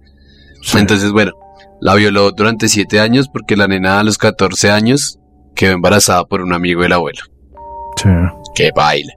Entonces, 0.75 1.13
bueno, 1.13 1.33
la 1.81 1.95
violó 1.95 2.33
durante 2.33 2.69
siete 2.69 3.01
años 3.01 3.29
porque 3.29 3.57
la 3.57 3.67
nena 3.69 4.01
a 4.01 4.05
los 4.05 4.19
14 4.19 4.71
años 4.71 5.19
quedó 5.55 5.73
embarazada 5.73 6.25
por 6.25 6.43
un 6.43 6.53
amigo 6.53 6.83
del 6.83 6.93
abuelo. 6.93 7.21
Sí. 7.97 8.09
que 8.55 8.71
baila. 8.75 9.13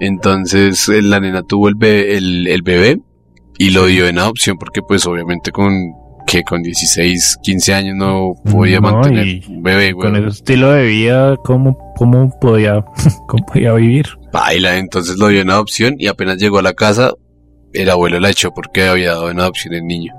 Entonces 0.00 0.88
eh, 0.88 1.02
la 1.02 1.20
nena 1.20 1.42
tuvo 1.42 1.68
el, 1.68 1.74
be- 1.76 2.16
el, 2.16 2.46
el 2.48 2.62
bebé 2.62 3.00
y 3.58 3.70
lo 3.70 3.86
dio 3.86 4.06
en 4.08 4.18
adopción 4.18 4.58
porque 4.58 4.82
pues 4.82 5.06
obviamente 5.06 5.52
con 5.52 5.72
que 6.26 6.42
con 6.42 6.62
16, 6.62 7.38
15 7.42 7.74
años 7.74 7.96
no 7.96 8.34
podía 8.50 8.80
No, 8.80 8.92
mantener 8.92 9.42
un 9.48 9.62
bebé, 9.62 9.92
Con 9.92 10.10
güey. 10.12 10.22
ese 10.22 10.38
estilo 10.38 10.70
de 10.72 10.86
vida, 10.86 11.36
¿cómo, 11.44 11.76
cómo 11.96 12.30
podía, 12.40 12.84
cómo 13.28 13.44
podía 13.46 13.72
vivir? 13.74 14.06
Baila, 14.32 14.76
entonces 14.78 15.16
lo 15.18 15.28
dio 15.28 15.40
en 15.42 15.50
adopción 15.50 15.94
y 15.98 16.06
apenas 16.08 16.38
llegó 16.38 16.58
a 16.58 16.62
la 16.62 16.72
casa, 16.74 17.12
el 17.72 17.90
abuelo 17.90 18.18
la 18.20 18.30
echó 18.30 18.52
porque 18.52 18.84
había 18.86 19.10
dado 19.12 19.30
en 19.30 19.40
adopción 19.40 19.74
el 19.74 19.84
niño. 19.86 20.12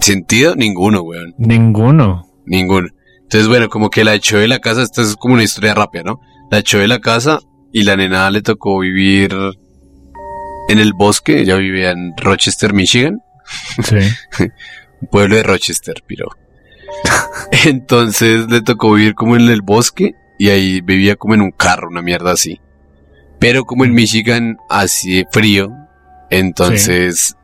¿Sentido? 0.00 0.54
Ninguno, 0.54 1.02
weón. 1.02 1.34
Ninguno. 1.38 2.26
Ninguno. 2.46 2.88
Entonces, 3.22 3.48
bueno, 3.48 3.68
como 3.68 3.90
que 3.90 4.04
la 4.04 4.14
echó 4.14 4.38
de 4.38 4.48
la 4.48 4.58
casa, 4.60 4.82
esta 4.82 5.02
es 5.02 5.16
como 5.16 5.34
una 5.34 5.42
historia 5.42 5.74
rápida, 5.74 6.02
¿no? 6.04 6.20
La 6.50 6.58
echó 6.58 6.78
de 6.78 6.88
la 6.88 7.00
casa 7.00 7.40
y 7.72 7.82
la 7.82 7.96
nena 7.96 8.30
le 8.30 8.40
tocó 8.40 8.78
vivir 8.78 9.34
en 10.68 10.78
el 10.78 10.92
bosque, 10.94 11.40
ella 11.40 11.56
vivía 11.56 11.90
en 11.90 12.12
Rochester, 12.16 12.72
Michigan, 12.72 13.20
Sí. 13.82 13.96
pueblo 15.06 15.36
de 15.36 15.42
Rochester, 15.42 16.02
piro. 16.06 16.28
Entonces 17.66 18.50
le 18.50 18.62
tocó 18.62 18.94
vivir 18.94 19.14
como 19.14 19.36
en 19.36 19.48
el 19.48 19.62
bosque 19.62 20.14
y 20.38 20.48
ahí 20.48 20.80
vivía 20.80 21.16
como 21.16 21.34
en 21.34 21.42
un 21.42 21.50
carro, 21.50 21.88
una 21.88 22.02
mierda 22.02 22.32
así. 22.32 22.60
Pero 23.38 23.64
como 23.64 23.84
en 23.84 23.92
Michigan 23.92 24.56
hace 24.68 25.26
frío, 25.30 25.72
entonces 26.30 27.36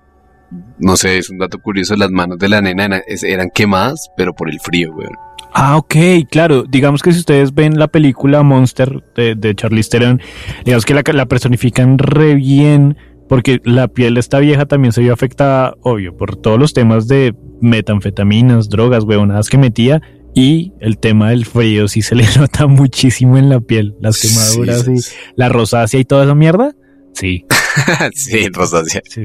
no 0.78 0.96
sé, 0.96 1.18
es 1.18 1.30
un 1.30 1.38
dato 1.38 1.58
curioso, 1.58 1.96
las 1.96 2.10
manos 2.10 2.38
de 2.38 2.48
la 2.48 2.60
nena 2.60 3.02
eran, 3.06 3.50
quemadas, 3.50 4.10
pero 4.16 4.34
por 4.34 4.50
el 4.50 4.60
frío, 4.60 4.92
weón. 4.92 5.14
Ah, 5.52 5.76
ok, 5.76 5.94
claro. 6.28 6.64
Digamos 6.64 7.02
que 7.02 7.12
si 7.12 7.20
ustedes 7.20 7.54
ven 7.54 7.78
la 7.78 7.86
película 7.86 8.42
Monster 8.42 9.04
de, 9.14 9.36
de 9.36 9.54
Charlize 9.54 9.90
Theron, 9.90 10.20
digamos 10.64 10.84
que 10.84 10.94
la, 10.94 11.02
la 11.12 11.26
personifican 11.26 11.98
re 11.98 12.34
bien 12.34 12.96
porque 13.28 13.60
la 13.64 13.88
piel 13.88 14.14
de 14.14 14.20
esta 14.20 14.38
vieja 14.38 14.66
también 14.66 14.92
se 14.92 15.00
vio 15.00 15.12
afectada, 15.12 15.74
obvio, 15.82 16.16
por 16.16 16.36
todos 16.36 16.58
los 16.58 16.72
temas 16.74 17.08
de 17.08 17.34
metanfetaminas, 17.60 18.68
drogas, 18.68 19.04
huevonadas 19.04 19.48
que 19.48 19.58
metía 19.58 20.02
y 20.34 20.72
el 20.80 20.98
tema 20.98 21.30
del 21.30 21.46
frío 21.46 21.86
sí 21.88 22.02
se 22.02 22.14
le 22.14 22.24
nota 22.36 22.66
muchísimo 22.66 23.38
en 23.38 23.48
la 23.48 23.60
piel, 23.60 23.94
las 24.00 24.20
quemaduras 24.20 24.82
Sí, 24.82 24.92
y 24.92 24.98
sí, 24.98 25.10
sí. 25.10 25.16
la 25.36 25.48
rosácea 25.48 26.00
y 26.00 26.04
toda 26.04 26.24
esa 26.24 26.34
mierda. 26.34 26.74
Sí. 27.14 27.44
sí, 28.14 28.48
rosácea. 28.48 29.02
sí. 29.08 29.24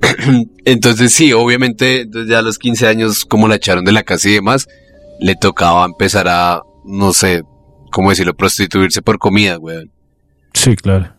Entonces 0.64 1.12
sí, 1.12 1.32
obviamente, 1.32 2.06
ya 2.26 2.38
a 2.38 2.42
los 2.42 2.58
15 2.58 2.86
años, 2.86 3.24
como 3.24 3.48
la 3.48 3.56
echaron 3.56 3.84
de 3.84 3.92
la 3.92 4.02
casa 4.02 4.28
y 4.28 4.32
demás, 4.32 4.66
le 5.20 5.34
tocaba 5.36 5.84
empezar 5.84 6.26
a, 6.28 6.62
no 6.84 7.12
sé, 7.12 7.42
¿cómo 7.90 8.10
decirlo? 8.10 8.34
Prostituirse 8.34 9.02
por 9.02 9.18
comida, 9.18 9.58
weón. 9.58 9.90
Sí, 10.54 10.76
claro. 10.76 11.14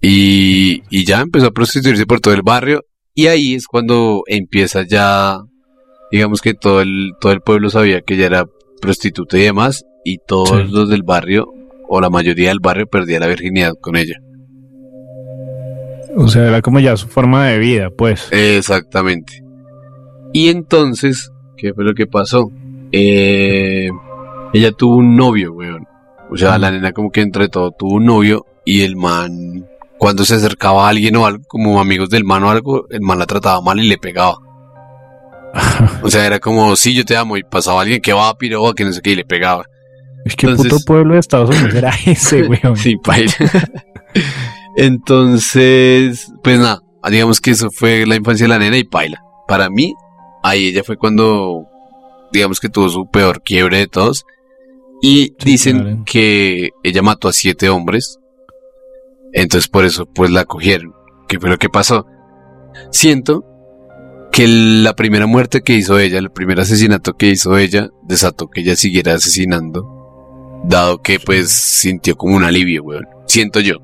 Y, 0.00 0.82
y 0.90 1.04
ya 1.04 1.20
empezó 1.20 1.46
a 1.46 1.50
prostituirse 1.50 2.06
por 2.06 2.20
todo 2.20 2.34
el 2.34 2.42
barrio. 2.42 2.84
Y 3.14 3.26
ahí 3.26 3.54
es 3.54 3.66
cuando 3.66 4.22
empieza 4.26 4.84
ya, 4.86 5.38
digamos 6.12 6.40
que 6.40 6.54
todo 6.54 6.80
el, 6.82 7.12
todo 7.20 7.32
el 7.32 7.40
pueblo 7.40 7.68
sabía 7.70 8.00
que 8.02 8.14
ella 8.14 8.26
era 8.26 8.46
prostituta 8.80 9.36
y 9.38 9.42
demás. 9.42 9.84
Y 10.04 10.18
todos 10.26 10.48
Sí. 10.50 10.72
los 10.72 10.88
del 10.88 11.02
barrio, 11.02 11.46
o 11.88 12.00
la 12.00 12.10
mayoría 12.10 12.48
del 12.50 12.60
barrio, 12.60 12.86
perdía 12.86 13.18
la 13.20 13.26
virginidad 13.26 13.72
con 13.80 13.96
ella. 13.96 14.14
O 16.16 16.28
sea, 16.28 16.46
era 16.48 16.62
como 16.62 16.80
ya 16.80 16.96
su 16.96 17.08
forma 17.08 17.46
de 17.46 17.58
vida, 17.58 17.90
pues. 17.90 18.28
Exactamente. 18.32 19.42
Y 20.32 20.48
entonces, 20.48 21.30
¿qué 21.56 21.72
fue 21.74 21.84
lo 21.84 21.94
que 21.94 22.06
pasó? 22.06 22.50
Eh, 22.92 23.88
ella 24.52 24.72
tuvo 24.72 24.96
un 24.96 25.16
novio, 25.16 25.52
weón. 25.52 25.86
O 26.30 26.36
sea, 26.36 26.58
la 26.58 26.70
nena 26.70 26.92
como 26.92 27.10
que 27.10 27.20
entre 27.20 27.48
todo 27.48 27.70
tuvo 27.72 27.94
un 27.96 28.06
novio 28.06 28.46
y 28.64 28.82
el 28.82 28.96
man, 28.96 29.66
cuando 29.98 30.24
se 30.24 30.36
acercaba 30.36 30.86
a 30.86 30.90
alguien 30.90 31.16
o 31.16 31.26
algo, 31.26 31.44
como 31.48 31.80
amigos 31.80 32.08
del 32.10 32.24
man 32.24 32.44
o 32.44 32.50
algo, 32.50 32.86
el 32.90 33.00
man 33.00 33.18
la 33.18 33.26
trataba 33.26 33.60
mal 33.60 33.80
y 33.80 33.88
le 33.88 33.98
pegaba. 33.98 34.38
O 36.02 36.10
sea, 36.10 36.26
era 36.26 36.38
como, 36.38 36.76
sí, 36.76 36.94
yo 36.94 37.04
te 37.04 37.16
amo, 37.16 37.36
y 37.36 37.42
pasaba 37.42 37.82
alguien 37.82 38.00
que 38.00 38.12
va 38.12 38.28
a 38.28 38.36
piroba, 38.36 38.74
que 38.74 38.84
no 38.84 38.92
sé 38.92 39.00
qué, 39.02 39.10
y 39.10 39.16
le 39.16 39.24
pegaba. 39.24 39.64
Es 40.24 40.36
que 40.36 40.46
Entonces- 40.46 40.72
puto 40.72 40.84
pueblo 40.84 41.14
de 41.14 41.20
Estados 41.20 41.50
Unidos 41.50 41.74
era 41.74 41.90
ese, 42.06 42.42
weón. 42.42 42.76
Sí, 42.76 42.96
paila. 42.96 43.32
Entonces, 44.76 46.32
pues 46.42 46.58
nada, 46.58 46.82
digamos 47.10 47.40
que 47.40 47.50
eso 47.50 47.70
fue 47.70 48.06
la 48.06 48.16
infancia 48.16 48.44
de 48.44 48.48
la 48.48 48.58
nena 48.58 48.78
y 48.78 48.84
paila. 48.84 49.20
Para 49.48 49.70
mí, 49.70 49.94
ahí 50.42 50.68
ella 50.68 50.84
fue 50.84 50.96
cuando, 50.96 51.66
digamos 52.32 52.60
que 52.60 52.68
tuvo 52.68 52.88
su 52.88 53.08
peor 53.10 53.42
quiebre 53.42 53.78
de 53.78 53.88
todos. 53.88 54.24
Y 55.02 55.32
dicen 55.44 55.80
claro. 55.80 56.02
que 56.06 56.70
ella 56.82 57.02
mató 57.02 57.28
a 57.28 57.32
siete 57.32 57.68
hombres. 57.68 58.18
Entonces 59.32 59.68
por 59.68 59.84
eso 59.84 60.06
pues 60.06 60.30
la 60.30 60.44
cogieron. 60.44 60.92
¿Qué 61.28 61.38
fue 61.38 61.50
lo 61.50 61.58
que 61.58 61.68
pasó? 61.68 62.06
Siento 62.90 63.44
que 64.32 64.46
la 64.46 64.94
primera 64.94 65.26
muerte 65.26 65.62
que 65.62 65.74
hizo 65.74 65.98
ella, 65.98 66.18
el 66.18 66.30
primer 66.30 66.60
asesinato 66.60 67.14
que 67.14 67.28
hizo 67.28 67.56
ella, 67.58 67.90
desató 68.02 68.48
que 68.48 68.60
ella 68.60 68.76
siguiera 68.76 69.14
asesinando. 69.14 69.94
Dado 70.64 71.02
que 71.02 71.18
pues 71.20 71.50
sintió 71.50 72.16
como 72.16 72.36
un 72.36 72.44
alivio, 72.44 72.82
weón. 72.82 73.06
Siento 73.26 73.60
yo. 73.60 73.76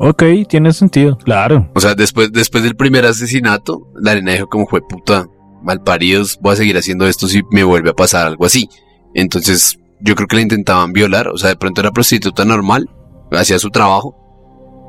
Ok, 0.00 0.22
tiene 0.48 0.72
sentido, 0.72 1.18
claro. 1.18 1.70
O 1.74 1.80
sea, 1.80 1.94
después, 1.94 2.30
después 2.32 2.62
del 2.62 2.76
primer 2.76 3.04
asesinato, 3.04 3.90
la 4.00 4.14
nena 4.14 4.32
dijo 4.32 4.46
como 4.46 4.66
fue 4.66 4.80
puta, 4.80 5.26
malparidos, 5.62 6.38
voy 6.40 6.52
a 6.52 6.56
seguir 6.56 6.76
haciendo 6.76 7.06
esto 7.06 7.26
si 7.26 7.42
me 7.50 7.64
vuelve 7.64 7.90
a 7.90 7.94
pasar 7.94 8.26
algo 8.26 8.46
así. 8.46 8.68
Entonces, 9.14 9.78
yo 10.00 10.14
creo 10.14 10.28
que 10.28 10.36
la 10.36 10.42
intentaban 10.42 10.92
violar, 10.92 11.28
o 11.28 11.36
sea, 11.36 11.50
de 11.50 11.56
pronto 11.56 11.80
era 11.80 11.90
prostituta 11.90 12.44
normal, 12.44 12.88
hacía 13.32 13.58
su 13.58 13.70
trabajo, 13.70 14.27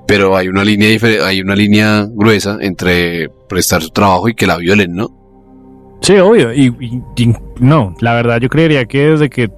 pero 0.09 0.35
hay 0.35 0.47
una 0.47 0.63
línea 0.63 0.97
hay 1.23 1.39
una 1.39 1.55
línea 1.55 2.07
gruesa 2.09 2.57
entre 2.61 3.29
prestar 3.47 3.83
su 3.83 3.91
trabajo 3.91 4.27
y 4.27 4.33
que 4.33 4.47
la 4.47 4.57
violen, 4.57 4.95
¿no? 4.95 5.11
Sí, 6.01 6.17
obvio. 6.17 6.51
Y, 6.51 6.73
no, 7.59 7.93
la 7.99 8.15
verdad 8.15 8.39
yo 8.41 8.49
creería 8.49 8.85
que 8.85 9.11
desde 9.11 9.29
que 9.29 9.51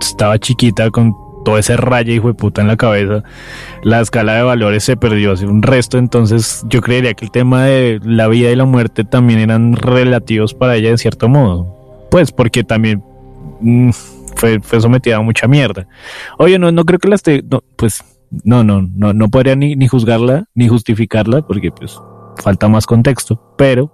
estaba 0.00 0.38
chiquita 0.38 0.90
con 0.90 1.14
todo 1.44 1.58
ese 1.58 1.76
rayo 1.76 2.14
hijo 2.14 2.28
de 2.28 2.34
puta 2.34 2.62
en 2.62 2.68
la 2.68 2.78
cabeza, 2.78 3.22
la 3.82 4.00
escala 4.00 4.36
de 4.36 4.44
valores 4.44 4.82
se 4.82 4.96
perdió 4.96 5.32
hace 5.32 5.44
un 5.44 5.62
resto. 5.62 5.98
Entonces 5.98 6.64
yo 6.70 6.80
creería 6.80 7.12
que 7.12 7.26
el 7.26 7.30
tema 7.30 7.64
de 7.64 8.00
la 8.02 8.28
vida 8.28 8.50
y 8.50 8.56
la 8.56 8.64
muerte 8.64 9.04
también 9.04 9.40
eran 9.40 9.74
relativos 9.74 10.54
para 10.54 10.76
ella 10.76 10.88
en 10.88 10.96
cierto 10.96 11.28
modo. 11.28 12.08
Pues 12.10 12.32
porque 12.32 12.64
también 12.64 13.02
mm, 13.60 13.90
fue, 14.36 14.58
fue 14.60 14.80
sometida 14.80 15.16
a 15.16 15.20
mucha 15.20 15.46
mierda. 15.46 15.86
Oye, 16.38 16.58
no, 16.58 16.72
no 16.72 16.86
creo 16.86 16.98
que 16.98 17.08
la 17.08 17.16
esté, 17.16 17.44
pues 17.76 18.02
no, 18.44 18.64
no, 18.64 18.82
no, 18.82 19.12
no 19.12 19.28
podría 19.28 19.56
ni, 19.56 19.76
ni 19.76 19.88
juzgarla 19.88 20.44
ni 20.54 20.68
justificarla 20.68 21.42
porque 21.46 21.70
pues 21.70 21.98
falta 22.42 22.68
más 22.68 22.86
contexto, 22.86 23.40
pero 23.56 23.92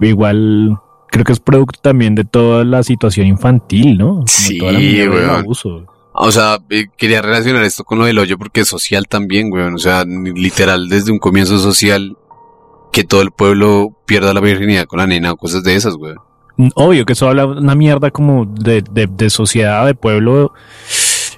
igual 0.00 0.76
creo 1.10 1.24
que 1.24 1.32
es 1.32 1.40
producto 1.40 1.78
también 1.82 2.14
de 2.14 2.24
toda 2.24 2.64
la 2.64 2.82
situación 2.82 3.26
infantil, 3.26 3.98
¿no? 3.98 4.14
Como 4.14 4.26
Sí, 4.26 4.58
toda 4.58 4.72
la 4.72 4.78
mierda 4.78 5.14
del 5.14 5.24
weón. 5.26 5.40
abuso. 5.40 5.86
O 6.14 6.30
sea, 6.30 6.58
eh, 6.70 6.86
quería 6.96 7.22
relacionar 7.22 7.62
esto 7.64 7.84
con 7.84 7.98
lo 7.98 8.04
del 8.04 8.18
hoyo 8.18 8.36
porque 8.36 8.60
es 8.62 8.68
social 8.68 9.08
también, 9.08 9.50
weón. 9.52 9.74
O 9.74 9.78
sea, 9.78 10.04
literal, 10.04 10.88
desde 10.88 11.10
un 11.12 11.18
comienzo 11.18 11.58
social, 11.58 12.16
que 12.92 13.04
todo 13.04 13.22
el 13.22 13.30
pueblo 13.30 13.96
pierda 14.06 14.34
la 14.34 14.40
virginidad 14.40 14.84
con 14.86 14.98
la 14.98 15.06
nena 15.06 15.32
o 15.32 15.36
cosas 15.36 15.62
de 15.64 15.74
esas, 15.74 15.94
weón. 15.94 16.18
Mm, 16.58 16.68
Obvio 16.74 17.06
que 17.06 17.14
eso 17.14 17.28
habla 17.28 17.46
una 17.46 17.74
mierda 17.74 18.10
como 18.10 18.44
de, 18.44 18.82
de, 18.90 19.06
de 19.06 19.30
sociedad, 19.30 19.86
de 19.86 19.94
pueblo. 19.94 20.52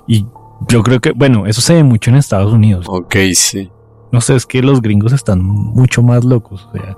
Y 0.09 0.27
yo 0.69 0.83
creo 0.83 1.01
que, 1.01 1.13
bueno, 1.13 1.47
eso 1.47 1.61
se 1.61 1.75
ve 1.75 1.83
mucho 1.85 2.11
en 2.11 2.17
Estados 2.17 2.53
Unidos. 2.53 2.87
Ok, 2.89 3.17
sí. 3.35 3.71
No 4.13 4.21
sé, 4.21 4.37
es 4.37 4.47
que 4.47 4.63
los 4.63 4.81
gringos 4.81 5.13
están 5.13 5.43
mucho 5.43 6.03
más 6.03 6.25
locos. 6.25 6.69
O 6.73 6.77
sea, 6.77 6.97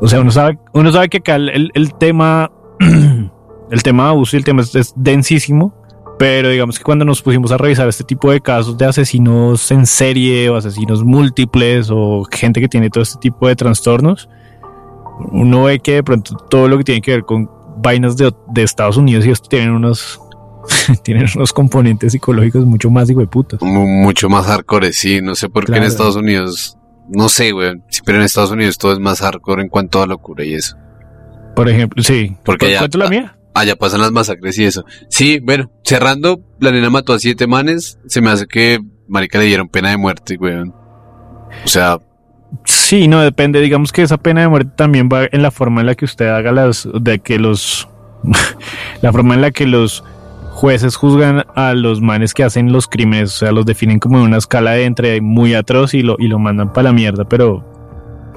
o 0.00 0.08
sea 0.08 0.20
uno 0.20 0.30
sabe, 0.30 0.58
uno 0.72 0.90
sabe 0.92 1.08
que 1.08 1.18
acá 1.18 1.36
el, 1.36 1.70
el- 1.74 1.94
tema, 1.94 2.50
el 3.70 3.82
tema 3.82 4.04
de 4.04 4.08
abuso 4.10 4.36
y 4.36 4.38
el 4.38 4.44
tema 4.44 4.62
es, 4.62 4.74
es 4.74 4.92
densísimo. 4.96 5.74
Pero 6.18 6.48
digamos 6.48 6.78
que 6.78 6.84
cuando 6.84 7.04
nos 7.04 7.20
pusimos 7.20 7.52
a 7.52 7.58
revisar 7.58 7.86
este 7.88 8.02
tipo 8.02 8.30
de 8.30 8.40
casos 8.40 8.78
de 8.78 8.86
asesinos 8.86 9.70
en 9.70 9.84
serie 9.84 10.48
o 10.48 10.56
asesinos 10.56 11.04
múltiples 11.04 11.90
o 11.92 12.24
gente 12.30 12.58
que 12.58 12.68
tiene 12.68 12.88
todo 12.88 13.02
este 13.02 13.18
tipo 13.18 13.46
de 13.46 13.54
trastornos, 13.54 14.26
uno 15.30 15.64
ve 15.64 15.78
que 15.78 15.92
de 15.96 16.02
pronto 16.02 16.34
todo 16.48 16.68
lo 16.68 16.78
que 16.78 16.84
tiene 16.84 17.02
que 17.02 17.10
ver 17.10 17.24
con 17.24 17.50
vainas 17.82 18.16
de, 18.16 18.32
de 18.48 18.62
Estados 18.62 18.96
Unidos 18.96 19.26
y 19.26 19.30
esto 19.30 19.46
tienen 19.50 19.72
unos 19.72 20.18
tienen 21.02 21.26
unos 21.36 21.52
componentes 21.52 22.12
psicológicos 22.12 22.64
mucho 22.66 22.90
más 22.90 23.08
hijo 23.10 23.20
de 23.20 23.26
putas. 23.26 23.60
Mu- 23.62 23.86
mucho 23.86 24.28
más 24.28 24.46
hardcore, 24.46 24.92
sí. 24.92 25.20
No 25.22 25.34
sé 25.34 25.48
por 25.48 25.64
qué 25.66 25.76
en. 25.76 25.82
Estados 25.84 26.16
Unidos, 26.16 26.76
no 27.08 27.28
sé. 27.28 27.52
Sí, 27.88 28.00
pero 28.04 28.18
en 28.18 28.24
Estados 28.24 28.50
Unidos 28.50 28.78
todo 28.78 28.92
es 28.92 28.98
más 28.98 29.20
hardcore 29.20 29.62
en 29.62 29.68
cuanto 29.68 30.02
a 30.02 30.06
locura 30.06 30.44
y 30.44 30.54
eso. 30.54 30.76
Por 31.54 31.68
ejemplo, 31.68 32.02
sí. 32.02 32.36
Porque 32.44 32.70
ya- 32.72 32.78
¿Cuánto 32.78 32.98
la 32.98 33.08
mía? 33.08 33.32
Allá 33.54 33.74
pasan 33.76 34.02
las 34.02 34.12
masacres 34.12 34.58
y 34.58 34.64
eso. 34.64 34.84
Sí, 35.08 35.40
bueno, 35.42 35.70
cerrando, 35.82 36.40
la 36.60 36.70
nena 36.72 36.90
mató 36.90 37.14
a 37.14 37.18
siete 37.18 37.46
manes. 37.46 37.98
Se 38.06 38.20
me 38.20 38.28
hace 38.30 38.46
que 38.46 38.78
Marica 39.08 39.38
le 39.38 39.46
dieron 39.46 39.68
pena 39.68 39.88
de 39.90 39.96
muerte, 39.96 40.36
weón. 40.38 40.74
O 41.64 41.68
sea, 41.68 41.98
Sí, 42.64 43.08
no, 43.08 43.20
depende. 43.22 43.60
Digamos 43.60 43.92
que 43.92 44.02
esa 44.02 44.18
pena 44.18 44.42
de 44.42 44.48
muerte 44.48 44.72
también 44.76 45.08
va 45.12 45.24
en 45.30 45.42
la 45.42 45.50
forma 45.50 45.80
en 45.80 45.86
la 45.88 45.94
que 45.94 46.04
usted 46.04 46.28
haga 46.28 46.52
las, 46.52 46.88
de 47.00 47.18
que 47.18 47.38
los, 47.38 47.88
la 49.02 49.12
forma 49.12 49.34
en 49.34 49.40
la 49.40 49.50
que 49.50 49.66
los 49.66 50.04
jueces 50.56 50.96
juzgan 50.96 51.44
a 51.54 51.74
los 51.74 52.00
manes 52.00 52.32
que 52.32 52.42
hacen 52.42 52.72
los 52.72 52.88
crímenes, 52.88 53.34
o 53.34 53.38
sea, 53.40 53.52
los 53.52 53.66
definen 53.66 53.98
como 53.98 54.16
en 54.18 54.24
una 54.24 54.38
escala 54.38 54.70
de 54.72 54.84
entre 54.84 55.20
muy 55.20 55.52
atroz 55.54 55.92
y 55.92 56.02
lo, 56.02 56.16
y 56.18 56.28
lo 56.28 56.38
mandan 56.38 56.72
para 56.72 56.84
la 56.84 56.92
mierda, 56.94 57.28
pero 57.28 57.62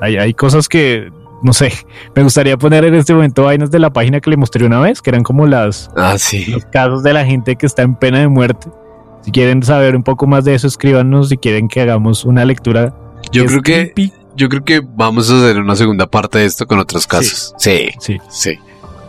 hay, 0.02 0.18
hay 0.18 0.34
cosas 0.34 0.68
que, 0.68 1.10
no 1.42 1.54
sé, 1.54 1.72
me 2.16 2.24
gustaría 2.24 2.58
poner 2.58 2.84
en 2.84 2.96
este 2.96 3.14
momento 3.14 3.44
vainas 3.44 3.72
de 3.72 3.80
la 3.80 3.94
página 3.94 4.20
que 4.20 4.30
le 4.30 4.36
mostré 4.36 4.66
una 4.66 4.82
vez, 4.82 5.02
que 5.02 5.12
eran 5.12 5.24
como 5.24 5.48
las, 5.48 5.90
ah, 5.96 6.18
sí. 6.18 6.48
los 6.48 6.66
casos 6.66 7.04
de 7.04 7.14
la 7.14 7.26
gente 7.26 7.56
que 7.56 7.66
está 7.66 7.84
en 7.84 7.96
pena 7.96 8.20
de 8.20 8.28
muerte. 8.28 8.68
Si 9.22 9.32
quieren 9.32 9.64
saber 9.64 9.96
un 9.96 10.04
poco 10.04 10.28
más 10.28 10.44
de 10.44 10.56
eso, 10.56 10.68
escríbanos 10.68 11.30
si 11.30 11.38
quieren 11.38 11.70
que 11.70 11.80
hagamos 11.80 12.26
una 12.26 12.44
lectura. 12.44 12.94
Yo 13.32 13.46
creo 13.46 13.62
que, 13.62 13.74
creepy. 13.94 14.14
yo 14.36 14.50
creo 14.50 14.66
que 14.66 14.82
vamos 14.82 15.32
a 15.32 15.38
hacer 15.38 15.58
una 15.58 15.78
segunda 15.78 16.06
parte 16.06 16.40
de 16.40 16.46
esto 16.46 16.68
con 16.68 16.80
otros 16.80 17.08
casos. 17.08 17.54
Sí, 17.58 17.90
Sí. 18.00 18.18
sí. 18.30 18.60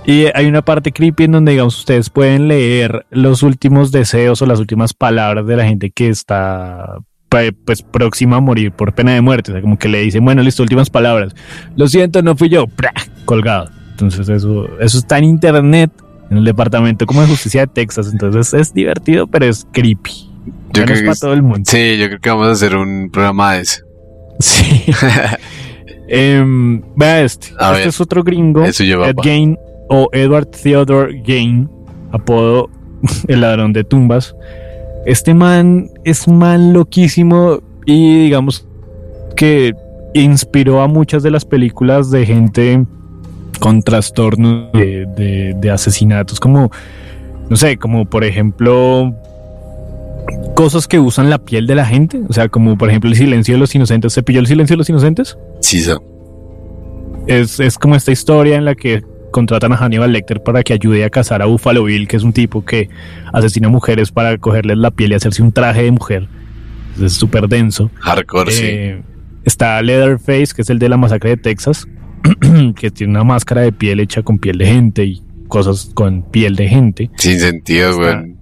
Y 0.07 0.27
hay 0.35 0.47
una 0.47 0.63
parte 0.63 0.93
creepy 0.93 1.25
en 1.25 1.33
donde, 1.33 1.53
digamos, 1.53 1.79
ustedes 1.79 2.11
pueden 2.11 2.49
leer 2.49 3.07
los 3.11 3.43
últimos 3.43 3.93
deseos 3.93 4.41
o 4.43 4.47
las 4.47 4.59
últimas 4.59 4.95
palabras 4.95 5.47
de 5.47 5.57
la 5.57 5.65
gente 5.67 5.91
que 5.91 6.09
está 6.09 6.99
pues 7.29 7.83
próxima 7.83 8.39
a 8.39 8.41
morir 8.41 8.73
por 8.73 8.93
pena 8.93 9.13
de 9.15 9.21
muerte. 9.21 9.53
O 9.53 9.55
sea, 9.55 9.63
como 9.63 9.79
que 9.79 9.89
le 9.89 10.01
dicen, 10.01 10.25
bueno, 10.25 10.43
listo, 10.43 10.63
últimas 10.65 10.91
palabras. 10.91 11.33
Lo 11.77 11.87
siento, 11.87 12.23
no 12.23 12.35
fui 12.35 12.49
yo. 12.49 12.67
¡Pra! 12.67 12.93
Colgado. 13.25 13.71
Entonces 13.91 14.29
eso, 14.29 14.67
eso 14.81 14.99
está 14.99 15.19
en 15.19 15.25
internet, 15.25 15.93
en 16.31 16.39
el 16.39 16.45
departamento 16.45 17.07
como 17.07 17.21
de 17.21 17.29
justicia 17.29 17.61
de 17.61 17.67
Texas. 17.69 18.09
Entonces 18.11 18.53
es 18.55 18.75
divertido, 18.75 19.27
pero 19.29 19.45
es 19.47 19.67
creepy. 19.71 20.29
Yo 20.73 20.85
creo 20.85 20.95
es 20.95 21.01
que 21.01 21.07
para 21.07 21.13
es- 21.13 21.21
todo 21.21 21.35
el 21.35 21.43
mundo. 21.43 21.61
Sí, 21.67 21.99
yo 21.99 22.07
creo 22.09 22.21
que 22.21 22.31
vamos 22.31 22.49
a 22.49 22.53
hacer 22.53 22.75
un 22.75 23.11
programa 23.13 23.53
de 23.55 23.61
eso. 23.61 23.83
Sí. 24.41 24.87
Em, 26.13 26.83
vea 26.97 27.23
este. 27.23 27.49
A 27.59 27.67
este 27.69 27.79
ver. 27.79 27.89
es 27.89 28.01
otro 28.01 28.25
gringo. 28.25 28.65
Eso 28.65 28.83
yo, 28.83 29.05
Ed. 29.05 29.15
Gain 29.23 29.57
o 29.91 30.09
Edward 30.13 30.47
Theodore 30.47 31.21
Gain, 31.27 31.69
apodo 32.13 32.71
el 33.29 33.41
ladrón 33.43 33.73
de 33.75 33.85
tumbas. 33.85 34.35
Este 35.05 35.35
man 35.35 35.91
es 36.05 36.27
un 36.27 36.39
man 36.39 36.73
loquísimo 36.73 37.61
y 37.87 38.23
digamos 38.25 38.67
que 39.37 39.73
inspiró 40.15 40.81
a 40.83 40.89
muchas 40.89 41.23
de 41.23 41.31
las 41.31 41.45
películas 41.45 42.11
de 42.11 42.25
gente 42.27 42.85
con 43.61 43.83
trastornos 43.83 44.73
de, 44.73 45.07
de- 45.17 45.55
de 45.59 45.71
asesinatos, 45.71 46.41
como, 46.41 46.71
no 47.49 47.57
sé, 47.57 47.77
como 47.77 48.05
por 48.07 48.25
ejemplo 48.25 49.15
cosas 50.55 50.87
que 50.87 50.99
usan 50.99 51.31
la 51.31 51.39
piel 51.39 51.67
de 51.67 51.75
la 51.75 51.85
gente, 51.87 52.21
o 52.29 52.33
sea, 52.33 52.49
como 52.49 52.77
por 52.77 52.89
ejemplo 52.91 53.09
el 53.11 53.17
silencio 53.17 53.55
de 53.55 53.59
los 53.61 53.75
inocentes. 53.75 54.13
¿Se 54.13 54.23
pilló 54.23 54.41
el 54.41 54.47
silencio 54.47 54.75
de 54.75 54.79
los 54.79 54.89
inocentes? 54.89 55.39
Sí, 55.61 55.81
so. 55.81 56.03
es, 57.27 57.59
es 57.61 57.79
como 57.79 57.97
esta 57.97 58.13
historia 58.13 58.57
en 58.57 58.65
la 58.65 58.75
que 58.75 59.03
contratan 59.31 59.73
a 59.73 59.77
Hannibal 59.77 60.13
Lecter 60.13 60.43
para 60.43 60.63
que 60.63 60.73
ayude 60.73 61.05
a 61.05 61.11
cazar 61.11 61.43
a 61.43 61.47
Buffalo 61.47 61.85
Bill, 61.85 62.09
que 62.09 62.17
es 62.17 62.23
un 62.23 62.33
tipo 62.33 62.65
que 62.65 62.89
asesina 63.33 63.69
mujeres 63.69 64.11
para 64.11 64.37
cogerles 64.39 64.79
la 64.79 64.91
piel 64.91 65.13
y 65.13 65.15
hacerse 65.15 65.43
un 65.43 65.53
traje 65.53 65.85
de 65.85 65.93
mujer. 65.93 66.29
Es 67.01 67.15
súper 67.15 67.49
denso. 67.49 67.91
Hardcore, 68.01 68.53
sí. 68.53 68.65
Eh, 68.67 69.03
Está 69.45 69.81
Leatherface, 69.81 70.55
que 70.55 70.63
es 70.63 70.71
el 70.71 70.79
de 70.79 70.89
la 70.89 70.97
masacre 70.97 71.31
de 71.31 71.37
Texas, 71.39 71.87
que 72.77 72.91
tiene 72.91 73.13
una 73.13 73.25
máscara 73.25 73.63
de 73.63 73.73
piel 73.73 74.01
hecha 74.01 74.23
con 74.23 74.39
piel 74.39 74.59
de 74.59 74.67
gente 74.67 75.05
y 75.05 75.23
cosas 75.49 75.91
con 75.95 76.23
piel 76.23 76.57
de 76.57 76.69
gente. 76.69 77.11
Sin 77.17 77.41
sentido, 77.41 77.97
weón. 77.99 78.37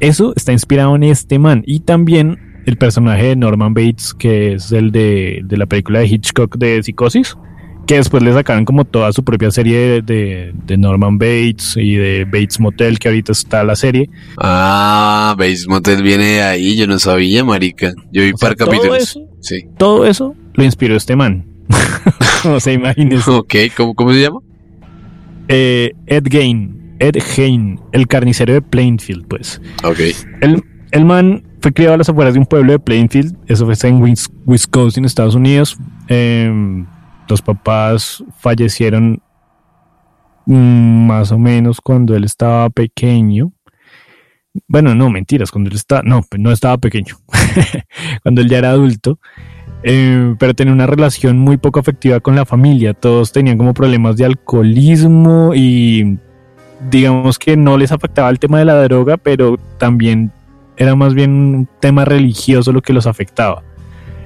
Eso 0.00 0.32
está 0.34 0.52
inspirado 0.52 0.96
en 0.96 1.04
este 1.04 1.38
man. 1.38 1.62
Y 1.66 1.80
también 1.80 2.38
el 2.66 2.76
personaje 2.76 3.28
de 3.28 3.36
Norman 3.36 3.74
Bates, 3.74 4.12
que 4.12 4.54
es 4.54 4.72
el 4.72 4.90
de, 4.90 5.42
de 5.44 5.56
la 5.56 5.66
película 5.66 6.00
de 6.00 6.06
Hitchcock 6.06 6.56
de 6.56 6.82
Psicosis, 6.82 7.36
que 7.86 7.96
después 7.96 8.22
le 8.22 8.32
sacaron 8.32 8.64
como 8.64 8.84
toda 8.84 9.12
su 9.12 9.22
propia 9.24 9.50
serie 9.50 9.76
de, 9.78 10.02
de- 10.02 10.52
de 10.66 10.76
Norman 10.78 11.18
Bates 11.18 11.76
y 11.76 11.94
de 11.96 12.24
Bates 12.24 12.58
Motel, 12.60 12.98
que 12.98 13.08
ahorita 13.08 13.32
está 13.32 13.62
la 13.64 13.76
serie. 13.76 14.08
Ah, 14.38 15.34
Base 15.38 15.66
Motel 15.68 16.02
viene 16.02 16.24
de 16.24 16.42
ahí, 16.42 16.76
yo 16.76 16.86
no 16.86 16.98
sabía, 16.98 17.44
marica. 17.44 17.92
Yo 18.12 18.22
vi 18.22 18.32
O 18.32 18.36
sea, 18.38 18.48
par 18.50 18.56
todo 18.56 18.70
capítulos. 18.70 18.98
eso- 19.02 19.20
Sí. 19.40 19.64
Todo 19.76 20.06
eso 20.06 20.34
lo 20.54 20.64
inspiró 20.64 20.96
este 20.96 21.14
man. 21.16 21.44
no 22.44 22.58
se 22.60 22.72
imagínense. 22.72 23.30
Ok, 23.30 23.54
¿cómo, 23.76 23.94
cómo 23.94 24.12
se 24.12 24.20
llama? 24.22 24.38
Eh, 25.48 25.92
Ed 26.06 26.24
Gain, 26.30 26.94
Ed 26.98 27.16
Hain, 27.36 27.78
el 27.92 28.06
carnicero 28.06 28.54
de 28.54 28.62
Plainfield, 28.62 29.26
pues. 29.28 29.60
Ok. 29.82 29.98
El, 30.40 30.62
el 30.90 31.04
man 31.04 31.42
fue 31.60 31.72
criado 31.72 31.94
a 31.94 31.98
las 31.98 32.08
afueras 32.08 32.32
de 32.34 32.40
un 32.40 32.46
pueblo 32.46 32.72
de 32.72 32.78
Plainfield, 32.78 33.36
eso 33.46 33.66
fue 33.66 33.74
en 33.90 34.00
Wis- 34.00 34.30
Wisconsin, 34.46 35.04
Estados 35.04 35.34
Unidos. 35.34 35.76
Em, 36.08 36.86
los 37.28 37.42
papás 37.42 38.24
fallecieron 38.38 39.22
mm, 40.46 41.06
más 41.06 41.32
o 41.32 41.38
menos 41.38 41.80
cuando 41.80 42.14
él 42.14 42.24
estaba 42.24 42.70
pequeño. 42.70 43.52
Bueno, 44.68 44.94
no, 44.94 45.10
mentiras, 45.10 45.50
cuando 45.50 45.70
él 45.70 45.76
estaba, 45.76 46.02
no, 46.02 46.22
no 46.38 46.52
estaba 46.52 46.78
pequeño, 46.78 47.16
cuando 48.22 48.40
él 48.40 48.48
ya 48.48 48.58
era 48.58 48.70
adulto, 48.70 49.18
Eh, 49.86 50.34
pero 50.38 50.54
tenía 50.54 50.72
una 50.72 50.86
relación 50.86 51.38
muy 51.38 51.58
poco 51.58 51.78
afectiva 51.78 52.18
con 52.18 52.34
la 52.34 52.46
familia, 52.46 52.94
todos 52.94 53.32
tenían 53.32 53.58
como 53.58 53.74
problemas 53.74 54.16
de 54.16 54.24
alcoholismo 54.24 55.52
y 55.54 56.18
digamos 56.90 57.38
que 57.38 57.54
no 57.58 57.76
les 57.76 57.92
afectaba 57.92 58.30
el 58.30 58.38
tema 58.38 58.58
de 58.58 58.64
la 58.64 58.82
droga, 58.82 59.18
pero 59.18 59.58
también 59.78 60.32
era 60.78 60.94
más 60.94 61.12
bien 61.12 61.30
un 61.30 61.68
tema 61.80 62.06
religioso 62.06 62.72
lo 62.72 62.80
que 62.80 62.94
los 62.94 63.06
afectaba. 63.06 63.62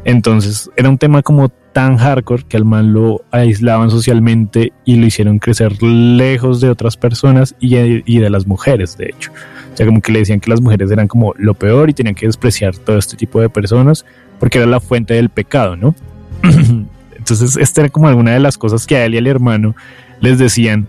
Entonces 0.05 0.71
era 0.77 0.89
un 0.89 0.99
tema 0.99 1.23
como 1.23 1.51
tan 1.79 1.97
hardcore 1.97 2.43
que 2.43 2.57
al 2.57 2.65
man 2.65 2.93
lo 2.93 3.25
aislaban 3.31 3.89
socialmente 3.89 4.73
y 4.85 4.97
lo 4.97 5.07
hicieron 5.07 5.39
crecer 5.39 5.81
lejos 5.81 6.61
de 6.61 6.71
otras 6.71 6.97
personas 6.97 7.55
y, 7.61 7.77
de 7.77 8.31
las 8.31 8.49
mujeres, 8.49 8.99
de 8.99 9.11
hecho. 9.11 9.31
O 9.73 9.77
sea, 9.77 9.87
como 9.87 10.01
que 10.01 10.11
le 10.11 10.19
decían 10.19 10.41
que 10.41 10.51
las 10.51 10.61
mujeres 10.61 10.91
eran 10.91 11.07
como 11.07 11.35
lo 11.39 11.55
peor 11.55 11.89
y 11.89 11.93
tenían 11.95 12.17
que 12.17 12.27
despreciar 12.27 12.77
todo 12.77 12.99
este 12.99 13.17
tipo 13.17 13.41
de 13.41 13.49
personas 13.49 14.05
porque 14.41 14.59
era 14.59 14.67
la 14.67 14.81
fuente 14.81 15.15
del 15.15 15.29
pecado, 15.29 15.77
¿no? 15.77 15.95
Entonces, 17.17 17.57
esta 17.57 17.83
era 17.83 17.91
como 17.91 18.09
alguna 18.09 18.33
de 18.33 18.41
las 18.41 18.59
cosas 18.59 18.85
que 18.85 18.97
a 18.97 19.05
él 19.05 19.15
y 19.15 19.19
al 19.19 19.29
hermano 19.29 19.77
les 20.19 20.41
decían, 20.41 20.89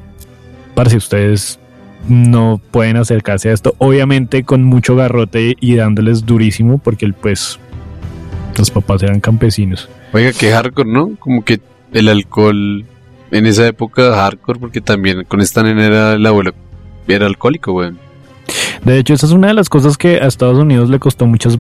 parce, 0.74 0.98
ustedes 0.98 1.60
no 2.08 2.60
pueden 2.72 2.98
acercarse 2.98 3.50
a 3.50 3.54
esto, 3.54 3.76
obviamente 3.78 4.44
con 4.44 4.64
mucho 4.64 4.96
garrote 4.96 5.56
y 5.60 5.76
dándoles 5.76 6.26
durísimo, 6.26 6.80
porque 6.80 7.06
el, 7.06 7.14
pues 7.14 7.60
los 8.58 8.72
papás 8.72 9.04
eran 9.04 9.20
campesinos. 9.20 9.88
Oiga, 10.14 10.32
qué 10.34 10.52
hardcore, 10.52 10.90
¿no? 10.90 11.16
Como 11.20 11.44
que 11.44 11.60
el 11.94 12.08
alcohol 12.10 12.86
en 13.32 13.46
esa 13.46 13.68
época 13.68 14.16
hardcore, 14.16 14.60
porque 14.60 14.82
también 14.82 15.24
con 15.26 15.42
esta 15.42 15.64
nena 15.64 15.86
era 15.86 16.14
el 16.14 16.26
abuelo, 16.26 16.54
era 17.08 17.28
alcohólico, 17.28 17.74
weón. 17.74 18.00
De 18.84 18.98
hecho, 18.98 19.14
esa 19.14 19.26
es 19.26 19.32
una 19.32 19.48
de 19.48 19.54
las 19.54 19.70
cosas 19.70 19.98
que 19.98 20.18
a 20.18 20.28
Estados 20.28 20.58
Unidos 20.58 20.90
le 20.90 21.00
costó 21.00 21.28
muchas 21.28 21.58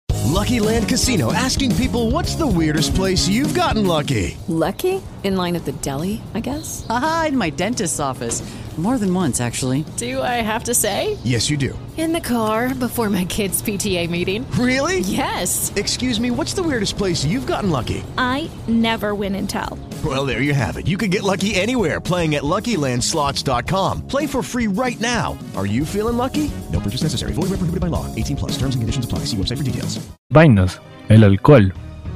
Lucky 0.45 0.59
Land 0.59 0.89
Casino 0.89 1.33
asking 1.33 1.75
people 1.77 2.11
what's 2.11 2.35
the 2.35 2.47
weirdest 2.47 2.95
place 2.95 3.29
you've 3.29 3.55
gotten 3.55 3.87
lucky? 3.87 4.37
Lucky? 4.47 5.01
In 5.23 5.37
line 5.37 5.57
at 5.57 5.65
the 5.65 5.73
deli, 5.81 6.21
I 6.35 6.41
guess? 6.41 6.85
Aha, 6.91 7.27
in 7.29 7.39
my 7.39 7.51
dentist's 7.51 7.99
office. 7.99 8.43
More 8.77 8.99
than 8.99 9.15
once, 9.15 9.41
actually. 9.41 9.85
Do 9.97 10.21
I 10.21 10.43
have 10.43 10.65
to 10.65 10.75
say? 10.75 11.17
Yes, 11.23 11.49
you 11.49 11.57
do. 11.57 11.79
In 11.97 12.13
the 12.13 12.21
car 12.21 12.75
before 12.75 13.09
my 13.09 13.25
kids' 13.25 13.63
PTA 13.63 14.11
meeting. 14.11 14.45
Really? 14.59 14.99
Yes. 14.99 15.73
Excuse 15.77 16.19
me, 16.19 16.33
what's 16.33 16.55
the 16.55 16.63
weirdest 16.65 16.99
place 16.99 17.25
you've 17.25 17.47
gotten 17.47 17.71
lucky? 17.71 18.03
I 18.19 18.51
never 18.67 19.15
win 19.15 19.37
and 19.37 19.49
tell. 19.49 19.79
Well, 20.05 20.27
there 20.27 20.43
you 20.43 20.55
have 20.55 20.77
it. 20.77 20.89
You 20.89 20.99
can 20.99 21.09
get 21.11 21.23
lucky 21.23 21.55
anywhere 21.55 22.01
playing 22.01 22.35
at 22.35 22.43
LuckyLandSlots.com. 22.43 24.09
Play 24.09 24.27
for 24.27 24.43
free 24.43 24.67
right 24.67 24.99
now. 24.99 25.39
Are 25.57 25.67
you 25.67 25.85
feeling 25.85 26.17
lucky? 26.17 26.51
No 26.73 26.81
purchase 26.81 27.05
necessary. 27.05 27.33
Void 27.33 27.51
where 27.51 27.59
prohibited 27.59 27.81
by 27.81 27.87
law. 27.87 28.13
18 28.17 28.37
plus. 28.37 28.53
Terms 28.59 28.75
and 28.75 28.83
conditions 28.83 29.05
apply. 29.05 29.21
See 29.21 29.37
website 29.37 29.59
for 29.59 29.65
details. 29.65 30.01
vainas, 30.33 30.81
el 31.09 31.23
alcohol. 31.23 31.73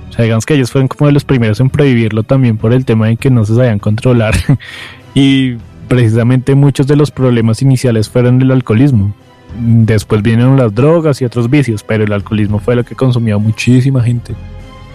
O 0.08 0.12
sea, 0.12 0.24
digamos 0.24 0.44
que 0.44 0.54
ellos 0.54 0.72
fueron 0.72 0.88
como 0.88 1.06
de 1.06 1.12
los 1.12 1.24
primeros 1.24 1.60
en 1.60 1.70
prohibirlo 1.70 2.24
también 2.24 2.58
por 2.58 2.72
el 2.72 2.84
tema 2.84 3.06
de 3.06 3.16
que 3.16 3.30
no 3.30 3.44
se 3.44 3.54
sabían 3.54 3.78
controlar. 3.78 4.34
y 5.14 5.56
precisamente 5.88 6.54
muchos 6.54 6.86
de 6.86 6.96
los 6.96 7.10
problemas 7.10 7.62
iniciales 7.62 8.08
fueron 8.08 8.40
el 8.40 8.50
alcoholismo. 8.50 9.12
Después 9.58 10.22
vinieron 10.22 10.56
las 10.56 10.74
drogas 10.74 11.20
y 11.22 11.24
otros 11.24 11.48
vicios, 11.48 11.82
pero 11.82 12.04
el 12.04 12.12
alcoholismo 12.12 12.58
fue 12.58 12.76
lo 12.76 12.84
que 12.84 12.94
consumió 12.94 13.36
a 13.36 13.38
muchísima 13.38 14.02
gente 14.02 14.34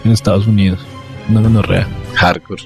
en 0.05 0.11
Estados 0.11 0.47
Unidos. 0.47 0.85
No, 1.29 1.41
no, 1.41 1.49
no, 1.49 1.61
real. 1.61 1.87
Hardcore. 2.15 2.63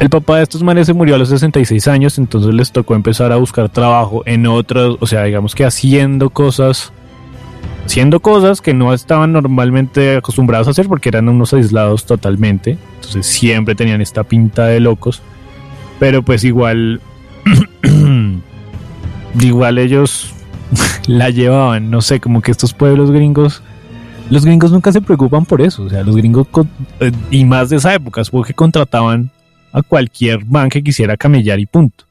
El 0.00 0.10
papá 0.10 0.38
de 0.38 0.42
estos 0.42 0.62
manes 0.62 0.86
se 0.86 0.94
murió 0.94 1.14
a 1.14 1.18
los 1.18 1.28
66 1.28 1.86
años, 1.86 2.18
entonces 2.18 2.52
les 2.54 2.72
tocó 2.72 2.94
empezar 2.94 3.30
a 3.30 3.36
buscar 3.36 3.68
trabajo 3.68 4.22
en 4.26 4.46
otros, 4.46 4.96
o 5.00 5.06
sea, 5.06 5.24
digamos 5.24 5.54
que 5.54 5.64
haciendo 5.64 6.30
cosas, 6.30 6.92
haciendo 7.84 8.20
cosas 8.20 8.60
que 8.60 8.74
no 8.74 8.94
estaban 8.94 9.32
normalmente 9.32 10.16
acostumbrados 10.16 10.66
a 10.66 10.72
hacer 10.72 10.88
porque 10.88 11.10
eran 11.10 11.28
unos 11.28 11.52
aislados 11.52 12.06
totalmente, 12.06 12.78
entonces 12.96 13.26
siempre 13.26 13.74
tenían 13.74 14.00
esta 14.00 14.24
pinta 14.24 14.66
de 14.66 14.80
locos, 14.80 15.22
pero 16.00 16.22
pues 16.22 16.42
igual, 16.42 17.00
igual 19.40 19.78
ellos 19.78 20.32
la 21.06 21.30
llevaban, 21.30 21.90
no 21.90 22.00
sé, 22.00 22.20
como 22.20 22.40
que 22.42 22.50
estos 22.50 22.72
pueblos 22.74 23.10
gringos 23.10 23.62
los 24.30 24.46
gringos 24.46 24.72
nunca 24.72 24.90
se 24.92 25.02
preocupan 25.02 25.44
por 25.44 25.60
eso. 25.60 25.82
O 25.82 25.90
sea, 25.90 26.02
los 26.02 26.16
gringos, 26.16 26.48
con- 26.48 26.70
eh, 27.00 27.12
y 27.30 27.44
más 27.44 27.68
de 27.68 27.76
esa 27.76 27.94
época, 27.94 28.24
supongo 28.24 28.44
que 28.44 28.54
contrataban 28.54 29.30
a 29.72 29.82
cualquier 29.82 30.46
man 30.46 30.70
que 30.70 30.82
quisiera 30.82 31.18
camellar 31.18 31.60
y 31.60 31.66
punto. 31.66 32.06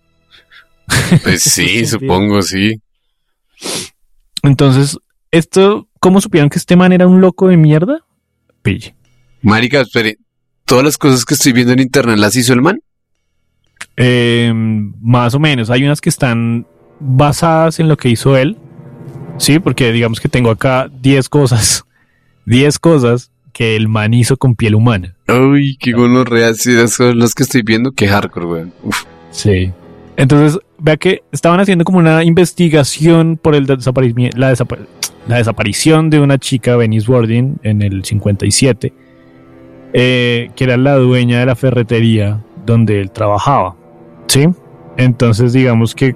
Pues 1.24 1.42
sí, 1.44 1.84
supongo, 1.88 2.44
sí. 2.44 2.80
Entonces, 4.44 4.98
esto, 5.32 5.88
¿cómo 6.00 6.22
supieron 6.22 6.50
que 6.50 6.60
este 6.60 6.76
man 6.76 6.92
era 6.92 7.08
un 7.08 7.22
loco 7.22 7.48
de 7.48 7.58
mierda? 7.58 8.06
Pille. 8.62 8.94
Marica, 9.42 9.82
espere. 9.82 10.18
Todas 10.66 10.84
las 10.84 10.98
cosas 11.00 11.26
que 11.26 11.34
estoy 11.34 11.54
viendo 11.54 11.74
en 11.74 11.80
internet 11.80 12.18
las 12.20 12.36
hizo 12.36 12.54
el 12.54 12.62
man. 12.62 12.80
Eh, 14.04 14.52
más 14.99 15.36
o 15.36 15.39
menos. 15.39 15.70
Hay 15.70 15.84
unas 15.84 16.02
que 16.02 16.10
están 16.10 16.66
basadas 16.99 17.80
en 17.80 17.88
lo 17.88 17.97
que 17.97 18.10
hizo 18.10 18.36
él. 18.36 18.58
Sí, 19.38 19.60
porque 19.60 19.91
digamos 19.91 20.20
que 20.20 20.28
tengo 20.28 20.49
acá 20.49 20.89
10 21.02 21.30
cosas. 21.30 21.86
10 22.45 22.80
cosas 22.80 23.32
que 23.54 23.76
el 23.76 23.88
man 23.88 24.14
hizo 24.14 24.38
con 24.38 24.56
piel 24.56 24.74
humana. 24.74 25.16
Uy, 25.28 25.78
qué 25.80 25.91
gonorrea. 25.91 26.54
Sí, 26.56 26.72
esas 26.72 26.93
son 26.93 27.20
las 27.20 27.36
que 27.36 27.43
estoy 27.43 27.62
viendo. 27.62 27.91
Qué 27.91 28.08
hardcore, 28.08 28.45
weón. 28.45 28.74
Sí. 29.30 29.72
Entonces, 30.18 30.60
vea 30.80 30.97
que 30.97 31.22
estaban 31.32 31.60
haciendo 31.60 31.86
como 31.86 31.99
una 31.99 32.24
investigación 32.24 33.38
por 33.41 33.56
el 33.56 33.68
la 35.28 35.38
desaparición 35.38 36.10
de 36.10 36.20
una 36.20 36.39
chica, 36.39 36.76
Venice 36.76 37.10
Warding, 37.12 37.58
en 37.62 37.82
el 37.82 38.04
57, 38.04 38.93
eh, 39.93 40.49
que 40.56 40.64
era 40.64 40.78
la 40.78 40.95
dueña 40.95 41.39
de 41.39 41.45
la 41.45 41.56
ferretería 41.56 42.43
donde 42.66 42.99
él 42.99 43.12
trabajaba. 43.12 43.76
¿Sí? 44.32 44.48
Entonces, 44.96 45.52
digamos 45.52 45.94
que 45.94 46.16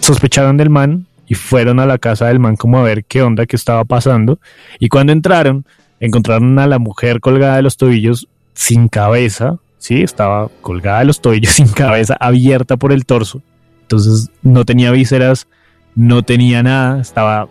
sospecharon 0.00 0.56
del 0.56 0.68
man 0.68 1.06
y 1.28 1.34
fueron 1.34 1.78
a 1.78 1.86
la 1.86 1.96
casa 1.96 2.26
del 2.26 2.40
man 2.40 2.56
como 2.56 2.76
a 2.76 2.82
ver 2.82 3.04
qué 3.04 3.22
onda, 3.22 3.46
qué 3.46 3.54
estaba 3.54 3.84
pasando. 3.84 4.40
Y 4.80 4.88
cuando 4.88 5.12
entraron, 5.12 5.64
encontraron 6.00 6.58
a 6.58 6.66
la 6.66 6.80
mujer 6.80 7.20
colgada 7.20 7.54
de 7.54 7.62
los 7.62 7.76
tobillos 7.76 8.26
sin 8.54 8.88
cabeza, 8.88 9.60
sí, 9.78 10.02
estaba 10.02 10.50
colgada 10.60 10.98
de 10.98 11.04
los 11.04 11.20
tobillos 11.20 11.52
sin 11.54 11.68
cabeza, 11.68 12.16
abierta 12.18 12.76
por 12.76 12.90
el 12.90 13.06
torso. 13.06 13.40
Entonces 13.82 14.28
no 14.42 14.64
tenía 14.64 14.90
vísceras, 14.90 15.46
no 15.94 16.24
tenía 16.24 16.64
nada, 16.64 17.00
estaba 17.00 17.46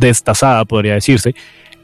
destazada, 0.00 0.64
podría 0.64 0.94
decirse. 0.94 1.34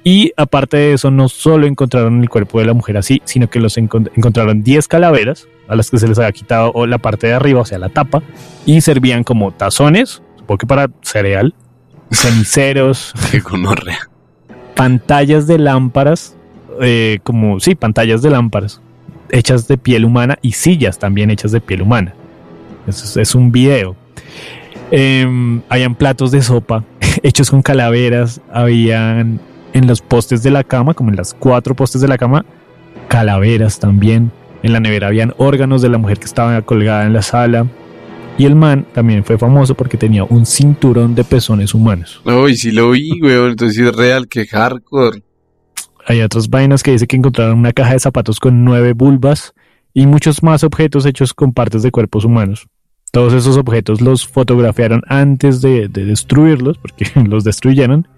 Y 0.07 0.33
aparte 0.37 0.77
de 0.77 0.93
eso, 0.93 1.11
no 1.11 1.31
solo 1.31 1.67
encontraron 1.67 2.21
el 2.21 2.29
cuerpo 2.29 2.61
de 2.61 2.67
la 2.67 2.75
mujer 2.75 2.99
así, 2.99 3.23
sino 3.25 3.49
que 3.49 3.59
los 3.59 3.79
encontraron 3.79 4.63
10 4.63 4.87
calaveras 4.87 5.49
a 5.67 5.75
las 5.77 5.91
que 5.91 5.99
se 5.99 6.07
les 6.07 6.19
había 6.19 6.33
quitado 6.33 6.87
la 6.87 6.99
parte 6.99 7.27
de 7.27 7.33
arriba, 7.33 7.63
o 7.63 7.65
sea, 7.65 7.79
la 7.79 7.89
tapa, 7.89 8.23
y 8.67 8.83
servían 8.83 9.25
como 9.25 9.51
tazones, 9.53 10.23
supongo 10.37 10.59
que 10.59 10.67
para 10.67 10.91
cereal, 11.01 11.55
ceniceros, 12.11 13.15
pantallas 14.77 15.47
de 15.47 15.59
lámparas, 15.59 16.37
eh, 16.83 17.21
como, 17.23 17.59
sí, 17.59 17.75
pantallas 17.75 18.21
de 18.21 18.29
lámparas, 18.29 18.83
hechas 19.31 19.67
de 19.69 19.79
piel 19.79 20.05
humana 20.05 20.39
y 20.43 20.53
sillas 20.53 20.99
también 20.99 21.31
hechas 21.31 21.51
de 21.51 21.63
piel 21.63 21.81
humana. 21.81 22.15
Eso 22.87 23.19
es, 23.19 23.35
un 23.35 23.51
video. 23.51 23.97
Eh, 24.91 25.27
habían 25.71 25.95
platos 25.95 26.31
de 26.31 26.43
sopa 26.43 26.85
hechos 27.23 27.51
con 27.51 27.63
calaveras, 27.63 28.43
habían 28.53 29.41
en 29.75 29.87
los 29.87 30.01
postes 30.01 30.43
de 30.43 30.51
la 30.51 30.65
cama, 30.65 30.95
como 30.95 31.11
en 31.11 31.17
las 31.17 31.35
cuatro 31.35 31.75
postes 31.75 32.01
de 32.01 32.09
la 32.09 32.17
cama, 32.17 32.47
calaveras 33.09 33.79
también. 33.81 34.31
En 34.63 34.73
la 34.73 34.81
nevera 34.81 35.09
habían 35.09 35.35
órganos 35.37 35.83
de 35.83 35.91
la 35.91 35.99
mujer 35.99 36.19
que 36.19 36.25
estaba 36.25 36.63
colgada 36.63 37.05
en 37.05 37.13
la 37.13 37.21
sala. 37.21 37.67
Y 38.39 38.47
el 38.47 38.55
man 38.55 38.87
también 38.95 39.25
fue 39.25 39.37
famoso 39.37 39.75
porque 39.75 39.97
tenía 39.97 40.25
un 40.25 40.47
cinturón 40.47 41.15
de 41.15 41.23
pezones 41.23 41.75
humanos. 41.75 42.23
Uy, 42.25 42.57
sí 42.57 42.71
lo 42.71 42.91
vi, 42.93 43.21
weón. 43.21 43.51
Entonces 43.51 43.79
es 43.79 43.95
real, 43.95 44.27
que 44.27 44.47
hardcore. 44.47 45.23
Hay 46.07 46.21
otras 46.21 46.49
vainas 46.49 46.83
que 46.83 46.93
dice 46.93 47.07
que 47.07 47.17
encontraron 47.17 47.59
una 47.59 47.73
caja 47.73 47.93
de 47.93 48.01
zapatos 48.01 48.41
con 48.41 48.65
nueve 48.65 48.93
vulvas 48.93 49.55
y 49.93 50.07
muchos 50.07 50.43
más 50.43 50.65
objetos 50.65 51.07
hechos 51.07 51.35
con 51.35 51.53
partes 51.53 51.83
de 51.83 51.91
cuerpos 51.91 52.25
humanos. 52.25 52.67
Todos 53.13 53.33
esos 53.33 53.57
objetos 53.57 54.01
los 54.01 54.27
fotografiaron 54.27 55.03
antes 55.09 55.61
de, 55.61 55.89
de 55.89 56.05
destruirlos, 56.05 56.79
porque 56.79 57.07
los 57.29 57.45
destruyeron. 57.45 58.09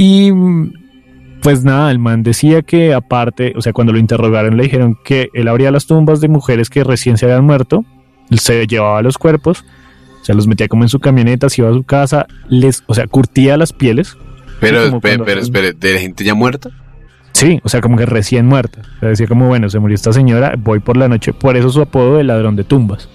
Y 0.00 0.30
pues 1.42 1.64
nada, 1.64 1.90
el 1.90 1.98
man 1.98 2.22
decía 2.22 2.62
que 2.62 2.94
aparte, 2.94 3.52
o 3.56 3.60
sea, 3.60 3.72
cuando 3.72 3.92
lo 3.92 3.98
interrogaron 3.98 4.56
le 4.56 4.62
dijeron 4.62 4.96
que 5.04 5.28
él 5.34 5.48
abría 5.48 5.72
las 5.72 5.86
tumbas 5.86 6.20
de 6.20 6.28
mujeres 6.28 6.70
que 6.70 6.84
recién 6.84 7.18
se 7.18 7.26
habían 7.26 7.44
muerto, 7.44 7.84
se 8.30 8.64
llevaba 8.68 9.02
los 9.02 9.18
cuerpos, 9.18 9.64
se 10.22 10.34
los 10.34 10.46
metía 10.46 10.68
como 10.68 10.84
en 10.84 10.88
su 10.88 11.00
camioneta, 11.00 11.50
se 11.50 11.62
iba 11.62 11.70
a 11.70 11.74
su 11.74 11.82
casa, 11.82 12.28
les, 12.48 12.84
o 12.86 12.94
sea, 12.94 13.08
curtía 13.08 13.56
las 13.56 13.72
pieles. 13.72 14.16
Pero, 14.60 15.00
pero, 15.00 15.24
pero, 15.24 15.40
espere, 15.40 15.72
¿de 15.72 15.98
gente 15.98 16.22
ya 16.22 16.34
muerta? 16.34 16.70
Sí, 17.32 17.60
o 17.64 17.68
sea, 17.68 17.80
como 17.80 17.96
que 17.96 18.06
recién 18.06 18.46
muerta. 18.46 18.82
O 18.98 19.00
sea, 19.00 19.08
decía 19.08 19.26
como, 19.26 19.48
bueno, 19.48 19.68
se 19.68 19.80
murió 19.80 19.96
esta 19.96 20.12
señora, 20.12 20.54
voy 20.56 20.78
por 20.78 20.96
la 20.96 21.08
noche, 21.08 21.32
por 21.32 21.56
eso 21.56 21.70
su 21.70 21.82
apodo 21.82 22.18
de 22.18 22.22
ladrón 22.22 22.54
de 22.54 22.62
tumbas. 22.62 23.08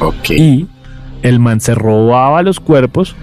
Ok. 0.00 0.30
Y 0.30 0.68
el 1.20 1.38
man 1.38 1.60
se 1.60 1.74
robaba 1.74 2.42
los 2.42 2.60
cuerpos, 2.60 3.14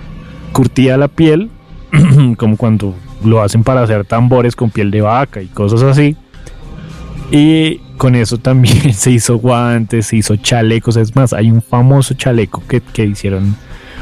curtía 0.52 0.98
la 0.98 1.08
piel, 1.08 1.50
como 2.38 2.58
cuando 2.58 2.96
lo 3.24 3.42
hacen 3.42 3.64
para 3.64 3.84
hacer 3.84 4.06
tambores 4.06 4.56
con 4.56 4.70
piel 4.70 4.92
de 4.92 5.02
vaca 5.02 5.42
y 5.42 5.48
cosas 5.48 5.84
así. 5.84 6.16
Y 7.32 7.78
con 7.98 8.16
eso 8.16 8.38
también 8.38 8.94
se 8.94 9.12
hizo 9.12 9.38
guantes, 9.38 10.08
se 10.08 10.18
hizo 10.18 10.36
chalecos. 10.36 10.98
Es 10.98 11.16
más, 11.16 11.34
hay 11.34 11.50
un 11.50 11.62
famoso 11.62 12.14
chaleco 12.14 12.64
que, 12.68 13.06
hicieron. 13.06 13.56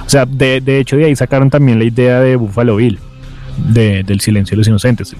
O 0.05 0.09
sea, 0.09 0.25
de, 0.25 0.79
hecho, 0.79 0.97
de 0.97 1.05
ahí 1.05 1.15
sacaron 1.15 1.49
también 1.49 1.77
la 1.77 1.85
idea 1.85 2.19
de 2.19 2.35
Buffalo 2.35 2.77
Bill, 2.77 2.97
de, 3.67 4.03
del 4.03 4.19
silencio 4.19 4.55
de 4.55 4.57
los 4.57 4.67
inocentes. 4.67 5.15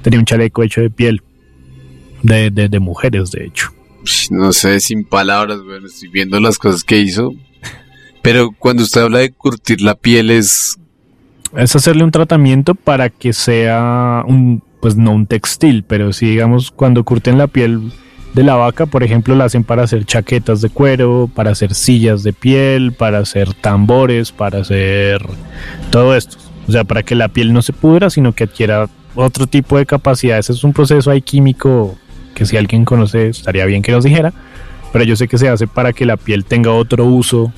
Tenía 0.00 0.18
un 0.18 0.24
chaleco 0.24 0.62
hecho 0.62 0.80
de 0.80 0.90
piel, 0.90 1.22
de, 2.22 2.50
de 2.50 2.80
mujeres, 2.80 3.30
de 3.30 3.44
hecho. 3.44 3.70
No 4.30 4.52
sé, 4.52 4.80
sin 4.80 5.04
palabras, 5.04 5.62
bueno, 5.62 5.86
estoy 5.86 6.08
viendo 6.08 6.40
las 6.40 6.58
cosas 6.58 6.82
que 6.82 6.98
hizo. 6.98 7.32
Pero 8.22 8.52
cuando 8.52 8.82
usted 8.84 9.02
habla 9.02 9.18
de 9.18 9.32
curtir 9.32 9.80
la 9.82 9.94
piel 9.94 10.30
es 10.30 10.76
es 11.56 11.76
hacerle 11.76 12.04
un 12.04 12.10
tratamiento 12.10 12.74
para 12.74 13.10
que 13.10 13.32
sea 13.32 14.24
un, 14.26 14.62
pues 14.80 14.96
no 14.96 15.12
un 15.12 15.26
textil, 15.26 15.84
pero 15.86 16.12
si 16.12 16.26
digamos 16.26 16.70
cuando 16.70 17.04
curten 17.04 17.38
la 17.38 17.46
piel 17.46 17.92
de 18.34 18.42
la 18.42 18.54
vaca, 18.54 18.86
por 18.86 19.02
ejemplo, 19.02 19.34
la 19.34 19.44
hacen 19.44 19.64
para 19.64 19.82
hacer 19.82 20.04
chaquetas 20.04 20.60
de 20.62 20.70
cuero, 20.70 21.30
para 21.34 21.50
hacer 21.50 21.74
sillas 21.74 22.22
de 22.22 22.32
piel, 22.32 22.92
para 22.92 23.18
hacer 23.18 23.52
tambores, 23.54 24.32
para 24.32 24.60
hacer 24.60 25.22
todo 25.90 26.16
esto. 26.16 26.38
O 26.66 26.72
sea, 26.72 26.84
para 26.84 27.02
que 27.02 27.14
la 27.14 27.28
piel 27.28 27.52
no 27.52 27.60
se 27.60 27.72
pudra, 27.72 28.08
sino 28.08 28.32
que 28.32 28.44
adquiera 28.44 28.88
otro 29.14 29.46
tipo 29.46 29.76
de 29.76 29.84
capacidades. 29.84 30.48
Es 30.48 30.64
un 30.64 30.72
proceso 30.72 31.10
ahí 31.10 31.20
químico 31.20 31.96
que 32.34 32.46
si 32.46 32.56
alguien 32.56 32.84
conoce 32.84 33.28
estaría 33.28 33.66
bien 33.66 33.82
que 33.82 33.92
nos 33.92 34.04
dijera, 34.04 34.32
pero 34.92 35.04
yo 35.04 35.16
sé 35.16 35.28
que 35.28 35.36
se 35.36 35.48
hace 35.48 35.66
para 35.66 35.92
que 35.92 36.06
la 36.06 36.16
piel 36.16 36.44
tenga 36.46 36.72
otro 36.72 37.04
uso, 37.04 37.52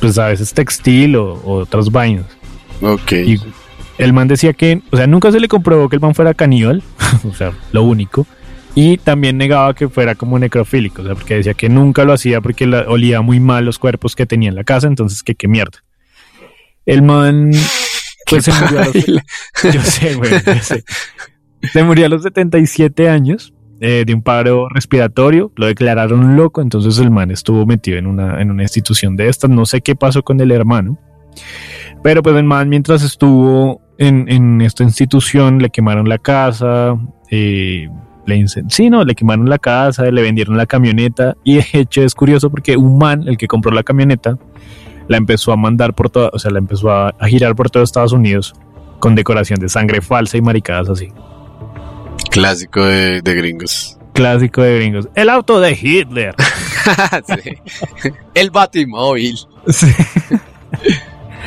pues 0.00 0.18
a 0.18 0.26
veces 0.26 0.52
textil 0.52 1.16
o, 1.16 1.34
o 1.34 1.54
otras 1.60 1.90
vainas. 1.90 2.39
Ok. 2.80 3.12
Y 3.12 3.40
el 3.98 4.12
man 4.12 4.28
decía 4.28 4.52
que, 4.52 4.80
o 4.90 4.96
sea, 4.96 5.06
nunca 5.06 5.30
se 5.30 5.40
le 5.40 5.48
comprobó 5.48 5.88
que 5.88 5.96
el 5.96 6.02
man 6.02 6.14
fuera 6.14 6.34
caníbal, 6.34 6.82
o 7.28 7.34
sea, 7.34 7.52
lo 7.72 7.82
único. 7.82 8.26
Y 8.74 8.98
también 8.98 9.36
negaba 9.36 9.74
que 9.74 9.88
fuera 9.88 10.14
como 10.14 10.38
necrofílico, 10.38 11.02
o 11.02 11.04
sea, 11.04 11.14
porque 11.14 11.34
decía 11.34 11.54
que 11.54 11.68
nunca 11.68 12.04
lo 12.04 12.12
hacía 12.12 12.40
porque 12.40 12.66
olía 12.66 13.20
muy 13.20 13.40
mal 13.40 13.64
los 13.64 13.78
cuerpos 13.78 14.14
que 14.14 14.26
tenía 14.26 14.48
en 14.48 14.54
la 14.54 14.64
casa, 14.64 14.86
entonces 14.86 15.22
que 15.22 15.34
qué 15.34 15.48
mierda. 15.48 15.82
El 16.86 17.02
man 17.02 17.50
pues 18.26 18.44
se 18.44 18.52
murió 18.52 18.80
a 18.80 18.84
los, 18.86 18.94
yo 19.74 19.82
sé, 19.82 20.14
güey, 20.14 20.30
Se 21.72 21.82
murió 21.82 22.06
a 22.06 22.08
los 22.08 22.22
77 22.22 23.08
años 23.08 23.52
eh, 23.80 24.04
de 24.06 24.14
un 24.14 24.22
paro 24.22 24.68
respiratorio, 24.68 25.52
lo 25.56 25.66
declararon 25.66 26.36
loco, 26.36 26.62
entonces 26.62 26.98
el 26.98 27.10
man 27.10 27.30
estuvo 27.30 27.66
metido 27.66 27.98
en 27.98 28.06
una, 28.06 28.40
en 28.40 28.50
una 28.50 28.62
institución 28.62 29.16
de 29.16 29.28
estas, 29.28 29.50
no 29.50 29.66
sé 29.66 29.80
qué 29.80 29.96
pasó 29.96 30.22
con 30.22 30.40
el 30.40 30.52
hermano. 30.52 30.96
Pero 32.02 32.22
pues 32.22 32.36
el 32.36 32.44
man 32.44 32.68
mientras 32.68 33.02
estuvo 33.02 33.80
en, 33.98 34.60
esta 34.62 34.82
institución 34.82 35.58
le 35.58 35.70
quemaron 35.70 36.08
la 36.08 36.18
casa, 36.18 36.96
eh, 37.30 37.88
le 38.26 38.46
sí, 38.46 38.88
no, 38.88 39.04
le 39.04 39.14
quemaron 39.14 39.48
la 39.48 39.58
casa, 39.58 40.04
le 40.04 40.22
vendieron 40.22 40.56
la 40.56 40.66
camioneta 40.66 41.36
y 41.44 41.56
de 41.56 41.66
hecho 41.72 42.02
es 42.02 42.14
curioso 42.14 42.50
porque 42.50 42.76
un 42.76 42.96
man, 42.98 43.24
el 43.26 43.36
que 43.36 43.46
compró 43.46 43.72
la 43.72 43.82
camioneta, 43.82 44.38
la 45.08 45.16
empezó 45.16 45.52
a 45.52 45.56
mandar 45.56 45.94
por 45.94 46.08
toda, 46.08 46.30
o 46.32 46.38
sea, 46.38 46.50
la 46.50 46.58
empezó 46.58 46.90
a, 46.90 47.14
girar 47.26 47.54
por 47.54 47.70
todo 47.70 47.82
Estados 47.82 48.12
Unidos 48.12 48.54
con 49.00 49.14
decoración 49.14 49.60
de 49.60 49.68
sangre 49.68 50.00
falsa 50.00 50.36
y 50.36 50.42
maricadas 50.42 50.88
así. 50.88 51.08
Clásico 52.30 52.84
de, 52.84 53.20
gringos. 53.22 53.98
Clásico 54.14 54.62
de 54.62 54.76
gringos. 54.76 55.08
El 55.14 55.28
auto 55.28 55.60
de 55.60 55.72
Hitler. 55.72 56.34
El 58.34 58.50
batimóvil. 58.50 59.36
Sí. 59.66 59.86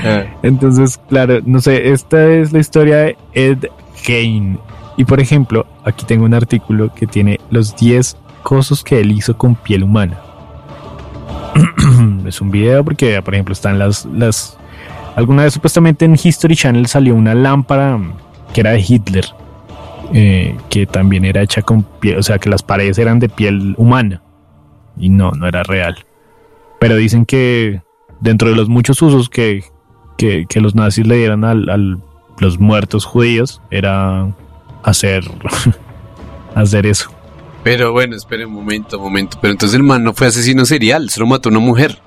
Ah. 0.04 0.26
Entonces, 0.44 1.00
claro, 1.10 1.40
no 1.46 1.62
sé, 1.62 1.92
esta 1.92 2.28
es 2.28 2.52
la 2.52 2.60
historia 2.60 2.98
de 2.98 3.18
Ed 3.34 3.66
Kane. 4.06 4.58
Y 4.98 5.06
por 5.06 5.20
ejemplo, 5.20 5.66
aquí 5.84 6.06
tengo 6.06 6.26
un 6.26 6.34
artículo 6.34 6.94
que 6.94 7.08
tiene 7.08 7.40
los 7.50 7.76
10 7.76 8.18
cosas 8.44 8.84
que 8.84 9.00
él 9.00 9.12
hizo 9.12 9.38
con 9.38 9.56
piel 9.56 9.84
humana. 9.84 10.20
es 12.28 12.42
un 12.42 12.52
video 12.52 12.84
porque, 12.84 13.22
por 13.22 13.34
ejemplo, 13.34 13.54
están 13.54 13.80
las, 13.80 14.06
las... 14.06 14.58
Alguna 15.16 15.44
vez 15.44 15.54
supuestamente 15.54 16.06
en 16.06 16.18
History 16.22 16.56
Channel 16.56 16.88
salió 16.88 17.16
una 17.16 17.36
lámpara 17.36 18.00
que 18.54 18.62
era 18.62 18.72
de 18.72 18.84
Hitler, 18.88 19.26
eh, 20.14 20.56
que 20.70 20.86
también 20.86 21.26
era 21.26 21.42
hecha 21.42 21.62
con 21.62 21.84
piel, 21.84 22.18
o 22.18 22.24
sea, 22.24 22.40
que 22.40 22.50
las 22.50 22.64
paredes 22.64 22.98
eran 22.98 23.20
de 23.20 23.30
piel 23.30 23.76
humana. 23.78 24.22
Y 24.98 25.10
no, 25.10 25.32
no 25.32 25.48
era 25.48 25.64
real. 25.64 26.06
Pero 26.80 26.96
dicen 26.96 27.26
que 27.26 27.82
dentro 28.20 28.50
de 28.50 28.56
los 28.56 28.70
muchos 28.70 29.02
usos 29.02 29.30
que, 29.30 29.64
que, 30.18 30.48
los 30.56 30.76
nazis 30.76 31.06
le 31.08 31.18
dieran 31.18 31.44
a 31.44 31.54
los 31.54 32.60
muertos 32.60 33.06
judíos 33.06 33.62
era 33.70 34.34
hacer, 34.84 35.24
hacer 36.56 36.86
eso. 36.86 37.10
Pero 37.64 37.94
bueno, 37.94 38.16
espere 38.16 38.46
un 38.46 38.54
momento, 38.54 38.98
un 38.98 39.04
momento. 39.04 39.38
Pero 39.42 39.54
entonces 39.54 39.76
el 39.76 39.84
man 39.84 40.04
no 40.04 40.14
fue 40.14 40.28
asesino 40.28 40.66
serial, 40.66 41.10
solo 41.10 41.28
mató 41.28 41.50
a 41.50 41.52
una 41.52 41.60
mujer. 41.60 42.00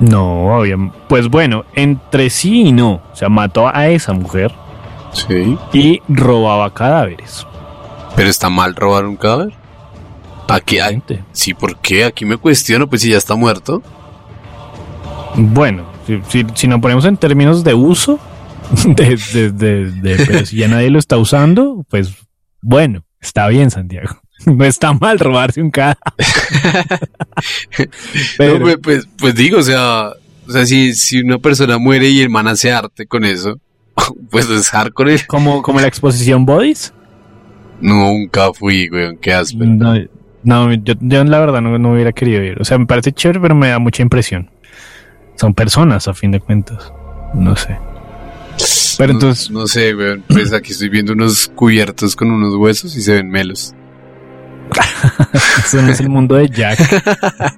No, 0.00 0.62
pues 1.08 1.28
bueno, 1.28 1.64
entre 1.74 2.30
sí 2.30 2.68
y 2.68 2.72
no. 2.72 3.00
O 3.12 3.16
sea, 3.16 3.28
mató 3.28 3.68
a 3.68 3.88
esa 3.88 4.12
mujer. 4.12 4.52
Sí. 5.12 5.56
Y 5.72 6.02
robaba 6.08 6.72
cadáveres. 6.72 7.46
Pero 8.14 8.28
está 8.28 8.48
mal 8.48 8.74
robar 8.74 9.06
un 9.06 9.16
cadáver. 9.16 9.54
Aquí 10.48 10.78
hay. 10.78 11.02
Sí, 11.32 11.52
¿por 11.52 11.76
qué? 11.76 12.04
Aquí 12.04 12.24
me 12.24 12.36
cuestiono, 12.36 12.88
pues 12.88 13.02
si 13.02 13.10
ya 13.10 13.18
está 13.18 13.34
muerto. 13.34 13.82
Bueno, 15.36 15.84
si, 16.28 16.46
si, 16.54 16.66
nos 16.66 16.80
ponemos 16.80 17.04
en 17.04 17.16
términos 17.16 17.64
de 17.64 17.74
uso, 17.74 18.18
de, 18.86 19.16
de, 19.52 20.46
si 20.46 20.56
ya 20.56 20.68
nadie 20.68 20.90
lo 20.90 20.98
está 20.98 21.16
usando, 21.16 21.84
pues 21.90 22.14
bueno, 22.60 23.04
está 23.20 23.48
bien, 23.48 23.70
Santiago. 23.70 24.20
No 24.46 24.64
está 24.64 24.92
mal 24.92 25.18
robarse 25.18 25.60
un 25.60 25.72
cadáver. 25.72 25.98
Pero, 28.38 28.60
pues, 28.60 28.76
pues, 28.80 29.08
pues, 29.18 29.34
digo, 29.34 29.58
o 29.58 29.62
sea, 29.62 30.12
o 30.46 30.52
sea 30.52 30.64
si, 30.64 30.94
si 30.94 31.18
una 31.18 31.38
persona 31.38 31.76
muere 31.76 32.08
y 32.08 32.20
el 32.20 32.30
man 32.30 32.46
hace 32.46 32.70
arte 32.70 33.04
con 33.08 33.24
eso, 33.24 33.58
pues 34.30 34.48
es 34.48 34.70
él. 34.72 35.26
¿Como, 35.26 35.60
como 35.60 35.80
la 35.80 35.88
exposición 35.88 36.46
Bodies? 36.46 36.94
Nunca 37.80 38.52
fui, 38.52 38.86
güey, 38.86 39.16
qué 39.16 39.32
áspero. 39.32 40.08
No, 40.44 40.72
yo, 40.72 40.94
yo 41.00 41.24
la 41.24 41.40
verdad 41.40 41.60
no, 41.60 41.76
no 41.78 41.92
hubiera 41.92 42.12
querido 42.12 42.42
ir. 42.42 42.60
O 42.60 42.64
sea, 42.64 42.78
me 42.78 42.86
parece 42.86 43.12
chévere, 43.12 43.40
pero 43.40 43.54
me 43.56 43.68
da 43.68 43.80
mucha 43.80 44.02
impresión. 44.02 44.50
Son 45.38 45.54
personas, 45.54 46.08
a 46.08 46.14
fin 46.14 46.30
de 46.32 46.40
cuentas. 46.40 46.92
No 47.34 47.54
sé. 47.56 47.76
Pero 48.98 49.12
No- 49.12 49.18
entonces, 49.18 49.50
No, 49.50 49.66
sé, 49.66 49.94
weón. 49.94 50.24
Pues 50.28 50.52
aquí 50.52 50.72
estoy 50.72 50.88
viendo 50.88 51.12
unos 51.12 51.48
cubiertos 51.54 52.16
con 52.16 52.30
unos 52.30 52.54
huesos 52.56 52.96
y 52.96 53.00
se 53.02 53.12
ven 53.14 53.30
melos. 53.30 53.74
eso 55.64 55.80
no 55.82 55.92
es 55.92 56.00
el 56.00 56.08
mundo 56.08 56.34
de 56.34 56.48
Jack. 56.48 56.78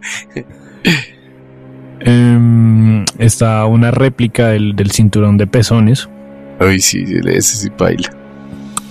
Em, 2.02 3.04
está 3.18 3.66
una 3.66 3.90
réplica 3.90 4.48
del, 4.48 4.74
del 4.74 4.90
cinturón 4.90 5.36
de 5.36 5.46
pezones. 5.46 6.08
Ay, 6.58 6.80
sí, 6.80 7.06
sí, 7.06 7.16
ese 7.26 7.56
sí 7.56 7.68
baila. 7.76 8.10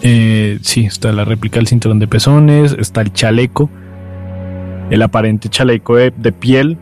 Eh, 0.01 0.59
sí, 0.61 0.85
está 0.85 1.11
la 1.11 1.25
réplica 1.25 1.55
del 1.57 1.67
cinturón 1.67 1.97
de 1.99 2.07
pezones, 2.07 2.75
está 2.77 3.01
el 3.01 3.11
chaleco, 3.11 3.69
el 4.91 5.01
aparente 5.01 5.49
chaleco 5.49 5.95
de, 5.95 6.13
de 6.15 6.31
piel. 6.31 6.77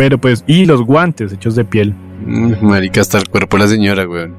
Pero 0.00 0.16
pues, 0.16 0.44
y 0.46 0.64
los 0.64 0.80
guantes 0.80 1.30
hechos 1.30 1.54
de 1.56 1.62
piel. 1.66 1.94
Mm, 2.24 2.54
Marica, 2.66 3.02
hasta 3.02 3.18
el 3.18 3.28
cuerpo 3.28 3.58
de 3.58 3.64
la 3.64 3.68
señora, 3.68 4.08
weón. 4.08 4.34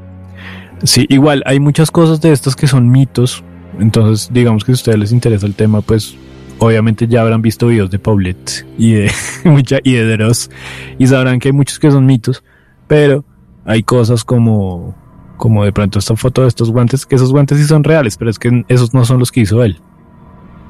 Sí, 0.84 1.06
igual 1.08 1.44
hay 1.46 1.60
muchas 1.60 1.92
cosas 1.92 2.20
de 2.20 2.32
estas 2.32 2.56
que 2.56 2.66
son 2.66 2.90
mitos. 2.90 3.44
Entonces, 3.80 4.32
digamos 4.34 4.64
que 4.64 4.72
si 4.72 4.72
a 4.72 4.80
ustedes 4.80 4.98
les 4.98 5.12
interesa 5.12 5.46
el 5.46 5.54
tema, 5.54 5.82
pues 5.82 6.18
obviamente 6.58 7.08
ya 7.08 7.22
habrán 7.22 7.44
visto 7.44 7.68
videos 7.68 7.92
de 7.92 8.00
Paulette 8.00 8.66
y 8.76 8.94
de 8.94 9.12
mucha 9.46 9.78
y 9.84 9.94
de 9.94 10.18
Dross 10.18 10.50
y 10.98 11.06
sabrán 11.06 11.38
que 11.38 11.50
hay 11.50 11.54
muchos 11.54 11.78
que 11.78 11.92
son 11.92 12.08
mitos, 12.08 12.44
pero 12.88 13.24
hay 13.64 13.84
cosas 13.84 14.24
como 14.24 14.96
como 15.38 15.64
de 15.64 15.72
pronto 15.72 16.00
esta 16.00 16.16
foto 16.16 16.42
de 16.42 16.48
estos 16.48 16.72
guantes, 16.72 17.06
que 17.06 17.14
esos 17.14 17.32
guantes 17.32 17.60
sí 17.60 17.66
son 17.66 17.84
reales, 17.84 18.18
pero 18.18 18.32
es 18.32 18.40
que 18.40 18.66
esos 18.68 18.96
no 18.96 19.06
son 19.06 19.20
los 19.20 19.32
que 19.32 19.42
hizo 19.42 19.64
él. 19.64 19.80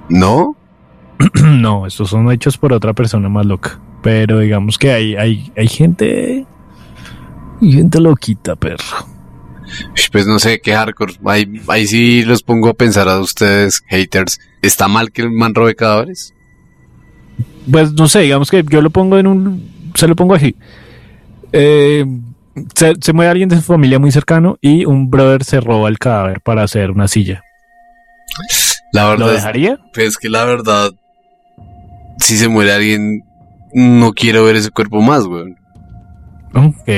¿No? 0.09 0.57
no, 1.45 1.87
estos 1.87 2.09
son 2.09 2.29
hechos 2.29 2.57
por 2.57 2.73
otra 2.73 2.91
persona 2.91 3.29
más 3.29 3.45
loca. 3.45 3.79
Pero 4.01 4.39
digamos 4.39 4.77
que 4.77 4.91
hay, 4.91 5.15
hay, 5.15 5.51
hay 5.55 5.67
gente. 5.67 6.45
Hay 7.61 7.71
gente 7.71 7.99
loquita, 7.99 8.55
perro. 8.55 9.07
Pues 10.11 10.25
no 10.27 10.39
sé, 10.39 10.59
qué 10.59 10.73
hardcore. 10.73 11.13
Ahí, 11.25 11.61
ahí 11.67 11.87
sí 11.87 12.23
los 12.23 12.43
pongo 12.43 12.69
a 12.69 12.73
pensar 12.73 13.07
a 13.07 13.19
ustedes, 13.19 13.81
haters. 13.87 14.39
¿Está 14.61 14.87
mal 14.87 15.11
que 15.11 15.21
el 15.21 15.31
man 15.31 15.53
robe 15.55 15.75
cadáveres? 15.75 16.33
Pues 17.71 17.93
no 17.93 18.07
sé, 18.07 18.21
digamos 18.21 18.49
que 18.51 18.63
yo 18.67 18.81
lo 18.81 18.89
pongo 18.89 19.17
en 19.17 19.27
un. 19.27 19.91
Se 19.95 20.07
lo 20.07 20.15
pongo 20.15 20.33
así. 20.33 20.55
Eh, 21.53 22.05
se, 22.75 22.93
se 22.99 23.13
muere 23.13 23.29
alguien 23.31 23.49
de 23.49 23.57
su 23.57 23.61
familia 23.61 23.99
muy 23.99 24.11
cercano 24.11 24.57
y 24.61 24.85
un 24.85 25.09
brother 25.09 25.43
se 25.43 25.61
roba 25.61 25.87
el 25.89 25.99
cadáver 25.99 26.41
para 26.41 26.63
hacer 26.63 26.91
una 26.91 27.07
silla. 27.07 27.43
La 28.93 29.03
¿Lo 29.03 29.09
verdad 29.11 29.29
es, 29.29 29.35
dejaría? 29.35 29.79
pues 29.93 30.17
que 30.17 30.27
la 30.29 30.43
verdad, 30.45 30.91
si 32.19 32.37
se 32.37 32.47
muere 32.49 32.73
alguien, 32.73 33.23
no 33.73 34.11
quiero 34.13 34.43
ver 34.45 34.55
ese 34.55 34.69
cuerpo 34.69 35.01
más, 35.01 35.25
weón. 35.25 35.55
Ok. 36.53 36.89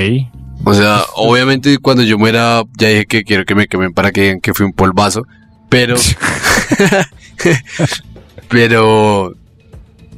O 0.66 0.74
sea, 0.74 1.02
obviamente 1.16 1.78
cuando 1.78 2.04
yo 2.04 2.18
muera, 2.18 2.64
ya 2.78 2.88
dije 2.88 3.06
que 3.06 3.24
quiero 3.24 3.46
que 3.46 3.56
me 3.56 3.68
quemen 3.68 3.94
para 3.94 4.12
que 4.12 4.22
digan 4.22 4.42
que 4.42 4.54
fui 4.54 4.66
un 4.66 4.74
polvazo, 4.74 5.26
pero... 5.70 5.96
pero... 8.50 9.34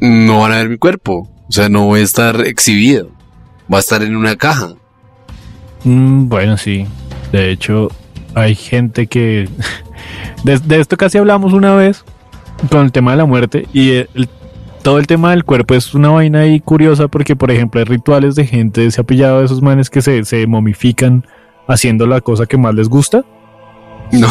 No 0.02 0.42
van 0.42 0.52
a 0.52 0.58
ver 0.58 0.70
mi 0.70 0.78
cuerpo. 0.78 1.30
O 1.48 1.52
sea, 1.52 1.70
no 1.70 1.86
voy 1.86 2.02
a 2.02 2.04
estar 2.04 2.42
exhibido. 2.42 3.10
Va 3.72 3.78
a 3.78 3.80
estar 3.80 4.04
en 4.04 4.16
una 4.16 4.36
caja. 4.36 4.74
Mm, 5.84 6.28
bueno, 6.28 6.58
sí. 6.58 6.86
De 7.32 7.52
hecho, 7.52 7.90
hay 8.34 8.56
gente 8.56 9.08
que... 9.08 9.50
De, 10.44 10.60
de 10.60 10.80
esto 10.80 10.96
casi 10.98 11.18
hablamos 11.18 11.54
una 11.54 11.74
vez 11.74 12.04
con 12.70 12.86
el 12.86 12.92
tema 12.92 13.12
de 13.12 13.18
la 13.18 13.26
muerte 13.26 13.68
y 13.74 13.92
el- 13.92 14.30
todo 14.86 15.00
el 15.00 15.08
tema 15.08 15.32
del 15.32 15.44
cuerpo 15.44 15.74
es 15.74 15.96
una 15.96 16.10
vaina 16.10 16.42
ahí 16.42 16.60
curiosa 16.60 17.08
porque, 17.08 17.36
por 17.36 17.50
ejemplo, 17.50 17.80
hay 17.80 17.86
rituales 17.86 18.36
de 18.36 18.46
gente, 18.46 18.92
se 18.92 19.02
ha 19.02 19.04
pillado 19.04 19.40
de 19.40 19.46
esos 19.46 19.60
manes 19.60 19.90
que 19.90 20.00
se, 20.04 20.24
se 20.26 20.46
momifican 20.46 21.26
haciendo 21.68 22.06
la 22.06 22.22
cosa 22.22 22.46
que 22.46 22.56
más 22.56 22.76
les 22.76 22.88
gusta. 22.88 23.26
No. 24.12 24.28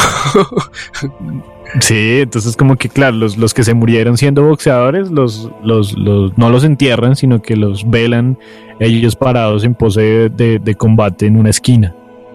Sí, 1.80 2.20
entonces 2.20 2.56
como 2.56 2.76
que 2.76 2.88
claro, 2.88 3.16
los, 3.16 3.36
los 3.36 3.52
que 3.52 3.64
se 3.64 3.74
murieron 3.74 4.16
siendo 4.16 4.44
boxeadores, 4.44 5.10
los, 5.10 5.50
los, 5.64 5.98
los, 5.98 6.38
no 6.38 6.48
los 6.48 6.62
entierran, 6.62 7.16
sino 7.16 7.42
que 7.42 7.56
los 7.56 7.90
velan 7.90 8.38
ellos 8.78 9.16
parados 9.16 9.64
en 9.64 9.74
pose 9.74 10.28
de, 10.28 10.60
de 10.60 10.74
combate 10.76 11.26
en 11.26 11.36
una 11.36 11.50
esquina. 11.50 11.92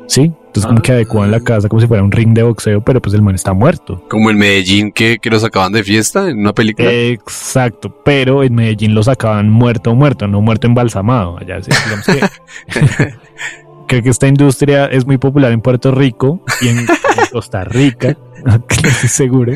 ¿Sí? 0.09 0.21
Entonces 0.21 0.65
como 0.65 0.81
que 0.81 0.91
adecuan 0.91 1.29
la 1.29 1.39
casa 1.39 1.69
como 1.69 1.79
si 1.79 1.87
fuera 1.87 2.01
un 2.01 2.11
ring 2.11 2.33
de 2.33 2.41
boxeo, 2.41 2.81
pero 2.81 2.99
pues 2.99 3.13
el 3.13 3.21
man 3.21 3.35
está 3.35 3.53
muerto. 3.53 4.03
Como 4.09 4.31
en 4.31 4.37
Medellín 4.37 4.91
que, 4.91 5.19
que 5.19 5.29
los 5.29 5.43
acaban 5.43 5.71
de 5.71 5.83
fiesta 5.83 6.27
en 6.27 6.39
una 6.39 6.51
película. 6.51 6.91
Exacto, 6.91 7.95
pero 8.03 8.43
en 8.43 8.55
Medellín 8.55 8.95
lo 8.95 9.03
sacaban 9.03 9.51
muerto 9.51 9.93
muerto, 9.93 10.27
no 10.27 10.41
muerto 10.41 10.65
embalsamado. 10.65 11.37
Allá 11.37 11.61
sí, 11.61 11.69
digamos 11.85 12.05
que 12.07 13.13
creo 13.87 14.01
que 14.01 14.09
esta 14.09 14.27
industria 14.27 14.87
es 14.87 15.05
muy 15.05 15.19
popular 15.19 15.51
en 15.51 15.61
Puerto 15.61 15.91
Rico 15.91 16.43
y 16.61 16.69
en, 16.69 16.79
en 16.79 16.87
Costa 17.31 17.63
Rica, 17.63 18.15
que 18.43 18.81
no 18.81 18.89
estoy 18.89 19.09
seguro. 19.09 19.53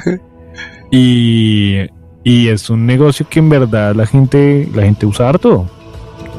Y, 0.92 1.80
y 2.24 2.50
es 2.50 2.70
un 2.70 2.86
negocio 2.86 3.26
que 3.28 3.40
en 3.40 3.50
verdad 3.50 3.96
la 3.96 4.06
gente, 4.06 4.70
la 4.76 4.84
gente 4.84 5.08
usa 5.08 5.30
harto. 5.30 5.68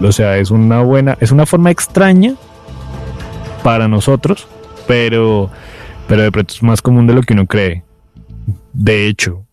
O 0.01 0.13
sea, 0.13 0.39
es 0.39 0.53
una 0.53 0.83
buena, 0.83 1.19
es 1.21 1.33
una 1.33 1.47
forma 1.47 1.73
extraña 1.73 2.37
para 3.65 3.89
nosotros, 3.89 4.47
pero, 4.87 5.51
pero 6.07 6.23
de 6.23 6.31
pronto 6.31 6.53
es 6.55 6.63
más 6.63 6.83
común 6.83 7.07
de 7.07 7.15
lo 7.15 7.23
que 7.23 7.33
uno 7.33 7.47
cree. 7.47 7.83
De 8.75 9.09
hecho, 9.09 9.47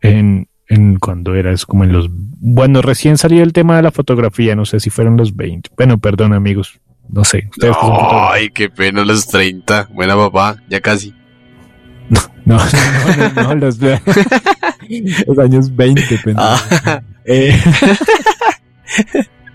en, 0.00 0.48
en 0.66 0.98
cuando 0.98 1.34
era, 1.34 1.52
es 1.52 1.66
como 1.66 1.84
en 1.84 1.92
los, 1.92 2.08
bueno, 2.10 2.80
recién 2.80 3.18
salió 3.18 3.42
el 3.42 3.52
tema 3.52 3.76
de 3.76 3.82
la 3.82 3.90
fotografía, 3.90 4.56
no 4.56 4.64
sé 4.64 4.80
si 4.80 4.88
fueron 4.88 5.18
los 5.18 5.36
20. 5.36 5.70
Bueno, 5.76 5.98
perdón 5.98 6.32
amigos, 6.32 6.80
no 7.06 7.22
sé. 7.22 7.50
Ay, 8.32 8.48
qué 8.48 8.70
pena 8.70 9.04
los 9.04 9.26
30. 9.26 9.90
Buena 9.92 10.16
papá, 10.16 10.56
ya 10.70 10.80
casi. 10.80 11.14
No, 12.08 12.20
no, 12.46 12.58
no, 13.36 13.42
no, 13.42 13.54
los, 13.56 13.78
los 15.26 15.38
años 15.38 15.76
20, 15.76 16.02
pendejo. 16.24 16.40
Ah, 16.40 17.02
Eh, 17.26 17.54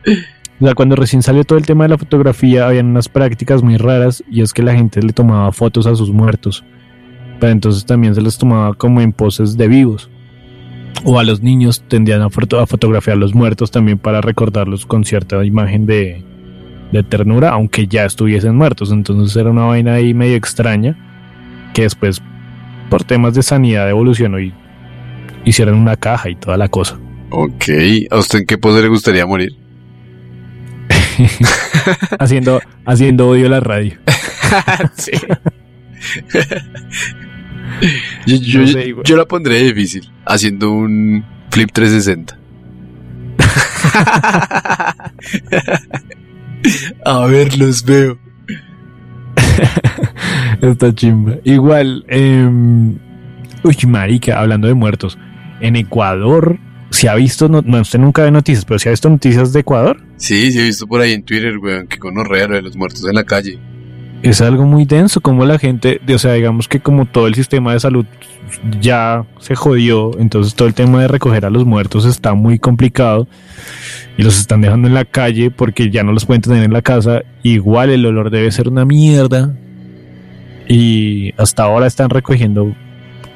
o 0.59 0.65
sea, 0.65 0.73
cuando 0.73 0.95
recién 0.95 1.21
salió 1.21 1.43
todo 1.43 1.57
el 1.57 1.65
tema 1.65 1.83
de 1.83 1.89
la 1.89 1.97
fotografía, 1.97 2.67
habían 2.67 2.87
unas 2.87 3.09
prácticas 3.09 3.61
muy 3.61 3.77
raras 3.77 4.23
y 4.29 4.41
es 4.41 4.53
que 4.53 4.63
la 4.63 4.73
gente 4.73 5.01
le 5.01 5.11
tomaba 5.13 5.51
fotos 5.51 5.85
a 5.87 5.95
sus 5.95 6.11
muertos. 6.11 6.63
Pero 7.39 7.51
entonces 7.51 7.85
también 7.85 8.15
se 8.15 8.21
les 8.21 8.37
tomaba 8.37 8.73
como 8.73 9.01
en 9.01 9.11
poses 9.11 9.57
de 9.57 9.67
vivos. 9.67 10.09
O 11.03 11.19
a 11.19 11.23
los 11.23 11.41
niños 11.41 11.83
tendían 11.89 12.21
a, 12.21 12.29
foto- 12.29 12.59
a 12.59 12.65
fotografiar 12.67 13.17
a 13.17 13.19
los 13.19 13.35
muertos 13.35 13.69
también 13.69 13.97
para 13.97 14.21
recordarlos 14.21 14.85
con 14.85 15.03
cierta 15.03 15.43
imagen 15.43 15.85
de, 15.85 16.23
de 16.93 17.03
ternura, 17.03 17.49
aunque 17.49 17.85
ya 17.87 18.05
estuviesen 18.05 18.55
muertos. 18.55 18.91
Entonces 18.91 19.35
era 19.35 19.51
una 19.51 19.65
vaina 19.65 19.95
ahí 19.95 20.13
medio 20.13 20.37
extraña 20.37 20.95
que 21.73 21.81
después, 21.81 22.21
por 22.89 23.03
temas 23.03 23.33
de 23.33 23.43
sanidad, 23.43 23.89
evolucionó 23.89 24.39
y 24.39 24.53
hicieron 25.43 25.75
una 25.75 25.97
caja 25.97 26.29
y 26.29 26.35
toda 26.35 26.55
la 26.55 26.69
cosa. 26.69 26.97
ok. 27.29 27.65
¿A 28.09 28.17
usted 28.17 28.39
en 28.39 28.45
qué 28.45 28.57
pose 28.57 28.81
le 28.81 28.87
gustaría 28.87 29.25
morir? 29.25 29.51
haciendo, 32.19 32.61
haciendo 32.85 33.29
odio 33.29 33.47
a 33.47 33.49
la 33.49 33.59
radio. 33.59 33.97
sí. 34.97 35.11
yo, 38.25 38.35
yo- 38.37 38.59
No 38.61 38.67
sé, 38.67 38.87
igual. 38.87 39.05
yo 39.05 39.17
la 39.17 39.25
pondré 39.25 39.61
difícil, 39.63 40.09
haciendo 40.25 40.71
un 40.71 41.23
flip 41.51 41.71
360. 41.71 42.37
A 47.05 47.25
ver, 47.27 47.57
los 47.57 47.83
veo. 47.83 48.17
Está 50.61 50.93
chimba. 50.93 51.35
Igual, 51.43 52.05
eh, 52.07 52.49
uy, 53.63 53.77
marica, 53.87 54.39
hablando 54.39 54.67
de 54.67 54.73
muertos. 54.73 55.17
En 55.61 55.75
Ecuador, 55.75 56.57
se 56.95 57.09
ha 57.09 57.15
visto, 57.15 57.49
no, 57.49 57.61
no, 57.61 57.81
usted 57.81 57.99
nunca 57.99 58.23
ve 58.23 58.31
noticias, 58.31 58.63
pero 58.63 58.79
se 58.79 58.87
ha 58.87 58.91
visto 58.91 59.09
noticias 59.09 59.51
de 59.51 59.59
Ecuador. 59.59 60.01
Sí, 60.15 60.51
sí, 60.53 60.59
he 60.59 60.63
visto 60.63 60.87
por 60.87 61.01
ahí 61.01 61.11
en 61.11 61.23
Twitter, 61.23 61.57
weón, 61.57 61.87
que 61.87 61.99
con 61.99 62.15
de 62.15 62.61
los 62.61 62.77
muertos 62.77 63.05
en 63.05 63.15
la 63.15 63.25
calle. 63.25 63.59
Es 64.23 64.39
algo 64.39 64.65
muy 64.65 64.85
denso, 64.85 65.19
como 65.19 65.43
la 65.45 65.59
gente, 65.59 65.99
o 66.07 66.17
sea, 66.17 66.33
digamos 66.33 66.69
que 66.69 66.79
como 66.79 67.05
todo 67.05 67.27
el 67.27 67.35
sistema 67.35 67.73
de 67.73 67.81
salud 67.81 68.05
ya 68.79 69.25
se 69.39 69.55
jodió, 69.55 70.17
entonces 70.19 70.55
todo 70.55 70.69
el 70.69 70.73
tema 70.73 71.01
de 71.01 71.09
recoger 71.09 71.45
a 71.45 71.49
los 71.49 71.65
muertos 71.65 72.05
está 72.05 72.33
muy 72.33 72.59
complicado 72.59 73.27
y 74.17 74.23
los 74.23 74.39
están 74.39 74.61
dejando 74.61 74.87
en 74.87 74.93
la 74.93 75.03
calle 75.03 75.51
porque 75.51 75.91
ya 75.91 76.03
no 76.03 76.13
los 76.13 76.25
pueden 76.25 76.41
tener 76.41 76.63
en 76.63 76.71
la 76.71 76.81
casa. 76.81 77.23
Igual 77.43 77.89
el 77.89 78.05
olor 78.05 78.29
debe 78.29 78.49
ser 78.53 78.69
una 78.69 78.85
mierda 78.85 79.53
y 80.69 81.33
hasta 81.37 81.63
ahora 81.63 81.87
están 81.87 82.09
recogiendo, 82.09 82.73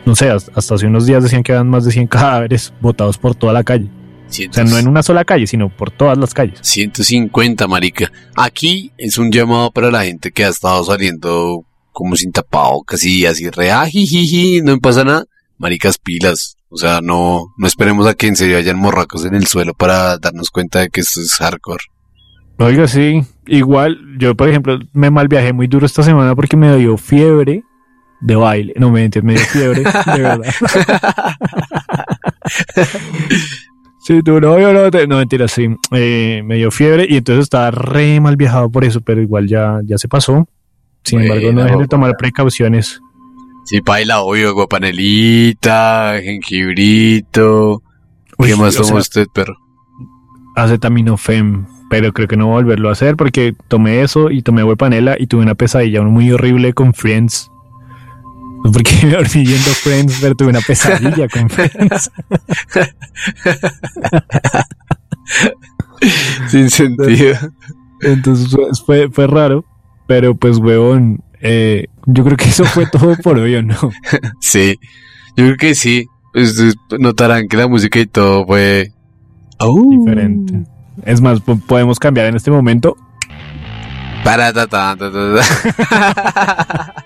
no 0.10 0.16
sé, 0.16 0.28
hasta 0.32 0.74
hace 0.74 0.88
unos 0.88 1.05
días 1.05 1.22
decían 1.22 1.43
que 1.43 1.51
eran 1.51 1.70
más 1.70 1.86
de 1.86 1.91
100 1.91 2.07
cadáveres 2.07 2.74
botados 2.82 3.20
por 3.20 3.36
toda 3.36 3.53
la 3.53 3.64
calle. 3.64 3.89
O 4.28 4.53
sea, 4.53 4.64
no 4.64 4.78
en 4.78 4.88
una 4.88 5.03
sola 5.03 5.24
calle, 5.24 5.45
sino 5.45 5.70
por 5.70 5.91
todas 5.91 6.18
las 6.18 6.34
calles. 6.34 6.60
150, 6.62 7.68
marica. 7.68 8.12
Aquí 8.36 8.91
es 8.97 9.18
un 9.18 9.32
llamado 9.32 9.72
para 9.72 9.91
la 9.91 10.03
gente 10.03 10.32
que 10.32 10.45
ha 10.45 10.49
estado 10.49 10.84
saliendo 10.84 11.64
como 11.91 12.16
sin 12.16 12.32
tapabocas 12.32 13.03
y 13.03 13.26
así 13.26 13.49
re, 13.49 13.72
ah, 13.72 13.86
jijiji, 13.86 14.62
no 14.62 14.74
me 14.74 14.80
pasa 14.80 15.03
nada. 15.03 15.26
Maricas 15.57 15.97
pilas. 15.97 16.57
O 16.70 16.78
sea, 16.78 17.01
no, 17.01 17.53
no 17.57 17.68
esperemos 17.68 18.07
a 18.07 18.14
que 18.14 18.28
en 18.28 18.36
serio 18.36 18.57
hayan 18.57 18.78
morracos 18.78 19.26
en 19.26 19.36
el 19.36 19.45
suelo 19.45 19.74
para 19.74 20.18
darnos 20.18 20.49
cuenta 20.49 20.80
de 20.80 20.89
que 20.89 21.01
esto 21.01 21.22
es 21.22 21.34
hardcore. 21.34 21.84
Oiga, 22.57 22.88
sí. 22.88 23.22
Igual, 23.47 23.99
yo, 24.18 24.36
por 24.36 24.49
ejemplo, 24.49 24.80
me 24.93 25.10
mal 25.12 25.28
viajé 25.28 25.53
muy 25.53 25.68
duro 25.68 25.86
esta 25.86 26.03
semana 26.03 26.36
porque 26.36 26.57
me 26.57 26.76
dio 26.78 26.97
fiebre 26.97 27.64
de 28.22 28.36
baile. 28.36 28.74
No 28.78 28.92
me 28.92 29.04
entiendes, 29.04 29.56
me 29.56 29.62
dio 29.62 29.74
fiebre, 29.74 29.84
de 30.16 30.22
verdad. 30.22 30.54
Sí, 34.02 34.24
tu 34.24 34.40
novio 34.42 34.74
no 34.74 34.90
te... 34.90 35.06
No, 35.08 35.18
mentira, 35.18 35.48
sí. 35.48 35.68
Eh, 35.92 36.42
me 36.44 36.56
dio 36.56 36.72
fiebre 36.72 37.06
y 37.08 37.18
entonces 37.18 37.44
estaba 37.44 37.70
re 37.70 38.20
mal 38.20 38.38
viajado 38.38 38.70
por 38.72 38.84
eso, 38.84 39.02
pero 39.02 39.22
igual 39.22 39.48
ya, 39.48 39.82
ya 39.84 39.98
se 39.98 40.08
pasó. 40.08 40.48
Sin 41.04 41.20
Bueno, 41.20 41.34
embargo, 41.36 41.54
no 41.54 41.64
dejen 41.64 41.80
de 41.80 41.88
tomar 41.88 42.18
precauciones. 42.18 43.02
Sí, 43.66 43.82
paila, 43.82 44.22
obvio, 44.22 44.54
guapanelita, 44.56 46.16
jengibrito. 46.24 47.84
¿Qué 48.40 48.56
más 48.56 48.76
toma 48.76 49.00
usted, 49.00 49.28
perro? 49.32 49.58
Acetaminofem, 50.56 51.68
pero 51.90 52.12
creo 52.12 52.28
que 52.28 52.36
no 52.36 52.48
voy 52.48 52.54
a 52.54 52.64
volverlo 52.64 52.90
a 52.90 52.94
hacer 52.94 53.16
porque 53.16 53.54
tomé 53.68 54.02
eso 54.02 54.32
y 54.32 54.42
tomé 54.42 54.64
panela 54.76 55.18
y 55.20 55.28
tuve 55.28 55.44
una 55.44 55.56
pesadilla 55.56 56.02
muy 56.02 56.32
horrible 56.32 56.74
con 56.74 56.94
Friends. 56.94 57.52
Porque 58.74 58.91
me 59.03 59.12
dormí 59.12 59.43
viendo 59.43 59.70
Friends, 59.72 60.18
pero 60.22 60.36
tuve 60.36 60.49
una 60.49 60.62
pesadilla 60.62 61.28
con 61.28 61.49
Friends. 61.49 62.12
Sin 66.49 66.70
sentido. 66.70 67.36
Entonces 68.01 68.55
fue, 68.86 69.10
fue 69.10 69.28
raro, 69.28 69.66
pero 70.07 70.36
pues, 70.36 70.57
huevón, 70.57 71.22
eh, 71.41 71.88
yo 72.05 72.24
creo 72.24 72.38
que 72.38 72.45
eso 72.49 72.64
fue 72.66 72.86
todo 72.88 73.16
por 73.18 73.38
hoy, 73.38 73.55
¿o 73.55 73.62
no? 73.64 73.76
Sí, 74.39 74.80
yo 75.36 75.45
creo 75.45 75.57
que 75.57 75.76
sí. 75.76 76.07
Pues, 76.34 76.55
notarán 76.99 77.47
que 77.47 77.57
la 77.57 77.68
música 77.68 77.99
y 77.99 78.05
todo 78.05 78.45
fue... 78.45 78.91
Diferente. 79.97 80.64
Es 81.05 81.20
más, 81.22 81.41
po- 81.41 81.57
podemos 81.60 81.99
cambiar 81.99 82.28
en 82.28 82.36
este 82.36 82.51
momento. 82.51 82.95
Para, 84.24 84.53
ta, 84.53 84.68
ta, 84.68 84.95
ta, 84.97 85.12
ta, 85.12 85.36
ta. 85.36 86.99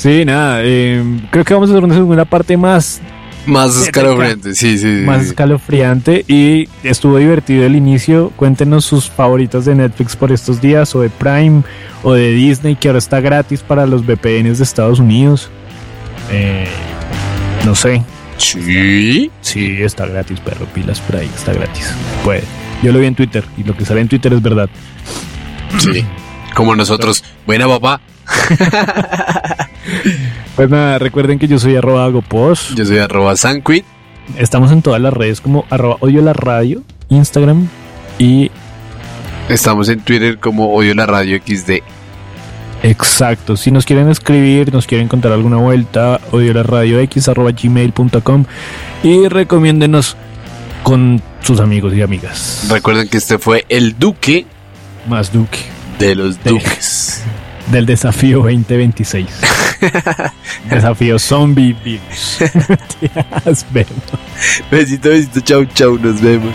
Sí, 0.00 0.24
nada, 0.24 0.60
eh, 0.62 1.04
creo 1.30 1.44
que 1.44 1.52
vamos 1.52 1.68
a 1.68 1.74
hacer 1.74 1.84
una 1.84 1.94
segunda 1.94 2.24
parte 2.24 2.56
más 2.56 3.02
Más 3.44 3.76
escalofriante, 3.76 4.54
sí, 4.54 4.78
sí, 4.78 4.96
sí. 5.00 5.04
más 5.04 5.26
escalofriante 5.26 6.24
y 6.26 6.70
estuvo 6.82 7.18
divertido 7.18 7.66
el 7.66 7.76
inicio. 7.76 8.32
Cuéntenos 8.36 8.86
sus 8.86 9.10
favoritas 9.10 9.66
de 9.66 9.74
Netflix 9.74 10.16
por 10.16 10.32
estos 10.32 10.58
días 10.62 10.94
o 10.94 11.02
de 11.02 11.10
Prime 11.10 11.64
o 12.02 12.14
de 12.14 12.30
Disney 12.32 12.76
que 12.76 12.88
ahora 12.88 12.98
está 12.98 13.20
gratis 13.20 13.60
para 13.60 13.84
los 13.84 14.06
VPNs 14.06 14.56
de 14.56 14.64
Estados 14.64 15.00
Unidos. 15.00 15.50
Eh, 16.30 16.66
no 17.66 17.74
sé. 17.74 18.02
Sí. 18.38 19.30
Sí, 19.42 19.82
está 19.82 20.06
gratis, 20.06 20.40
perro. 20.40 20.64
Pilas 20.64 20.98
por 21.00 21.16
ahí, 21.16 21.30
está 21.36 21.52
gratis. 21.52 21.94
Puede. 22.24 22.44
Yo 22.82 22.90
lo 22.90 23.00
vi 23.00 23.04
en 23.04 23.14
Twitter 23.14 23.44
y 23.58 23.64
lo 23.64 23.76
que 23.76 23.84
sale 23.84 24.00
en 24.00 24.08
Twitter 24.08 24.32
es 24.32 24.40
verdad. 24.40 24.70
Sí. 25.76 26.06
Como 26.54 26.74
nosotros. 26.74 27.22
Buena, 27.44 27.68
papá. 27.68 28.00
Pues 30.56 30.68
nada, 30.68 30.98
recuerden 30.98 31.38
que 31.38 31.48
yo 31.48 31.58
soy 31.58 31.76
arroba 31.76 32.04
agopos. 32.04 32.74
Yo 32.74 32.84
soy 32.84 32.98
arroba 32.98 33.36
sanquit. 33.36 33.84
Estamos 34.36 34.70
en 34.72 34.82
todas 34.82 35.00
las 35.00 35.12
redes 35.12 35.40
como 35.40 35.64
arroba 35.70 35.96
odio 36.00 36.22
la 36.22 36.32
radio, 36.32 36.82
Instagram 37.08 37.68
y 38.18 38.50
Estamos 39.50 39.88
en 39.88 39.98
Twitter 40.00 40.38
como 40.38 40.72
Odio 40.74 40.94
la 40.94 41.06
Radio 41.06 41.36
XD. 41.44 41.82
Exacto, 42.84 43.56
si 43.56 43.72
nos 43.72 43.84
quieren 43.84 44.08
escribir, 44.08 44.72
nos 44.72 44.86
quieren 44.86 45.08
contar 45.08 45.32
alguna 45.32 45.56
vuelta, 45.56 46.20
odio 46.30 46.54
la 46.54 46.62
radio 46.62 47.00
x 47.00 47.28
arroba 47.28 47.50
gmail.com 47.50 48.44
y 49.02 49.26
recomiéndenos 49.26 50.16
con 50.84 51.20
sus 51.42 51.58
amigos 51.58 51.92
y 51.94 52.00
amigas. 52.00 52.68
Recuerden 52.70 53.08
que 53.08 53.18
este 53.18 53.38
fue 53.38 53.66
el 53.68 53.98
Duque 53.98 54.46
Más 55.08 55.32
Duque 55.32 55.58
de 55.98 56.14
los 56.14 56.42
Duques. 56.44 57.24
del 57.68 57.86
desafío 57.86 58.38
2026. 58.38 59.26
desafío 60.70 61.18
zombie 61.18 61.74
virus. 61.84 62.38
Mentiras, 62.68 63.66
vemos. 63.70 63.92
Besito, 64.70 65.08
besito, 65.10 65.40
chau, 65.40 65.64
chau, 65.66 65.98
nos 65.98 66.20
vemos. 66.20 66.54